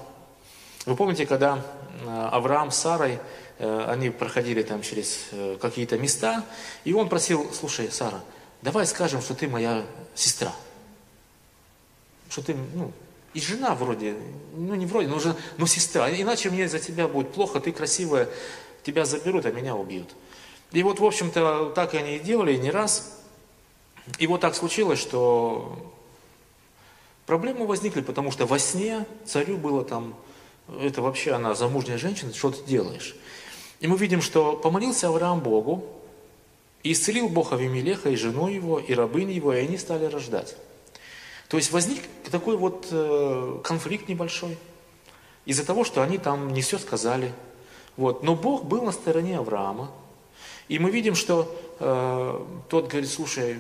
Вы 0.86 0.96
помните, 0.96 1.26
когда 1.26 1.62
э, 2.02 2.28
Авраам 2.32 2.70
с 2.70 2.78
Сарой, 2.78 3.18
э, 3.58 3.84
они 3.86 4.08
проходили 4.08 4.62
там 4.62 4.80
через 4.80 5.26
э, 5.32 5.58
какие-то 5.60 5.98
места, 5.98 6.42
и 6.84 6.94
он 6.94 7.10
просил, 7.10 7.52
слушай, 7.52 7.90
Сара, 7.90 8.22
давай 8.62 8.86
скажем, 8.86 9.20
что 9.20 9.34
ты 9.34 9.46
моя 9.46 9.84
сестра. 10.14 10.52
Что 12.30 12.42
ты, 12.42 12.56
ну, 12.74 12.92
и 13.34 13.40
жена 13.40 13.74
вроде, 13.74 14.16
ну 14.54 14.74
не 14.74 14.86
вроде, 14.86 15.08
но, 15.08 15.18
жена, 15.18 15.36
но 15.58 15.66
сестра. 15.66 16.10
Иначе 16.10 16.48
мне 16.48 16.68
за 16.68 16.78
тебя 16.78 17.06
будет 17.06 17.32
плохо, 17.32 17.60
ты 17.60 17.72
красивая, 17.72 18.28
тебя 18.82 19.04
заберут, 19.04 19.44
а 19.44 19.52
меня 19.52 19.76
убьют. 19.76 20.08
И 20.72 20.82
вот, 20.82 21.00
в 21.00 21.04
общем-то, 21.04 21.72
так 21.74 21.94
они 21.94 22.16
и 22.16 22.20
делали 22.20 22.56
не 22.56 22.70
раз. 22.70 23.20
И 24.18 24.26
вот 24.26 24.40
так 24.40 24.54
случилось, 24.54 24.98
что 24.98 25.92
проблемы 27.26 27.66
возникли, 27.66 28.00
потому 28.00 28.30
что 28.30 28.46
во 28.46 28.58
сне 28.58 29.06
царю 29.24 29.56
было 29.56 29.84
там, 29.84 30.14
это 30.80 31.02
вообще 31.02 31.32
она 31.32 31.54
замужняя 31.54 31.98
женщина, 31.98 32.32
что 32.32 32.50
ты 32.50 32.64
делаешь? 32.64 33.16
И 33.80 33.86
мы 33.86 33.96
видим, 33.96 34.22
что 34.22 34.54
помолился 34.56 35.08
Авраам 35.08 35.40
Богу, 35.40 35.84
и 36.82 36.92
исцелил 36.92 37.28
Бог 37.28 37.52
Авимелеха 37.52 38.08
и 38.10 38.16
жену 38.16 38.48
его, 38.48 38.78
и 38.78 38.94
рабынь 38.94 39.30
его, 39.30 39.52
и 39.52 39.58
они 39.58 39.76
стали 39.76 40.06
рождать. 40.06 40.56
То 41.50 41.56
есть 41.56 41.72
возник 41.72 42.04
такой 42.30 42.56
вот 42.56 42.86
э, 42.92 43.60
конфликт 43.64 44.08
небольшой, 44.08 44.56
из-за 45.44 45.66
того, 45.66 45.82
что 45.82 46.00
они 46.00 46.16
там 46.16 46.52
не 46.52 46.62
все 46.62 46.78
сказали. 46.78 47.34
Вот. 47.96 48.22
Но 48.22 48.36
Бог 48.36 48.64
был 48.64 48.82
на 48.82 48.92
стороне 48.92 49.36
Авраама, 49.36 49.90
и 50.68 50.78
мы 50.78 50.92
видим, 50.92 51.16
что 51.16 51.52
э, 51.80 52.46
тот 52.68 52.86
говорит, 52.86 53.10
слушай, 53.10 53.58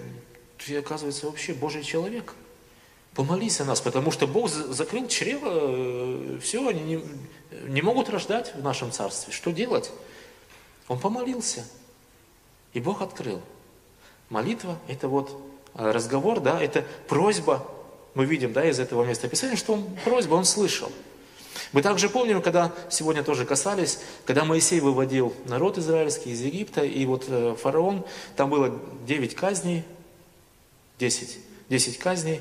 ты, 0.56 0.78
оказывается, 0.78 1.26
вообще 1.26 1.52
Божий 1.52 1.82
человек. 1.82 2.34
Помолись 3.16 3.60
о 3.60 3.64
нас, 3.64 3.80
потому 3.80 4.12
что 4.12 4.28
Бог 4.28 4.48
закрыл 4.48 5.08
чрево, 5.08 5.48
э, 5.50 6.38
все, 6.40 6.68
они 6.68 6.82
не, 6.82 7.04
не 7.66 7.82
могут 7.82 8.08
рождать 8.08 8.54
в 8.54 8.62
нашем 8.62 8.92
царстве. 8.92 9.32
Что 9.32 9.50
делать? 9.50 9.90
Он 10.86 11.00
помолился, 11.00 11.66
и 12.72 12.78
Бог 12.78 13.02
открыл. 13.02 13.40
Молитва– 14.28 14.78
это 14.86 15.08
вот 15.08 15.36
э, 15.74 15.90
разговор, 15.90 16.38
да, 16.38 16.62
это 16.62 16.86
просьба. 17.08 17.66
Мы 18.14 18.24
видим, 18.24 18.52
да, 18.52 18.68
из 18.68 18.80
этого 18.80 19.04
места 19.04 19.28
Писания, 19.28 19.56
что 19.56 19.74
он 19.74 19.84
просьба, 20.04 20.34
он 20.34 20.44
слышал. 20.44 20.90
Мы 21.72 21.82
также 21.82 22.08
помним, 22.08 22.42
когда 22.42 22.72
сегодня 22.90 23.22
тоже 23.22 23.44
касались, 23.44 24.00
когда 24.24 24.44
Моисей 24.44 24.80
выводил 24.80 25.34
народ 25.46 25.78
израильский 25.78 26.30
из 26.30 26.40
Египта, 26.40 26.82
и 26.82 27.04
вот 27.06 27.26
э, 27.28 27.54
фараон, 27.60 28.04
там 28.34 28.50
было 28.50 28.76
9 29.06 29.34
казней, 29.36 29.84
10. 30.98 31.38
10 31.68 31.98
казней. 31.98 32.40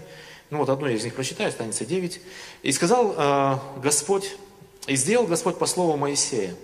Ну 0.50 0.58
вот 0.58 0.70
одну 0.70 0.88
из 0.88 1.04
них 1.04 1.14
прочитаю, 1.14 1.50
останется 1.50 1.86
9. 1.86 2.22
И 2.64 2.72
сказал 2.72 3.14
э, 3.16 3.58
Господь, 3.84 4.36
и 4.88 4.96
сделал 4.96 5.28
Господь 5.28 5.60
по 5.60 5.68
слову 5.68 5.96
Моисея. 5.96 6.56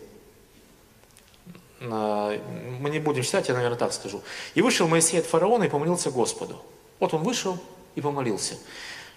Э, 1.82 2.40
мы 2.80 2.90
не 2.90 2.98
будем 2.98 3.22
читать, 3.22 3.48
я, 3.48 3.54
наверное, 3.54 3.78
так 3.78 3.94
скажу. 3.94 4.24
И 4.56 4.62
вышел 4.64 4.88
Моисей 4.88 5.20
от 5.20 5.28
фараона 5.28 5.66
и 5.66 5.70
помолился 5.70 6.10
Господу. 6.10 6.60
Вот 7.00 7.14
он 7.14 7.22
вышел 7.22 7.60
и 7.94 8.02
помолился. 8.02 8.56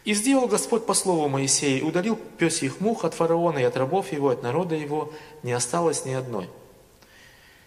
И 0.09 0.15
сделал 0.15 0.49
Господь 0.49 0.87
по 0.87 0.95
слову 0.95 1.29
Моисея, 1.29 1.81
и 1.81 1.83
удалил 1.83 2.17
песьих 2.17 2.81
мух 2.81 3.05
от 3.05 3.13
фараона 3.13 3.59
и 3.59 3.65
от 3.65 3.77
рабов 3.77 4.11
его, 4.11 4.31
от 4.31 4.43
народа 4.43 4.75
его, 4.75 5.13
не 5.43 5.53
осталось 5.53 6.07
ни 6.07 6.15
одной. 6.15 6.49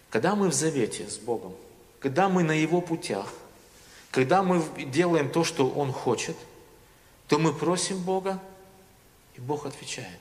Когда 0.10 0.34
мы 0.34 0.50
в 0.50 0.54
завете 0.56 1.08
с 1.08 1.20
Богом, 1.20 1.54
когда 2.00 2.30
мы 2.30 2.42
на 2.42 2.54
Его 2.54 2.82
путях, 2.82 3.32
когда 4.10 4.42
мы 4.42 4.64
делаем 4.88 5.30
то, 5.30 5.44
что 5.44 5.70
Он 5.70 5.94
хочет, 5.94 6.36
то 7.28 7.38
мы 7.38 7.54
просим 7.54 8.00
Бога, 8.00 8.42
и 9.36 9.40
Бог 9.40 9.68
отвечает. 9.68 10.20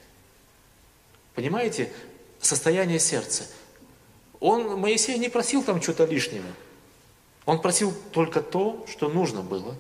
Понимаете, 1.35 1.91
состояние 2.39 2.99
сердца. 2.99 3.47
Он, 4.41 4.79
Моисей 4.79 5.17
не 5.17 5.31
просил 5.31 5.63
там 5.63 5.81
что-то 5.81 6.05
лишнего. 6.05 6.49
Он 7.47 7.63
просил 7.63 7.95
только 8.13 8.43
то, 8.43 8.85
что 8.87 9.09
нужно 9.09 9.41
было 9.41 9.75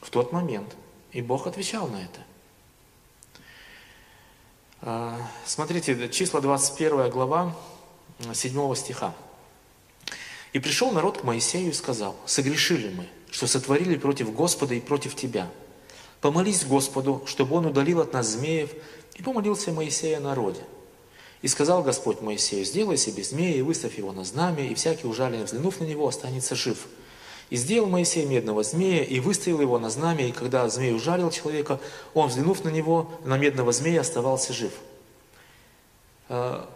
в 0.00 0.08
тот 0.08 0.32
момент. 0.32 0.74
И 1.14 1.22
Бог 1.22 1.46
отвечал 1.46 1.86
на 1.86 2.02
это. 2.02 2.20
А, 4.82 5.16
смотрите, 5.46 6.08
числа 6.10 6.40
21 6.40 7.08
глава 7.08 7.56
7 8.32 8.74
стиха. 8.74 9.14
И 10.52 10.58
пришел 10.58 10.90
народ 10.90 11.18
к 11.18 11.24
Моисею 11.24 11.70
и 11.70 11.72
сказал, 11.72 12.16
согрешили 12.26 12.92
мы, 12.92 13.08
что 13.30 13.46
сотворили 13.46 13.96
против 13.96 14.34
Господа 14.34 14.74
и 14.74 14.80
против 14.80 15.14
Тебя. 15.14 15.48
Помолись 16.20 16.64
Господу, 16.64 17.22
чтобы 17.26 17.56
Он 17.56 17.66
удалил 17.66 18.00
от 18.00 18.12
нас 18.12 18.30
змеев, 18.30 18.70
и 19.14 19.22
помолился 19.22 19.70
Моисей 19.70 20.16
о 20.16 20.20
народе. 20.20 20.62
И 21.42 21.48
сказал 21.48 21.84
Господь 21.84 22.22
Моисею, 22.22 22.64
сделай 22.64 22.96
себе 22.96 23.22
змея 23.22 23.56
и 23.56 23.62
выставь 23.62 23.98
его 23.98 24.10
на 24.12 24.24
знамя, 24.24 24.66
и 24.66 24.74
всякий 24.74 25.06
ужаленный, 25.06 25.44
взглянув 25.44 25.78
на 25.78 25.84
него, 25.84 26.08
останется 26.08 26.56
жив. 26.56 26.88
И 27.50 27.56
сделал 27.56 27.88
Моисей 27.88 28.24
медного 28.24 28.62
змея, 28.62 29.04
и 29.04 29.20
выставил 29.20 29.60
его 29.60 29.78
на 29.78 29.90
знамя, 29.90 30.26
и 30.26 30.32
когда 30.32 30.68
змей 30.68 30.94
ужалил 30.94 31.30
человека, 31.30 31.78
он, 32.14 32.28
взглянув 32.28 32.64
на 32.64 32.70
него, 32.70 33.10
на 33.24 33.36
медного 33.36 33.72
змея, 33.72 34.00
оставался 34.00 34.52
жив. 34.52 34.72
А, 36.28 36.68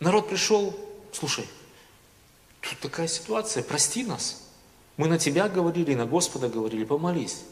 народ 0.00 0.28
пришел, 0.28 0.74
слушай, 1.12 1.44
Тут 2.60 2.78
такая 2.80 3.08
ситуация, 3.08 3.62
прости 3.62 4.04
нас. 4.04 4.42
Мы 4.96 5.08
на 5.08 5.18
тебя 5.18 5.48
говорили, 5.48 5.94
на 5.94 6.06
Господа 6.06 6.48
говорили, 6.48 6.84
помолись. 6.84 7.42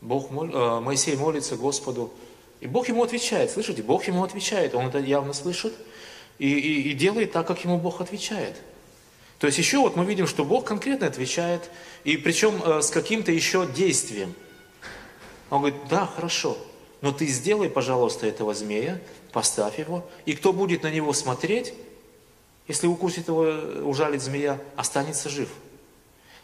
Бог 0.00 0.30
мол... 0.30 0.46
э, 0.46 0.80
Моисей 0.80 1.16
молится 1.16 1.56
Господу, 1.56 2.12
и 2.60 2.66
Бог 2.66 2.88
ему 2.88 3.02
отвечает. 3.02 3.50
Слышите, 3.50 3.82
Бог 3.82 4.06
ему 4.06 4.22
отвечает, 4.22 4.74
он 4.74 4.86
это 4.86 4.98
явно 4.98 5.32
слышит 5.32 5.74
и, 6.38 6.48
и, 6.48 6.90
и 6.90 6.92
делает 6.94 7.32
так, 7.32 7.46
как 7.46 7.64
ему 7.64 7.78
Бог 7.78 8.00
отвечает. 8.00 8.60
То 9.44 9.48
есть 9.48 9.58
еще 9.58 9.76
вот 9.76 9.94
мы 9.94 10.06
видим, 10.06 10.26
что 10.26 10.42
Бог 10.42 10.64
конкретно 10.64 11.06
отвечает, 11.06 11.70
и 12.02 12.16
причем 12.16 12.62
э, 12.64 12.80
с 12.80 12.88
каким-то 12.88 13.30
еще 13.30 13.66
действием. 13.66 14.34
Он 15.50 15.58
говорит, 15.58 15.78
да, 15.90 16.06
хорошо, 16.06 16.56
но 17.02 17.12
ты 17.12 17.26
сделай, 17.26 17.68
пожалуйста, 17.68 18.26
этого 18.26 18.54
змея, 18.54 19.02
поставь 19.32 19.78
его, 19.78 20.08
и 20.24 20.32
кто 20.32 20.54
будет 20.54 20.82
на 20.82 20.90
него 20.90 21.12
смотреть, 21.12 21.74
если 22.68 22.86
укусит 22.86 23.28
его, 23.28 23.42
ужалит 23.86 24.22
змея, 24.22 24.58
останется 24.76 25.28
жив. 25.28 25.50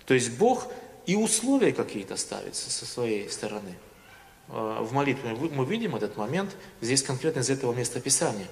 То 0.05 0.13
есть 0.13 0.33
Бог 0.33 0.67
и 1.07 1.17
условия 1.17 1.73
какие-то 1.73 2.19
ставит 2.19 2.55
со 2.55 2.85
своей 2.85 3.31
стороны. 3.31 3.79
А, 4.51 4.83
в 4.83 4.93
молитве 4.93 5.31
мы 5.31 5.65
видим 5.65 5.97
этот 5.97 6.19
момент, 6.19 6.55
здесь 6.83 7.03
конкретно 7.03 7.41
из 7.41 7.49
этого 7.49 7.73
места 7.73 7.99
Писания. 7.99 8.49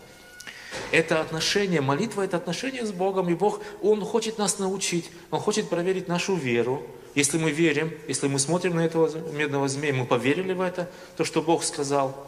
Это 0.91 1.21
отношение, 1.21 1.81
молитва– 1.81 2.23
это 2.25 2.37
отношение 2.37 2.85
с 2.85 2.93
Богом, 2.93 3.29
и 3.29 3.35
Бог, 3.35 3.61
Он 3.83 4.05
хочет 4.05 4.39
нас 4.39 4.59
научить, 4.59 5.11
Он 5.31 5.41
хочет 5.41 5.69
проверить 5.69 6.09
нашу 6.09 6.35
веру. 6.35 6.83
Если 7.15 7.39
мы 7.39 7.51
верим, 7.51 7.93
если 8.07 8.29
мы 8.29 8.39
смотрим 8.39 8.77
на 8.77 8.85
этого 8.85 9.11
медного 9.33 9.69
змея, 9.69 9.93
мы 9.93 10.07
поверили 10.07 10.53
в 10.53 10.61
это, 10.61 10.91
то, 11.17 11.25
что 11.25 11.43
Бог 11.43 11.65
сказал, 11.65 12.27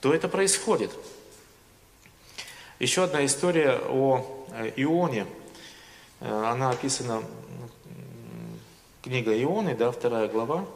то 0.00 0.12
это 0.12 0.28
происходит. 0.28 0.90
Еще 2.78 3.04
одна 3.04 3.24
история 3.24 3.80
о 3.88 4.46
э, 4.52 4.72
Ионе. 4.76 5.26
Э, 6.20 6.44
она 6.46 6.70
описана, 6.70 7.22
книга 9.02 9.32
Ионы, 9.38 9.76
да, 9.76 9.90
вторая 9.92 10.28
глава, 10.28 10.66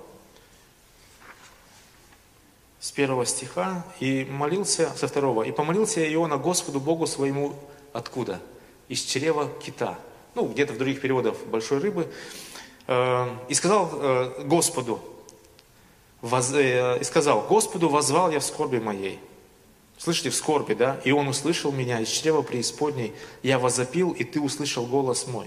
с 2.84 2.90
первого 2.90 3.24
стиха. 3.24 3.82
И 3.98 4.26
молился, 4.26 4.92
со 4.94 5.08
второго, 5.08 5.42
и 5.42 5.52
помолился 5.52 6.06
Иона 6.12 6.36
Господу 6.36 6.80
Богу 6.80 7.06
своему 7.06 7.54
откуда? 7.94 8.42
Из 8.88 9.00
чрева 9.00 9.50
кита. 9.64 9.98
Ну, 10.34 10.46
где-то 10.46 10.74
в 10.74 10.76
других 10.76 11.00
переводах 11.00 11.34
большой 11.46 11.78
рыбы. 11.78 12.12
Э, 12.86 13.34
и 13.48 13.54
сказал 13.54 14.34
Господу, 14.44 15.00
и 16.22 17.00
сказал, 17.04 17.46
Господу 17.48 17.88
возвал 17.88 18.30
я 18.30 18.40
в 18.40 18.44
скорби 18.44 18.78
моей. 18.78 19.18
Слышите, 19.96 20.28
в 20.28 20.34
скорби, 20.34 20.74
да? 20.74 21.00
И 21.04 21.10
он 21.10 21.26
услышал 21.28 21.72
меня 21.72 22.00
из 22.00 22.08
чрева 22.08 22.42
преисподней. 22.42 23.14
Я 23.42 23.58
возопил, 23.58 24.10
и 24.10 24.24
ты 24.24 24.42
услышал 24.42 24.84
голос 24.84 25.26
мой. 25.26 25.46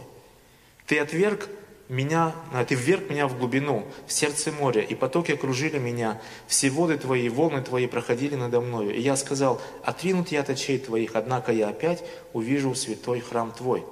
Ты 0.88 0.98
отверг 0.98 1.50
меня, 1.90 2.36
а, 2.54 2.66
Ты 2.66 2.76
вверг 2.76 3.10
меня 3.10 3.28
в 3.28 3.38
глубину, 3.38 3.88
в 4.06 4.12
сердце 4.12 4.52
моря, 4.52 4.82
и 4.82 4.96
потоки 4.96 5.32
окружили 5.32 5.78
меня, 5.78 6.22
все 6.48 6.70
воды 6.70 6.98
Твои, 6.98 7.30
волны 7.30 7.62
Твои 7.62 7.88
проходили 7.88 8.36
надо 8.36 8.60
мною. 8.60 8.94
И 8.94 9.02
я 9.02 9.16
сказал, 9.16 9.62
отринут 9.84 10.30
я 10.30 10.42
от 10.42 10.50
очей 10.50 10.80
Твоих, 10.80 11.12
однако 11.16 11.52
я 11.52 11.70
опять 11.70 12.04
увижу 12.34 12.76
святой 12.76 13.22
храм 13.22 13.52
Твой. 13.52 13.84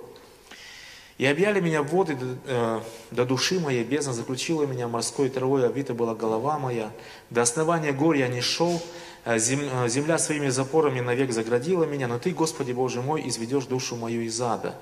И 1.17 1.25
объяли 1.25 1.61
меня 1.61 1.81
воды 1.81 2.17
э, 2.45 2.81
до 3.11 3.25
души 3.25 3.61
моей, 3.61 3.85
бездна 3.85 4.11
заключила 4.11 4.65
меня, 4.65 4.89
морской 4.89 5.29
травой 5.29 5.65
обита 5.65 5.93
была 5.93 6.13
голова 6.13 6.59
моя. 6.59 6.91
До 7.29 7.41
основания 7.41 7.93
гор 7.93 8.15
я 8.15 8.27
не 8.27 8.41
шел, 8.41 8.81
э, 9.23 9.37
э, 9.37 9.39
земля 9.87 10.17
своими 10.17 10.49
запорами 10.49 10.99
навек 10.99 11.31
заградила 11.31 11.85
меня, 11.85 12.09
но 12.09 12.19
Ты, 12.19 12.31
Господи 12.31 12.73
Боже 12.73 13.01
мой, 13.01 13.25
изведешь 13.29 13.65
душу 13.65 13.95
мою 13.95 14.23
из 14.23 14.41
ада. 14.41 14.75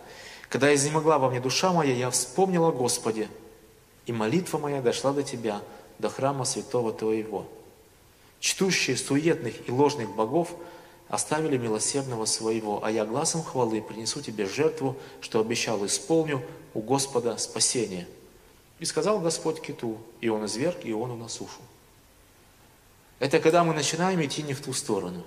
Когда 0.54 0.72
изнемогла 0.72 1.18
во 1.18 1.32
мне 1.32 1.40
душа 1.40 1.74
моя, 1.74 1.96
я 1.96 2.12
вспомнила 2.12 2.70
Господи, 2.70 3.28
и 4.06 4.14
молитва 4.14 4.60
моя 4.60 4.84
дошла 4.84 5.12
до 5.12 5.24
Тебя, 5.24 5.64
до 5.98 6.10
храма 6.10 6.46
святого 6.46 6.94
Твоего. 6.94 7.48
Чтущие 8.40 8.96
суетных 8.96 9.68
и 9.68 9.72
ложных 9.72 10.14
богов 10.14 10.52
оставили 11.08 11.58
милосердного 11.58 12.26
своего, 12.26 12.84
а 12.84 12.92
я 12.92 13.04
глазом 13.04 13.42
хвалы 13.42 13.82
принесу 13.82 14.22
Тебе 14.22 14.46
жертву, 14.46 14.96
что 15.22 15.40
обещал, 15.40 15.84
исполню 15.88 16.40
у 16.76 16.82
Господа 16.82 17.36
спасение. 17.40 18.08
И 18.78 18.86
сказал 18.86 19.22
Господь 19.22 19.60
киту, 19.60 19.98
и 20.22 20.30
он 20.30 20.46
изверг 20.46 20.82
Иону 20.84 21.16
на 21.16 21.30
сушу. 21.30 21.62
Это 23.18 23.40
когда 23.40 23.64
мы 23.64 23.74
начинаем 23.74 24.24
идти 24.24 24.44
не 24.44 24.54
в 24.54 24.62
ту 24.62 24.72
сторону. 24.74 25.24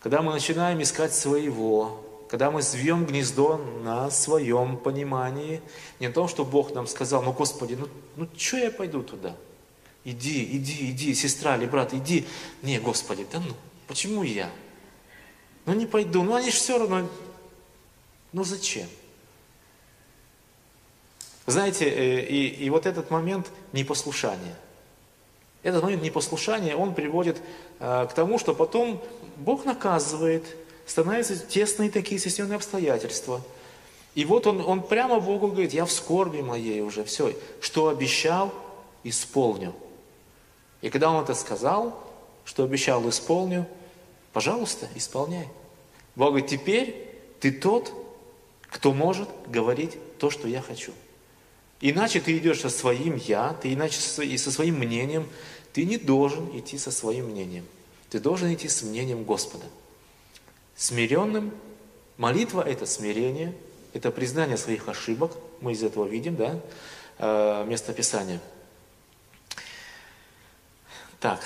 Когда 0.00 0.22
мы 0.22 0.32
начинаем 0.32 0.80
искать 0.80 1.12
своего, 1.12 2.00
когда 2.32 2.50
мы 2.50 2.62
звьем 2.62 3.04
гнездо 3.04 3.58
на 3.58 4.10
своем 4.10 4.78
понимании, 4.78 5.60
не 6.00 6.06
о 6.06 6.12
том, 6.12 6.28
что 6.28 6.46
Бог 6.46 6.72
нам 6.72 6.86
сказал, 6.86 7.22
ну, 7.22 7.30
Господи, 7.34 7.74
ну, 7.74 7.88
ну 8.16 8.26
что 8.34 8.56
я 8.56 8.70
пойду 8.70 9.02
туда? 9.02 9.36
Иди, 10.02 10.42
иди, 10.56 10.92
иди, 10.92 11.14
сестра 11.14 11.58
или 11.58 11.66
брат, 11.66 11.92
иди. 11.92 12.26
Не, 12.62 12.80
Господи, 12.80 13.26
да 13.30 13.38
ну, 13.38 13.52
почему 13.86 14.22
я? 14.22 14.50
Ну, 15.66 15.74
не 15.74 15.84
пойду, 15.84 16.22
ну, 16.22 16.34
они 16.34 16.50
же 16.50 16.56
все 16.56 16.78
равно, 16.78 17.06
ну, 18.32 18.44
зачем? 18.44 18.88
Знаете, 21.44 21.84
э, 21.84 22.24
и, 22.24 22.46
и 22.46 22.70
вот 22.70 22.86
этот 22.86 23.10
момент 23.10 23.50
непослушания, 23.74 24.56
этот 25.62 25.82
момент 25.82 26.02
непослушания, 26.02 26.76
он 26.76 26.94
приводит 26.94 27.42
э, 27.78 28.06
к 28.06 28.14
тому, 28.14 28.38
что 28.38 28.54
потом 28.54 29.02
Бог 29.36 29.66
наказывает, 29.66 30.46
становятся 30.86 31.36
тесные 31.36 31.90
такие 31.90 32.20
системные 32.20 32.56
обстоятельства. 32.56 33.40
И 34.14 34.24
вот 34.24 34.46
он, 34.46 34.60
он 34.60 34.82
прямо 34.82 35.20
Богу 35.20 35.48
говорит, 35.48 35.72
я 35.72 35.84
в 35.84 35.92
скорби 35.92 36.40
моей 36.42 36.80
уже, 36.80 37.04
все, 37.04 37.34
что 37.60 37.88
обещал, 37.88 38.52
исполню. 39.04 39.74
И 40.82 40.90
когда 40.90 41.10
он 41.10 41.22
это 41.22 41.34
сказал, 41.34 41.98
что 42.44 42.64
обещал, 42.64 43.08
исполню, 43.08 43.66
пожалуйста, 44.32 44.88
исполняй. 44.94 45.48
Бог 46.14 46.28
говорит, 46.30 46.48
теперь 46.48 47.08
ты 47.40 47.52
тот, 47.52 47.92
кто 48.68 48.92
может 48.92 49.28
говорить 49.46 49.96
то, 50.18 50.28
что 50.28 50.48
я 50.48 50.60
хочу. 50.60 50.92
Иначе 51.80 52.20
ты 52.20 52.36
идешь 52.38 52.60
со 52.60 52.70
своим 52.70 53.16
«я», 53.16 53.56
ты 53.60 53.72
иначе 53.72 53.98
и 54.22 54.36
со 54.36 54.52
своим 54.52 54.78
мнением, 54.78 55.26
ты 55.72 55.84
не 55.84 55.96
должен 55.96 56.56
идти 56.56 56.78
со 56.78 56.90
своим 56.92 57.30
мнением. 57.30 57.66
Ты 58.08 58.20
должен 58.20 58.52
идти 58.52 58.68
с 58.68 58.82
мнением 58.82 59.24
Господа 59.24 59.64
смиренным. 60.82 61.54
Молитва– 62.16 62.60
это 62.66 62.86
смирение, 62.86 63.54
это 63.92 64.10
признание 64.10 64.56
своих 64.56 64.88
ошибок. 64.88 65.30
Мы 65.60 65.72
из 65.72 65.82
этого 65.84 66.06
видим, 66.06 66.34
да, 66.34 66.58
э, 67.18 67.64
место 67.66 67.92
Писания. 67.92 68.40
Так, 71.20 71.40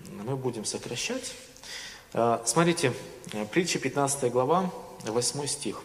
мы 0.00 0.36
будем 0.36 0.64
сокращать. 0.64 1.32
Э, 2.12 2.40
смотрите, 2.44 2.92
притча 3.52 3.78
15 3.78 4.32
глава, 4.32 4.72
8 5.04 5.46
стих. 5.46 5.82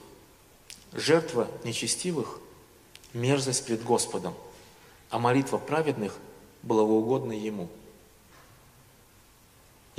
«Жертва 0.92 1.48
нечестивых– 1.64 2.40
мерзость 3.14 3.66
пред 3.66 3.84
Господом, 3.84 4.34
а 5.12 5.20
молитва 5.20 5.60
праведных– 5.60 6.18
благоугодна 6.64 7.34
Ему». 7.34 7.70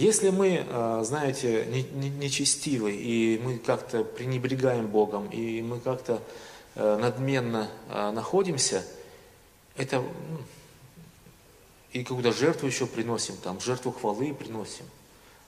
Если 0.03 0.31
мы, 0.31 0.67
а, 0.69 1.05
знаете, 1.05 1.65
нечестивы, 1.65 2.93
и 2.93 3.39
мы 3.41 3.59
как-то 3.59 4.03
пренебрегаем 4.03 4.89
Богом, 4.89 5.29
и 5.29 5.63
мы 5.63 5.79
как-то 5.79 6.21
э, 6.75 6.97
надменно 6.97 7.71
а, 7.89 8.11
находимся, 8.11 8.85
это 9.77 10.05
и 11.93 12.03
когда 12.03 12.33
жертву 12.33 12.67
еще 12.67 12.89
приносим, 12.89 13.37
там, 13.37 13.61
жертву 13.61 13.93
хвалы 13.93 14.35
приносим, 14.35 14.87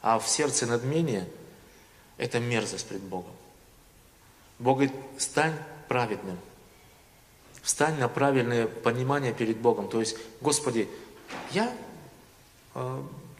а 0.03 0.21
в 0.21 0.29
сердце 0.29 0.67
надмение– 0.67 1.29
это 2.17 2.39
мерзость 2.39 2.87
пред 2.87 3.03
Богом. 3.03 3.33
Бог 4.61 4.77
говорит, 4.77 4.95
стань 5.19 5.59
праведным, 5.89 6.39
встань 7.61 7.99
на 7.99 8.09
правильное 8.09 8.69
понимание 8.69 9.35
перед 9.35 9.57
Богом. 9.57 9.89
То 9.89 9.99
есть, 9.99 10.17
Господи, 10.41 10.89
я, 11.51 11.77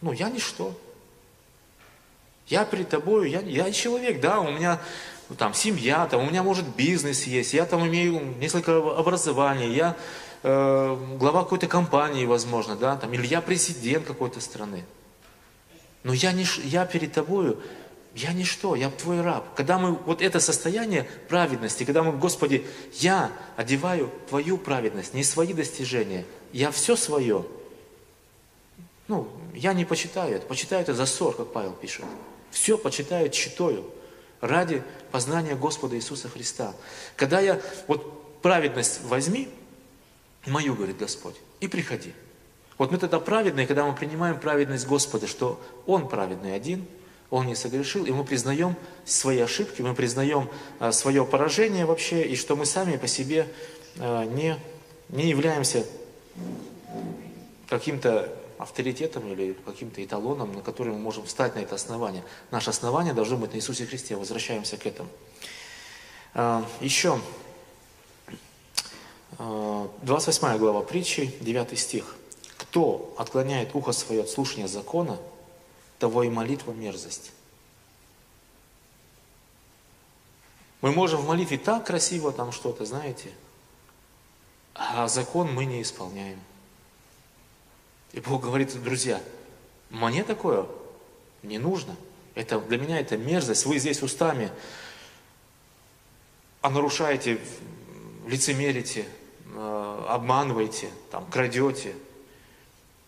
ну, 0.01 0.11
я 0.11 0.29
ничто, 0.29 0.77
я 2.47 2.65
перед 2.65 2.89
тобою, 2.89 3.29
я, 3.29 3.41
я 3.41 3.71
человек, 3.71 4.19
да, 4.19 4.39
у 4.39 4.51
меня 4.51 4.79
ну, 5.29 5.35
там 5.35 5.53
семья, 5.53 6.05
там, 6.05 6.21
у 6.21 6.29
меня 6.29 6.43
может 6.43 6.67
бизнес 6.75 7.23
есть, 7.23 7.53
я 7.53 7.65
там 7.65 7.87
имею 7.87 8.21
несколько 8.39 8.77
образований, 8.97 9.73
я 9.73 9.95
э, 10.43 10.97
глава 11.17 11.43
какой-то 11.43 11.67
компании, 11.67 12.25
возможно, 12.25 12.75
да, 12.75 12.95
там, 12.97 13.11
или 13.13 13.25
я 13.25 13.41
президент 13.41 14.05
какой-то 14.05 14.39
страны. 14.39 14.85
Но 16.03 16.13
я, 16.13 16.31
не, 16.31 16.45
я 16.65 16.85
перед 16.85 17.13
тобою, 17.13 17.59
я 18.13 18.31
ничто, 18.31 18.75
я 18.75 18.91
твой 18.91 19.21
раб. 19.21 19.43
Когда 19.55 19.79
мы, 19.79 19.93
вот 19.93 20.21
это 20.21 20.39
состояние 20.39 21.09
праведности, 21.27 21.83
когда 21.83 22.03
мы, 22.03 22.11
Господи, 22.11 22.65
я 22.93 23.31
одеваю 23.57 24.11
твою 24.29 24.59
праведность, 24.59 25.15
не 25.15 25.23
свои 25.23 25.53
достижения, 25.53 26.25
я 26.53 26.69
все 26.69 26.95
свое, 26.95 27.43
ну, 29.07 29.27
я 29.55 29.73
не 29.73 29.83
почитаю 29.83 30.35
это, 30.35 30.45
почитаю 30.45 30.83
это 30.83 30.93
за 30.93 31.07
ссор, 31.07 31.35
как 31.35 31.51
Павел 31.51 31.73
пишет. 31.73 32.05
Все 32.55 32.77
почитают 32.77 33.33
читою 33.33 33.83
ради 34.39 34.81
познания 35.11 35.55
Господа 35.55 35.97
Иисуса 35.97 36.29
Христа. 36.29 36.73
Когда 37.17 37.41
я, 37.41 37.61
вот 37.87 38.41
праведность 38.41 39.01
возьми, 39.03 39.49
мою, 40.45 40.73
говорит 40.73 40.97
Господь, 40.97 41.35
и 41.59 41.67
приходи. 41.67 42.13
Вот 42.77 42.93
мы 42.93 42.97
тогда 42.97 43.19
праведные, 43.19 43.67
когда 43.67 43.85
мы 43.85 43.93
принимаем 43.93 44.39
праведность 44.39 44.87
Господа, 44.87 45.27
что 45.27 45.61
Он 45.85 46.07
праведный 46.07 46.55
один, 46.55 46.87
Он 47.29 47.45
не 47.45 47.55
согрешил, 47.55 48.05
и 48.05 48.11
мы 48.11 48.23
признаем 48.23 48.77
свои 49.03 49.41
ошибки, 49.41 49.81
мы 49.81 49.93
признаем 49.93 50.49
а, 50.79 50.93
свое 50.93 51.25
поражение 51.25 51.85
вообще, 51.85 52.23
и 52.23 52.37
что 52.37 52.55
мы 52.55 52.65
сами 52.65 52.95
по 52.95 53.07
себе 53.07 53.49
а, 53.99 54.23
не, 54.23 54.57
не 55.09 55.27
являемся 55.27 55.85
каким-то 57.67 58.33
авторитетом 58.57 59.31
или 59.31 59.53
каким-то 59.53 60.03
эталоном, 60.03 60.53
на 60.53 60.61
который 60.61 60.93
мы 60.93 60.99
можем 60.99 61.25
встать 61.25 61.55
на 61.55 61.59
это 61.59 61.75
основание. 61.75 62.23
Наше 62.51 62.69
основание 62.69 63.13
должно 63.13 63.37
быть 63.37 63.51
на 63.51 63.57
Иисусе 63.57 63.85
Христе. 63.85 64.15
Возвращаемся 64.15 64.77
к 64.77 64.85
этому. 64.85 65.09
А, 66.33 66.65
Еще 66.81 67.19
28 69.37 70.47
а, 70.47 70.57
глава 70.57 70.81
притчи, 70.81 71.33
9 71.41 71.77
стих. 71.77 72.15
«Кто 72.57 73.13
отклоняет 73.17 73.75
ухо 73.75 73.91
свое 73.91 74.21
от 74.21 74.29
слушания 74.29 74.67
закона, 74.67 75.17
того 75.99 76.23
и 76.23 76.29
молитва 76.29 76.71
мерзость». 76.71 77.31
Мы 80.81 80.91
можем 80.91 81.21
в 81.21 81.27
молитве 81.27 81.57
так 81.57 81.85
красиво 81.85 82.31
там 82.31 82.51
что-то, 82.51 82.85
знаете, 82.85 83.31
а 84.73 85.07
закон 85.07 85.53
мы 85.53 85.65
не 85.65 85.81
исполняем– 85.81 86.39
и 88.15 88.21
Бог 88.21 88.43
говорит, 88.43 88.81
друзья, 88.81 89.21
мне 89.89 90.23
такое 90.23 90.65
не 91.43 91.57
нужно. 91.57 91.97
Это, 92.33 92.59
для 92.59 92.77
меня 92.77 92.99
это 93.01 93.17
мерзость. 93.17 93.65
Вы 93.65 93.77
здесь 93.77 94.01
устами 94.01 94.51
а 96.61 96.69
нарушаете, 96.69 97.39
лицемерите, 98.25 99.05
э, 99.53 100.05
обманываете, 100.07 100.89
там, 101.11 101.25
крадете, 101.29 101.93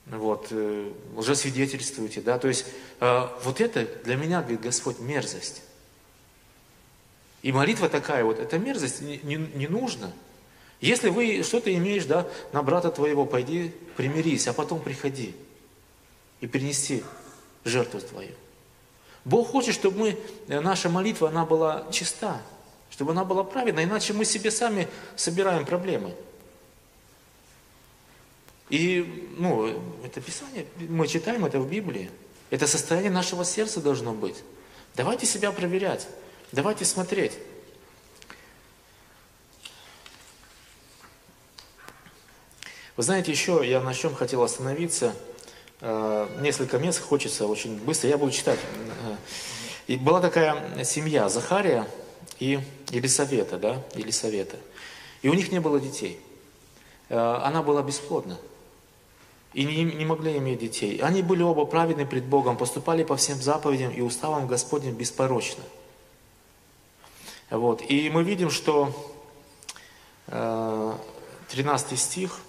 вот, 0.05 0.47
э, 0.51 0.91
лжесвидетельствуете, 1.15 2.21
да, 2.21 2.37
то 2.37 2.49
есть 2.49 2.67
э, 2.99 3.27
вот 3.43 3.61
это 3.61 3.87
для 4.03 4.15
меня, 4.15 4.41
говорит 4.41 4.61
Господь, 4.61 4.99
мерзость. 4.99 5.63
И 7.41 7.51
молитва 7.51 7.87
такая 7.89 8.25
вот, 8.25 8.39
это 8.39 8.59
мерзость, 8.59 9.01
не, 9.01 9.17
не, 9.23 9.35
не 9.37 9.67
нужно– 9.67 10.11
если 10.79 11.09
вы 11.09 11.43
что-то 11.43 11.73
имеешь, 11.73 12.05
да, 12.05 12.27
на 12.51 12.61
брата 12.61 12.91
твоего, 12.91 13.25
пойди 13.25 13.71
примирись, 13.95 14.47
а 14.47 14.53
потом 14.53 14.79
приходи 14.79 15.35
и 16.39 16.47
принеси 16.47 17.03
жертву 17.63 17.99
твою. 17.99 18.31
Бог 19.25 19.49
хочет, 19.49 19.73
чтобы 19.73 19.99
мы, 19.99 20.17
э, 20.47 20.59
наша 20.59 20.89
молитва, 20.89 21.29
она 21.29 21.45
была 21.45 21.87
чиста, 21.91 22.41
чтобы 22.89 23.11
она 23.11 23.25
была 23.25 23.43
праведна, 23.43 23.83
иначе 23.83 24.13
мы 24.13 24.23
себе 24.23 24.51
сами 24.51 24.87
собираем 25.15 25.65
проблемы. 25.65 26.15
И, 28.69 29.29
ну, 29.37 29.81
это 30.05 30.21
Писание, 30.21 30.65
мы 30.77 31.07
читаем 31.07 31.45
это 31.45 31.59
в 31.59 31.69
Библии. 31.69 32.09
Это 32.49 32.67
состояние 32.67 33.11
нашего 33.11 33.43
сердца 33.43 33.81
должно 33.81 34.13
быть. 34.13 34.35
Давайте 34.95 35.25
себя 35.25 35.51
проверять. 35.51 36.07
Давайте 36.51 36.85
смотреть. 36.85 37.33
Вы 42.97 43.03
знаете, 43.03 43.31
еще 43.31 43.61
я 43.63 43.79
на 43.79 43.93
чем 43.93 44.15
хотел 44.15 44.41
остановиться. 44.41 45.13
Э, 45.81 46.27
несколько 46.41 46.79
мест 46.79 46.99
хочется 46.99 47.45
очень 47.45 47.77
быстро. 47.77 48.09
Я 48.09 48.17
буду 48.17 48.31
читать. 48.31 48.57
Э, 49.05 49.15
и 49.85 49.97
была 49.97 50.19
такая 50.19 50.83
семья 50.83 51.29
Захария 51.29 51.87
и 52.39 52.59
Елисавета, 52.89 53.59
да, 53.59 53.83
Елисавета. 53.93 54.57
И 55.21 55.29
у 55.29 55.35
них 55.35 55.51
не 55.51 55.59
было 55.59 55.79
детей. 55.79 56.19
Э, 57.09 57.39
она 57.43 57.61
была 57.61 57.83
бесплодна. 57.83 58.39
И 59.53 59.63
не, 59.63 59.83
не 59.83 60.05
могли 60.05 60.35
иметь 60.37 60.57
детей. 60.57 60.97
Они 60.97 61.21
были 61.21 61.43
оба 61.43 61.65
праведны 61.65 62.07
пред 62.07 62.23
Богом, 62.25 62.57
поступали 62.57 63.03
по 63.03 63.15
всем 63.15 63.39
заповедям 63.39 63.91
и 63.91 64.01
уставам 64.01 64.47
Господним 64.47 64.95
беспорочно. 64.95 65.63
Вот. 67.51 67.83
И 67.87 68.09
мы 68.09 68.23
видим, 68.23 68.49
что 68.49 68.91
13 70.25 71.99
стих, 71.99 72.39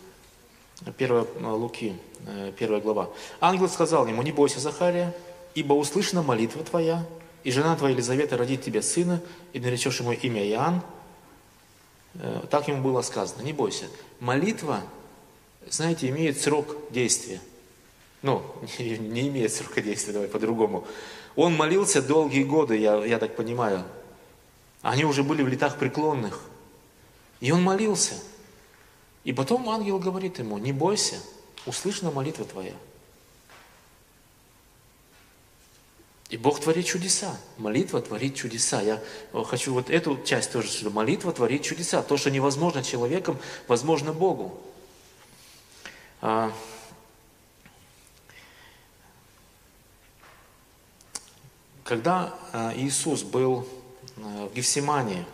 1 0.85 1.27
Луки, 1.41 1.97
1 2.27 2.81
глава. 2.81 3.11
Ангел 3.41 3.69
сказал 3.69 4.07
ему, 4.07 4.23
не 4.23 4.33
бойся, 4.33 4.61
Захария, 4.61 5.15
ибо 5.55 5.75
услышана 5.75 6.23
молитва 6.23 6.63
твоя, 6.63 7.05
и 7.45 7.51
жена 7.51 7.75
твоя 7.77 7.95
Елизавета 7.95 8.37
родит 8.37 8.63
тебе 8.63 8.83
сына, 8.83 9.21
и 9.53 9.61
наречешь 9.61 10.01
ему 10.01 10.13
имя 10.13 10.47
Иоанн. 10.49 10.83
Э, 12.15 12.43
так 12.51 12.69
ему 12.69 12.83
было 12.83 13.03
сказано, 13.03 13.43
не 13.43 13.53
бойся. 13.53 13.87
Молитва, 14.21 14.83
знаете, 15.69 16.09
имеет 16.09 16.41
срок 16.41 16.77
действия. 16.91 17.41
Ну, 18.23 18.43
не 18.79 19.29
имеет 19.29 19.53
срока 19.53 19.81
действия, 19.81 20.13
давай 20.13 20.29
по-другому. 20.29 20.87
Он 21.37 21.55
молился 21.55 22.03
долгие 22.03 22.45
годы, 22.45 22.77
я, 22.77 23.05
я 23.05 23.19
так 23.19 23.37
понимаю. 23.37 23.85
Они 24.83 25.05
уже 25.05 25.23
были 25.23 25.43
в 25.43 25.49
летах 25.49 25.77
преклонных. 25.77 26.41
И 27.41 27.53
он 27.53 27.63
молился. 27.63 28.15
И 29.29 29.33
потом 29.35 29.69
ангел 29.69 29.99
говорит 29.99 30.39
ему, 30.39 30.57
не 30.57 30.73
бойся, 30.73 31.21
услышана 31.67 32.11
молитва 32.11 32.47
твоя. 32.47 32.73
И 36.31 36.39
Бог 36.39 36.61
творит 36.61 36.87
чудеса. 36.87 37.39
Молитва 37.59 38.01
творит 38.01 38.37
чудеса. 38.37 38.81
Я 38.81 39.03
хочу 39.45 39.75
вот 39.75 39.91
эту 39.91 40.19
часть 40.25 40.51
тоже, 40.51 40.69
что 40.69 40.89
молитва 40.89 41.31
творит 41.35 41.63
чудеса. 41.63 42.03
То, 42.03 42.17
что 42.17 42.31
невозможно 42.31 42.83
человеком, 42.83 43.37
возможно 43.67 44.15
Богу. 44.15 44.59
А, 46.23 46.51
когда 51.85 52.35
а, 52.55 52.73
Иисус 52.75 53.25
был 53.25 53.69
а, 54.17 54.47
в 54.47 54.55
Гефсимании, 54.55 55.27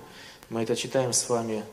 мы 0.51 0.65
это 0.65 0.75
читаем 0.75 1.13
с 1.13 1.29
вами, 1.29 1.65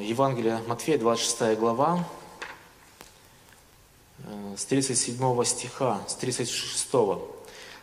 Евангелие 0.00 0.62
Матфея, 0.66 0.98
26 0.98 1.58
глава, 1.58 2.06
Э, 4.26 4.54
с 4.56 4.64
37 4.64 5.44
стиха, 5.44 6.00
с 6.08 6.14
36. 6.14 6.88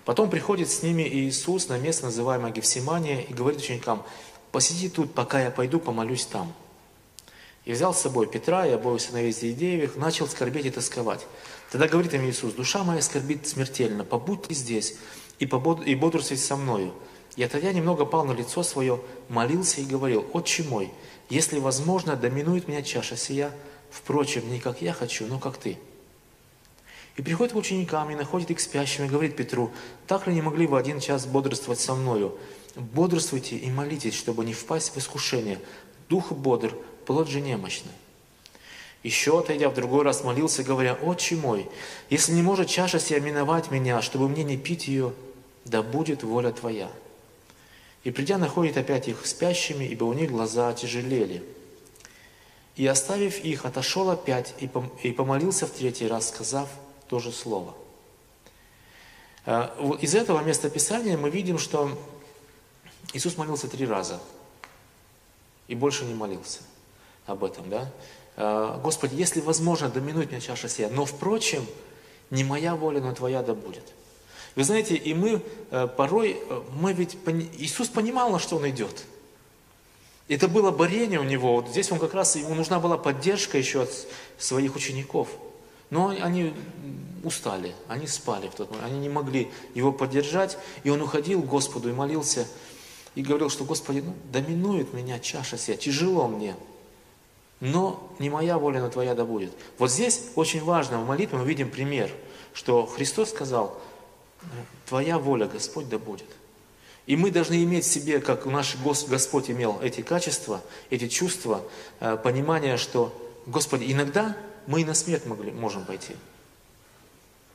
Потом 0.05 0.29
приходит 0.29 0.69
с 0.69 0.83
ними 0.83 1.03
Иисус 1.03 1.69
на 1.69 1.77
место, 1.77 2.05
называемое 2.05 2.51
Гефсимания, 2.51 3.21
и 3.21 3.33
говорит 3.33 3.61
ученикам, 3.61 4.03
посиди 4.51 4.89
тут, 4.89 5.13
пока 5.13 5.41
я 5.41 5.51
пойду 5.51 5.79
помолюсь 5.79 6.25
там. 6.25 6.53
И 7.63 7.71
взял 7.71 7.93
с 7.93 8.01
собой 8.01 8.27
Петра 8.27 8.67
и 8.67 8.71
обоих 8.71 8.99
сыновей 8.99 9.31
Зеедеевых, 9.31 9.95
начал 9.95 10.27
скорбеть 10.27 10.65
и 10.65 10.69
тосковать. 10.69 11.25
Тогда 11.71 11.87
говорит 11.87 12.13
им 12.13 12.25
Иисус, 12.25 12.53
душа 12.53 12.83
моя 12.83 13.01
скорбит 13.01 13.47
смертельно, 13.47 14.03
побудьте 14.03 14.53
здесь 14.53 14.95
и, 15.39 15.45
побод... 15.45 15.87
и 15.87 15.95
бодрствуйте 15.95 16.43
со 16.43 16.57
мною. 16.57 16.93
И 17.37 17.43
отойдя 17.43 17.71
немного 17.71 18.05
пал 18.05 18.25
на 18.25 18.33
лицо 18.33 18.63
свое, 18.63 18.99
молился 19.29 19.79
и 19.79 19.85
говорил, 19.85 20.25
«Отче 20.33 20.63
мой, 20.63 20.91
если 21.29 21.59
возможно, 21.59 22.15
доминует 22.15 22.67
меня 22.67 22.81
чаша 22.81 23.15
сия, 23.15 23.51
впрочем, 23.89 24.49
не 24.51 24.59
как 24.59 24.81
я 24.81 24.93
хочу, 24.93 25.25
но 25.27 25.39
как 25.39 25.57
ты». 25.57 25.77
И 27.15 27.21
приходит 27.21 27.53
к 27.53 27.57
ученикам 27.57 28.09
и 28.09 28.15
находит 28.15 28.51
их 28.51 28.59
спящими, 28.59 29.05
и 29.05 29.09
говорит 29.09 29.35
Петру, 29.35 29.71
так 30.07 30.25
ли 30.25 30.33
не 30.33 30.41
могли 30.41 30.65
вы 30.65 30.79
один 30.79 30.99
час 30.99 31.25
бодрствовать 31.25 31.79
со 31.79 31.93
мною? 31.93 32.37
Бодрствуйте 32.75 33.55
и 33.55 33.69
молитесь, 33.69 34.15
чтобы 34.15 34.43
не 34.45 34.53
впасть 34.53 34.95
в 34.95 34.97
искушение. 34.97 35.59
Дух 36.09 36.31
бодр, 36.31 36.75
плоть 37.05 37.27
же 37.27 37.39
немощна. 37.39 37.91
Еще 39.03 39.37
отойдя 39.37 39.69
в 39.69 39.75
другой 39.75 40.03
раз 40.03 40.23
молился, 40.23 40.63
говоря, 40.63 40.93
«Отче 40.95 41.35
мой, 41.35 41.69
если 42.09 42.31
не 42.31 42.41
может 42.41 42.67
чаша 42.67 42.99
сия 42.99 43.19
миновать 43.19 43.69
меня, 43.69 44.01
чтобы 44.01 44.27
мне 44.27 44.43
не 44.43 44.57
пить 44.57 44.87
ее, 44.87 45.13
да 45.65 45.83
будет 45.83 46.23
воля 46.23 46.51
Твоя». 46.51 46.89
И 48.03 48.11
придя, 48.11 48.37
находит 48.37 48.77
опять 48.77 49.07
их 49.07 49.25
спящими, 49.25 49.85
ибо 49.85 50.03
у 50.03 50.13
них 50.13 50.31
глаза 50.31 50.73
тяжелели. 50.73 51.43
И 52.75 52.85
оставив 52.85 53.39
их, 53.43 53.65
отошел 53.65 54.09
опять 54.09 54.55
и 54.59 55.11
помолился 55.11 55.67
в 55.67 55.71
третий 55.71 56.07
раз, 56.07 56.29
сказав, 56.29 56.67
то 57.07 57.19
же 57.19 57.31
слово. 57.31 57.75
Э, 59.45 59.69
из 60.01 60.15
этого 60.15 60.41
места 60.41 60.69
Писания 60.69 61.17
мы 61.17 61.29
видим, 61.29 61.57
что 61.57 61.97
Иисус 63.13 63.37
молился 63.37 63.67
три 63.67 63.85
раза 63.85 64.19
и 65.67 65.75
больше 65.75 66.05
не 66.05 66.13
молился 66.13 66.61
об 67.25 67.43
этом. 67.43 67.69
Да? 67.69 67.91
Э, 68.35 68.79
Господи, 68.81 69.15
если 69.15 69.41
возможно, 69.41 69.89
доминует 69.89 70.31
мне 70.31 70.41
чаша 70.41 70.67
сия, 70.67 70.89
но 70.89 71.05
впрочем, 71.05 71.65
не 72.29 72.43
моя 72.43 72.75
воля, 72.75 72.99
но 72.99 73.13
Твоя 73.13 73.43
да 73.43 73.53
будет. 73.53 73.93
Вы 74.55 74.63
знаете, 74.63 74.95
и 74.95 75.13
мы 75.13 75.41
э, 75.71 75.87
порой, 75.87 76.37
мы 76.79 76.93
ведь, 76.93 77.17
Иисус 77.57 77.87
понимал, 77.87 78.29
на 78.31 78.39
что 78.39 78.57
Он 78.57 78.69
идет. 78.69 79.05
Это 80.27 80.47
было 80.47 80.71
борение 80.71 81.19
у 81.19 81.23
Него. 81.23 81.55
Вот 81.55 81.69
здесь 81.69 81.91
Он 81.91 81.99
как 81.99 82.13
раз, 82.13 82.35
ему 82.35 82.55
нужна 82.55 82.79
была 82.79 82.97
поддержка 82.97 83.57
еще 83.57 83.83
от 83.83 83.91
своих 84.37 84.75
учеников– 84.75 85.29
но 85.93 86.09
они 86.09 86.55
устали, 87.23 87.75
они 87.87 88.07
спали 88.07 88.47
в 88.47 88.55
тот 88.55 88.71
момент, 88.71 88.87
они 88.87 88.99
не 88.99 89.09
могли 89.09 89.51
его 89.75 89.91
поддержать, 89.91 90.57
и 90.83 90.89
он 90.89 91.03
уходил 91.03 91.43
к 91.43 91.45
Господу 91.45 91.87
и 91.87 91.93
молился, 91.93 92.47
и 93.13 93.21
говорил, 93.21 93.51
что 93.51 93.63
Господи, 93.63 93.99
ну, 93.99 94.15
доминует 94.31 94.91
меня 94.91 95.19
чаша 95.19 95.55
сия, 95.55 95.77
тяжело 95.77 96.27
мне, 96.27 96.55
но 97.59 98.11
не 98.17 98.31
моя 98.31 98.57
воля, 98.57 98.81
но 98.81 98.89
Твоя 98.89 99.13
да 99.13 99.23
будет. 99.23 99.53
Вот 99.77 99.91
здесь 99.91 100.31
очень 100.33 100.63
важно, 100.63 100.99
в 100.99 101.07
молитве 101.07 101.37
мы 101.37 101.45
видим 101.45 101.69
пример, 101.69 102.09
что 102.55 102.87
Христос 102.87 103.29
сказал, 103.29 103.79
Твоя 104.85 105.17
воля, 105.17 105.47
Господь, 105.47 105.89
да 105.89 105.97
будет. 105.97 106.29
И 107.05 107.15
мы 107.15 107.31
должны 107.31 107.63
иметь 107.63 107.85
в 107.85 107.91
себе, 107.91 108.19
как 108.21 108.45
наш 108.45 108.77
Господь 108.77 109.49
имел 109.49 109.79
эти 109.81 110.01
качества, 110.01 110.61
эти 110.89 111.07
чувства, 111.09 111.63
э, 111.99 112.17
понимание, 112.17 112.77
что, 112.77 113.13
Господи, 113.45 113.91
иногда 113.91 114.37
мы 114.67 114.81
и 114.81 114.85
на 114.85 114.93
смерть 114.93 115.25
могли, 115.25 115.51
можем 115.51 115.83
пойти. 115.83 116.15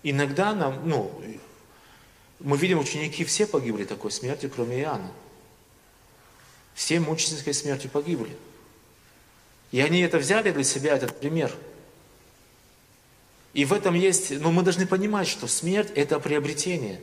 Иногда 0.03 0.55
нам, 0.55 0.87
ну, 0.89 1.11
мы 2.41 2.57
видим, 2.57 2.79
ученики 2.79 3.25
все 3.25 3.47
погибли 3.47 3.85
такой 3.85 4.11
смертью, 4.11 4.51
кроме 4.55 4.81
Иоанна. 4.81 5.11
Все 6.75 7.01
мученической 7.01 7.55
смертью 7.55 7.91
погибли. 7.91 8.37
И 9.73 9.81
они 9.81 10.01
это 10.01 10.19
взяли 10.19 10.53
для 10.53 10.65
себя, 10.65 10.95
этот 10.95 11.19
пример. 11.19 11.53
И 13.59 13.65
в 13.65 13.73
этом 13.73 13.95
есть, 13.95 14.31
но 14.31 14.39
ну, 14.39 14.51
мы 14.53 14.63
должны 14.63 14.87
понимать, 14.87 15.27
что 15.27 15.49
смерть– 15.49 15.89
это 15.97 16.21
приобретение. 16.21 17.01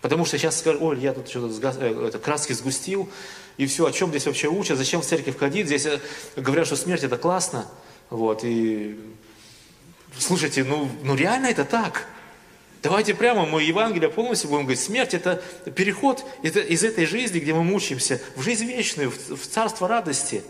Потому 0.00 0.24
что 0.24 0.38
сейчас 0.38 0.58
скажут, 0.60 0.80
ой, 0.80 0.98
я 0.98 1.12
тут 1.12 1.28
что-то 1.28 1.74
э, 1.78 2.06
это, 2.08 2.18
краски 2.18 2.54
сгустил, 2.54 3.10
и 3.58 3.66
все, 3.66 3.84
о 3.84 3.92
чем 3.92 4.08
здесь 4.08 4.24
вообще 4.24 4.48
учат, 4.48 4.78
зачем 4.78 5.02
в 5.02 5.04
церковь 5.04 5.36
ходить, 5.36 5.66
здесь 5.66 5.84
э, 5.84 6.00
говорят, 6.36 6.68
что 6.68 6.74
смерть– 6.74 7.02
это 7.04 7.18
классно. 7.18 7.66
Вот, 8.08 8.44
и 8.44 8.98
слушайте, 10.18 10.64
ну, 10.64 10.88
ну 11.02 11.14
реально 11.14 11.48
это 11.48 11.66
так. 11.66 12.06
Давайте 12.82 13.14
прямо 13.14 13.44
мы 13.44 13.62
Евангелие 13.62 14.08
полностью 14.08 14.48
будем 14.48 14.62
говорить, 14.62 14.80
смерть 14.80 15.12
это 15.12 15.42
переход 15.76 16.24
из 16.42 16.82
этой 16.82 17.04
жизни, 17.04 17.40
где 17.40 17.52
мы 17.52 17.62
мучаемся, 17.62 18.22
в 18.36 18.40
жизнь 18.40 18.64
вечную, 18.64 19.10
в, 19.10 19.46
царство 19.46 19.86
радости. 19.86 20.42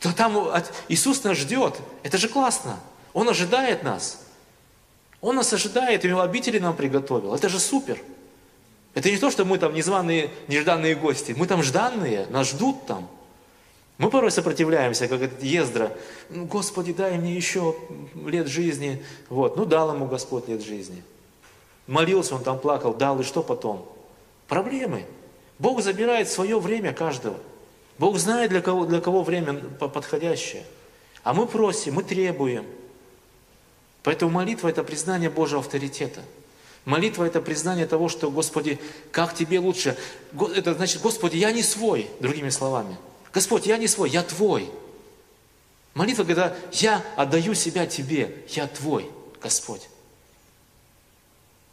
То 0.00 0.16
там 0.16 0.50
Иисус 0.88 1.22
нас 1.22 1.36
ждет. 1.36 1.76
Это 2.02 2.16
же 2.16 2.30
классно. 2.30 2.80
Он 3.12 3.28
ожидает 3.28 3.82
нас. 3.82 4.23
Он 5.24 5.36
нас 5.36 5.50
ожидает, 5.54 6.04
и 6.04 6.10
обители 6.10 6.58
нам 6.58 6.76
приготовил. 6.76 7.34
Это 7.34 7.48
же 7.48 7.58
супер. 7.58 7.98
Это 8.92 9.10
не 9.10 9.16
то, 9.16 9.30
что 9.30 9.46
мы 9.46 9.56
там 9.56 9.72
незваные, 9.72 10.30
нежданные 10.48 10.94
гости. 10.94 11.34
Мы 11.34 11.46
там 11.46 11.62
жданные, 11.62 12.26
нас 12.26 12.50
ждут 12.50 12.84
там. 12.84 13.08
Мы 13.96 14.10
порой 14.10 14.30
сопротивляемся, 14.30 15.08
как 15.08 15.22
этот 15.22 15.42
Ездра. 15.42 15.90
Ну, 16.28 16.44
Господи, 16.44 16.92
дай 16.92 17.16
мне 17.16 17.34
еще 17.34 17.74
лет 18.26 18.48
жизни. 18.48 19.02
Вот, 19.30 19.56
ну 19.56 19.64
дал 19.64 19.94
ему 19.94 20.04
Господь 20.04 20.46
лет 20.46 20.62
жизни. 20.62 21.02
Молился, 21.86 22.34
он 22.34 22.42
там 22.42 22.58
плакал, 22.58 22.92
дал, 22.92 23.18
и 23.18 23.22
что 23.24 23.42
потом? 23.42 23.90
Проблемы. 24.46 25.06
Бог 25.58 25.80
забирает 25.80 26.28
свое 26.28 26.60
время 26.60 26.92
каждого. 26.92 27.38
Бог 27.98 28.18
знает, 28.18 28.50
для 28.50 28.60
кого, 28.60 28.84
для 28.84 29.00
кого 29.00 29.22
время 29.22 29.54
подходящее. 29.54 30.64
А 31.22 31.32
мы 31.32 31.46
просим, 31.46 31.94
мы 31.94 32.02
требуем. 32.02 32.66
Поэтому 34.04 34.30
молитва– 34.30 34.68
это 34.68 34.84
признание 34.84 35.30
Божьего 35.30 35.60
авторитета. 35.60 36.20
Молитва– 36.84 37.24
это 37.26 37.40
признание 37.40 37.86
того, 37.86 38.10
что, 38.10 38.30
Господи, 38.30 38.78
как 39.10 39.34
Тебе 39.34 39.58
лучше. 39.58 39.96
Это 40.54 40.74
значит, 40.74 41.00
Господи, 41.00 41.38
я 41.38 41.50
не 41.50 41.62
свой, 41.62 42.10
другими 42.20 42.50
словами. 42.50 42.98
Господь, 43.32 43.66
я 43.66 43.78
не 43.78 43.88
свой, 43.88 44.10
я 44.10 44.22
Твой. 44.22 44.70
Молитва, 45.94 46.24
когда 46.24 46.54
я 46.72 47.02
отдаю 47.16 47.54
себя 47.54 47.86
Тебе, 47.86 48.44
я 48.50 48.66
Твой, 48.66 49.10
Господь. 49.42 49.88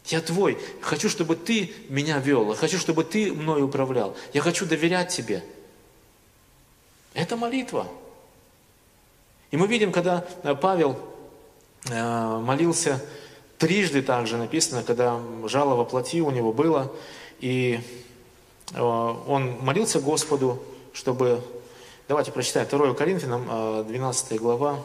Я 0.05 0.21
Твой. 0.21 0.57
Хочу, 0.79 1.09
чтобы 1.09 1.35
Ты 1.35 1.73
меня 1.89 2.17
вел. 2.19 2.55
Хочу, 2.55 2.77
чтобы 2.79 3.03
Ты 3.03 3.33
мной 3.33 3.61
управлял. 3.61 4.15
Я 4.31 4.39
хочу 4.39 4.65
доверять 4.65 5.09
Тебе. 5.09 5.43
Это 7.13 7.35
молитва. 7.35 7.89
И 9.51 9.57
мы 9.57 9.67
видим, 9.67 9.91
когда 9.91 10.25
э, 10.43 10.55
Павел 10.55 11.10
молился 11.89 13.01
трижды 13.61 14.01
также 14.01 14.37
написано, 14.37 14.81
когда 14.81 15.21
жало 15.45 15.75
во 15.75 15.85
плоти 15.85 16.19
у 16.21 16.31
него 16.31 16.51
было, 16.51 16.91
и 17.39 17.79
э, 18.73 18.81
он 18.81 19.57
молился 19.61 19.99
Господу, 19.99 20.61
чтобы... 20.93 21.43
Давайте 22.07 22.31
прочитаем 22.31 22.67
2 22.67 22.93
Коринфянам, 22.95 23.85
12 23.87 24.39
глава, 24.41 24.79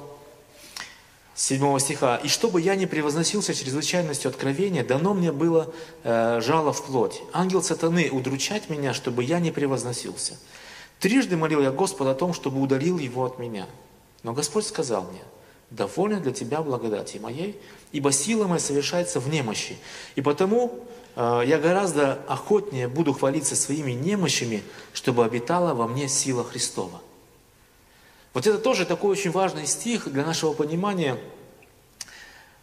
7 1.34 1.78
стиха. 1.78 2.16
«И 2.16 2.28
чтобы 2.28 2.61
я 2.61 2.76
не 2.76 2.86
превозносился 2.86 3.55
чрезвычайностью 3.55 4.28
откровения, 4.28 4.84
дано 4.84 5.14
мне 5.14 5.32
было 5.32 5.72
э, 6.05 6.40
жало 6.40 6.72
в 6.74 6.84
плоть. 6.84 7.22
Ангел 7.32 7.62
сатаны 7.62 8.11
удручать 8.12 8.68
меня, 8.68 8.92
чтобы 8.94 9.24
я 9.24 9.40
не 9.40 9.51
превозносился. 9.51 10.38
Трижды 11.01 11.36
молил 11.36 11.62
я 11.62 11.72
Господа 11.72 12.11
о 12.11 12.14
том, 12.14 12.32
чтобы 12.34 12.61
удалил 12.61 12.99
его 12.99 13.24
от 13.24 13.38
меня. 13.38 13.66
Но 14.22 14.34
Господь 14.34 14.66
сказал 14.66 15.05
мне, 15.05 15.22
довольно 15.71 16.21
для 16.21 16.33
тебя 16.33 16.62
благодати 16.62 17.19
моей, 17.19 17.61
ибо 17.93 18.12
сила 18.12 18.47
моя 18.47 18.61
совершается 18.61 19.21
в 19.21 19.29
немощи. 19.29 19.77
И 20.14 20.21
потому 20.21 20.87
э, 21.17 21.43
я 21.47 21.59
гораздо 21.59 22.21
охотнее 22.29 22.89
буду 22.89 23.12
хвалиться 23.12 23.57
своими 23.57 23.93
немощами, 23.93 24.62
чтобы 24.93 25.25
обитала 25.25 25.75
во 25.75 25.89
мне 25.89 26.09
сила 26.09 26.45
Христова. 26.45 27.01
Вот 28.35 28.47
это 28.47 28.59
тоже 28.59 28.85
такой 28.85 29.12
очень 29.12 29.31
важный 29.31 29.67
стих 29.67 30.12
для 30.12 30.25
нашего 30.25 30.53
понимания, 30.53 31.19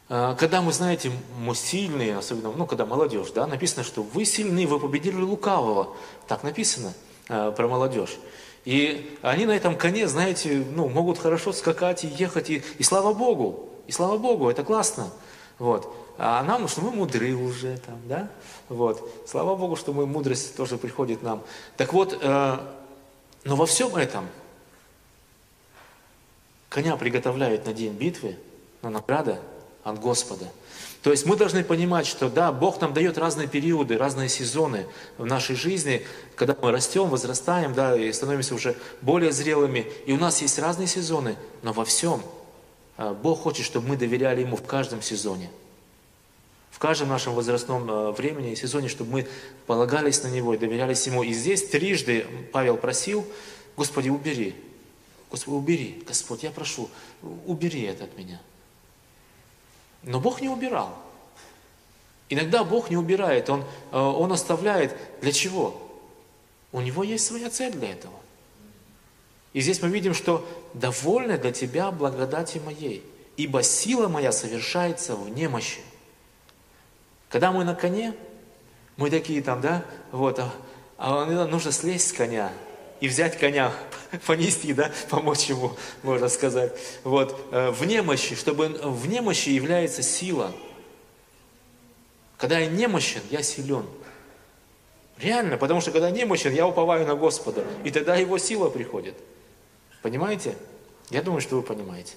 э, 0.09 0.35
когда 0.39 0.61
мы, 0.61 0.71
знаете, 0.71 1.11
мы 1.39 1.55
сильные, 1.55 2.17
особенно, 2.17 2.51
ну, 2.51 2.65
когда 2.65 2.85
молодежь, 2.85 3.31
да, 3.31 3.47
написано, 3.47 3.83
что 3.83 4.03
вы 4.03 4.23
сильны, 4.23 4.65
вы 4.67 4.79
победили 4.79 5.17
лукавого. 5.17 5.95
Так 6.27 6.43
написано 6.43 6.93
э, 7.27 7.51
про 7.55 7.67
молодежь. 7.67 8.17
И 8.65 9.17
они 9.21 9.45
на 9.45 9.51
этом 9.51 9.75
коне, 9.77 10.07
знаете, 10.07 10.65
ну, 10.71 10.87
могут 10.87 11.19
хорошо 11.19 11.51
скакать 11.51 12.03
и 12.03 12.07
ехать, 12.07 12.49
и, 12.49 12.63
и 12.77 12.83
слава 12.83 13.13
Богу, 13.13 13.69
и 13.87 13.91
слава 13.91 14.17
Богу, 14.17 14.49
это 14.49 14.63
классно. 14.63 15.09
Вот. 15.59 15.93
А 16.17 16.43
нам, 16.43 16.67
что 16.67 16.81
мы 16.81 16.91
мудры 16.91 17.33
уже 17.33 17.77
там, 17.77 17.99
да? 18.05 18.29
Вот. 18.69 19.25
Слава 19.27 19.55
Богу, 19.55 19.75
что 19.75 19.91
мы, 19.91 20.05
мудрость 20.05 20.55
тоже 20.55 20.77
приходит 20.77 21.23
нам. 21.23 21.43
Так 21.75 21.91
вот, 21.91 22.17
э, 22.21 22.57
но 23.43 23.55
во 23.55 23.65
всем 23.65 23.95
этом 23.95 24.27
коня 26.69 26.95
приготовляют 26.95 27.65
на 27.65 27.73
день 27.73 27.93
битвы, 27.93 28.37
но 28.81 28.89
награда 28.89 29.39
от 29.83 29.99
Господа– 29.99 30.47
то 31.03 31.11
есть 31.11 31.25
мы 31.25 31.35
должны 31.35 31.65
понимать, 31.65 32.07
что 32.07 32.29
да, 32.29 32.53
Бог 32.53 32.79
нам 32.79 32.93
дает 32.93 33.17
разные 33.17 33.49
периоды, 33.49 33.97
разные 33.97 34.29
сезоны 34.29 34.87
в 35.17 35.25
нашей 35.25 35.57
жизни, 35.57 36.05
когда 36.35 36.55
мы 36.61 36.71
растем, 36.71 37.09
возрастаем, 37.09 37.73
да, 37.73 37.99
и 37.99 38.09
становимся 38.13 38.55
уже 38.55 38.77
более 39.01 39.33
зрелыми. 39.33 39.85
И 40.05 40.13
у 40.13 40.17
нас 40.17 40.41
есть 40.41 40.57
разные 40.59 40.87
сезоны, 40.87 41.35
но 41.61 41.73
во 41.73 41.83
всем 41.83 42.21
а, 42.95 43.13
Бог 43.13 43.41
хочет, 43.41 43.65
чтобы 43.65 43.89
мы 43.89 43.97
доверяли 43.97 44.41
Ему 44.41 44.55
в 44.55 44.63
каждом 44.63 45.01
сезоне. 45.01 45.49
В 46.71 46.79
каждом 46.79 47.09
нашем 47.09 47.33
возрастном 47.33 47.85
а, 47.91 48.11
времени 48.13 48.53
и 48.53 48.55
сезоне, 48.55 48.87
чтобы 48.87 49.11
мы 49.11 49.27
полагались 49.67 50.23
на 50.23 50.29
Него 50.29 50.53
и 50.53 50.57
доверялись 50.57 51.05
Ему. 51.05 51.23
И 51.23 51.33
здесь 51.33 51.67
трижды 51.67 52.25
Павел 52.53 52.77
просил, 52.77 53.27
Господи, 53.75 54.07
убери, 54.07 54.55
Господи, 55.29 55.53
убери, 55.53 56.03
Господь, 56.07 56.43
я 56.43 56.51
прошу, 56.51 56.89
убери 57.45 57.81
это 57.81 58.05
от 58.05 58.17
меня. 58.17 58.39
Но 60.03 60.19
Бог 60.19 60.41
не 60.41 60.49
убирал. 60.49 60.97
Иногда 62.29 62.63
Бог 62.63 62.89
не 62.89 62.97
убирает, 62.97 63.49
Он, 63.49 63.63
э, 63.91 63.97
он 63.97 64.31
оставляет. 64.31 64.95
Для 65.21 65.31
чего? 65.31 65.79
У 66.71 66.81
Него 66.81 67.03
есть 67.03 67.25
своя 67.25 67.49
цель 67.49 67.73
для 67.73 67.91
этого. 67.91 68.15
И 69.53 69.61
здесь 69.61 69.81
мы 69.81 69.89
видим, 69.89 70.13
что 70.13 70.47
довольна 70.73 71.37
для 71.37 71.51
тебя 71.51 71.91
благодати 71.91 72.57
моей, 72.57 73.03
ибо 73.37 73.61
сила 73.61 74.07
моя 74.07 74.31
совершается 74.31 75.15
в 75.15 75.29
немощи. 75.29 75.81
Когда 77.29 77.51
мы 77.51 77.63
на 77.63 77.75
коне, 77.75 78.13
мы 78.97 79.09
такие 79.09 79.41
там, 79.41 79.61
да, 79.61 79.85
вот, 80.11 80.39
а, 80.39 80.51
а 80.97 81.25
нужно 81.25 81.71
слезть 81.71 82.09
с 82.09 82.13
коня, 82.13 82.51
и 82.99 83.07
взять 83.07 83.37
коня, 83.37 83.71
понести, 84.25 84.73
да, 84.73 84.91
помочь 85.09 85.45
ему, 85.45 85.73
можно 86.03 86.29
сказать. 86.29 86.73
Вот, 87.03 87.39
э, 87.51 87.71
в 87.71 87.85
немощи, 87.85 88.35
чтобы 88.35 88.67
в 88.67 89.07
немощи 89.07 89.49
является 89.49 90.03
сила. 90.03 90.53
Когда 92.37 92.59
я 92.59 92.67
немощен, 92.67 93.21
я 93.29 93.41
силен. 93.41 93.85
Реально, 95.17 95.57
потому 95.57 95.79
что 95.81 95.91
когда 95.91 96.09
немощен, 96.09 96.53
я 96.53 96.67
уповаю 96.67 97.05
на 97.05 97.15
Господа, 97.15 97.63
и 97.83 97.91
тогда 97.91 98.15
его 98.15 98.37
сила 98.37 98.69
приходит. 98.69 99.15
Понимаете? 100.01 100.55
Я 101.09 101.21
думаю, 101.21 101.41
что 101.41 101.55
вы 101.55 101.61
понимаете. 101.61 102.13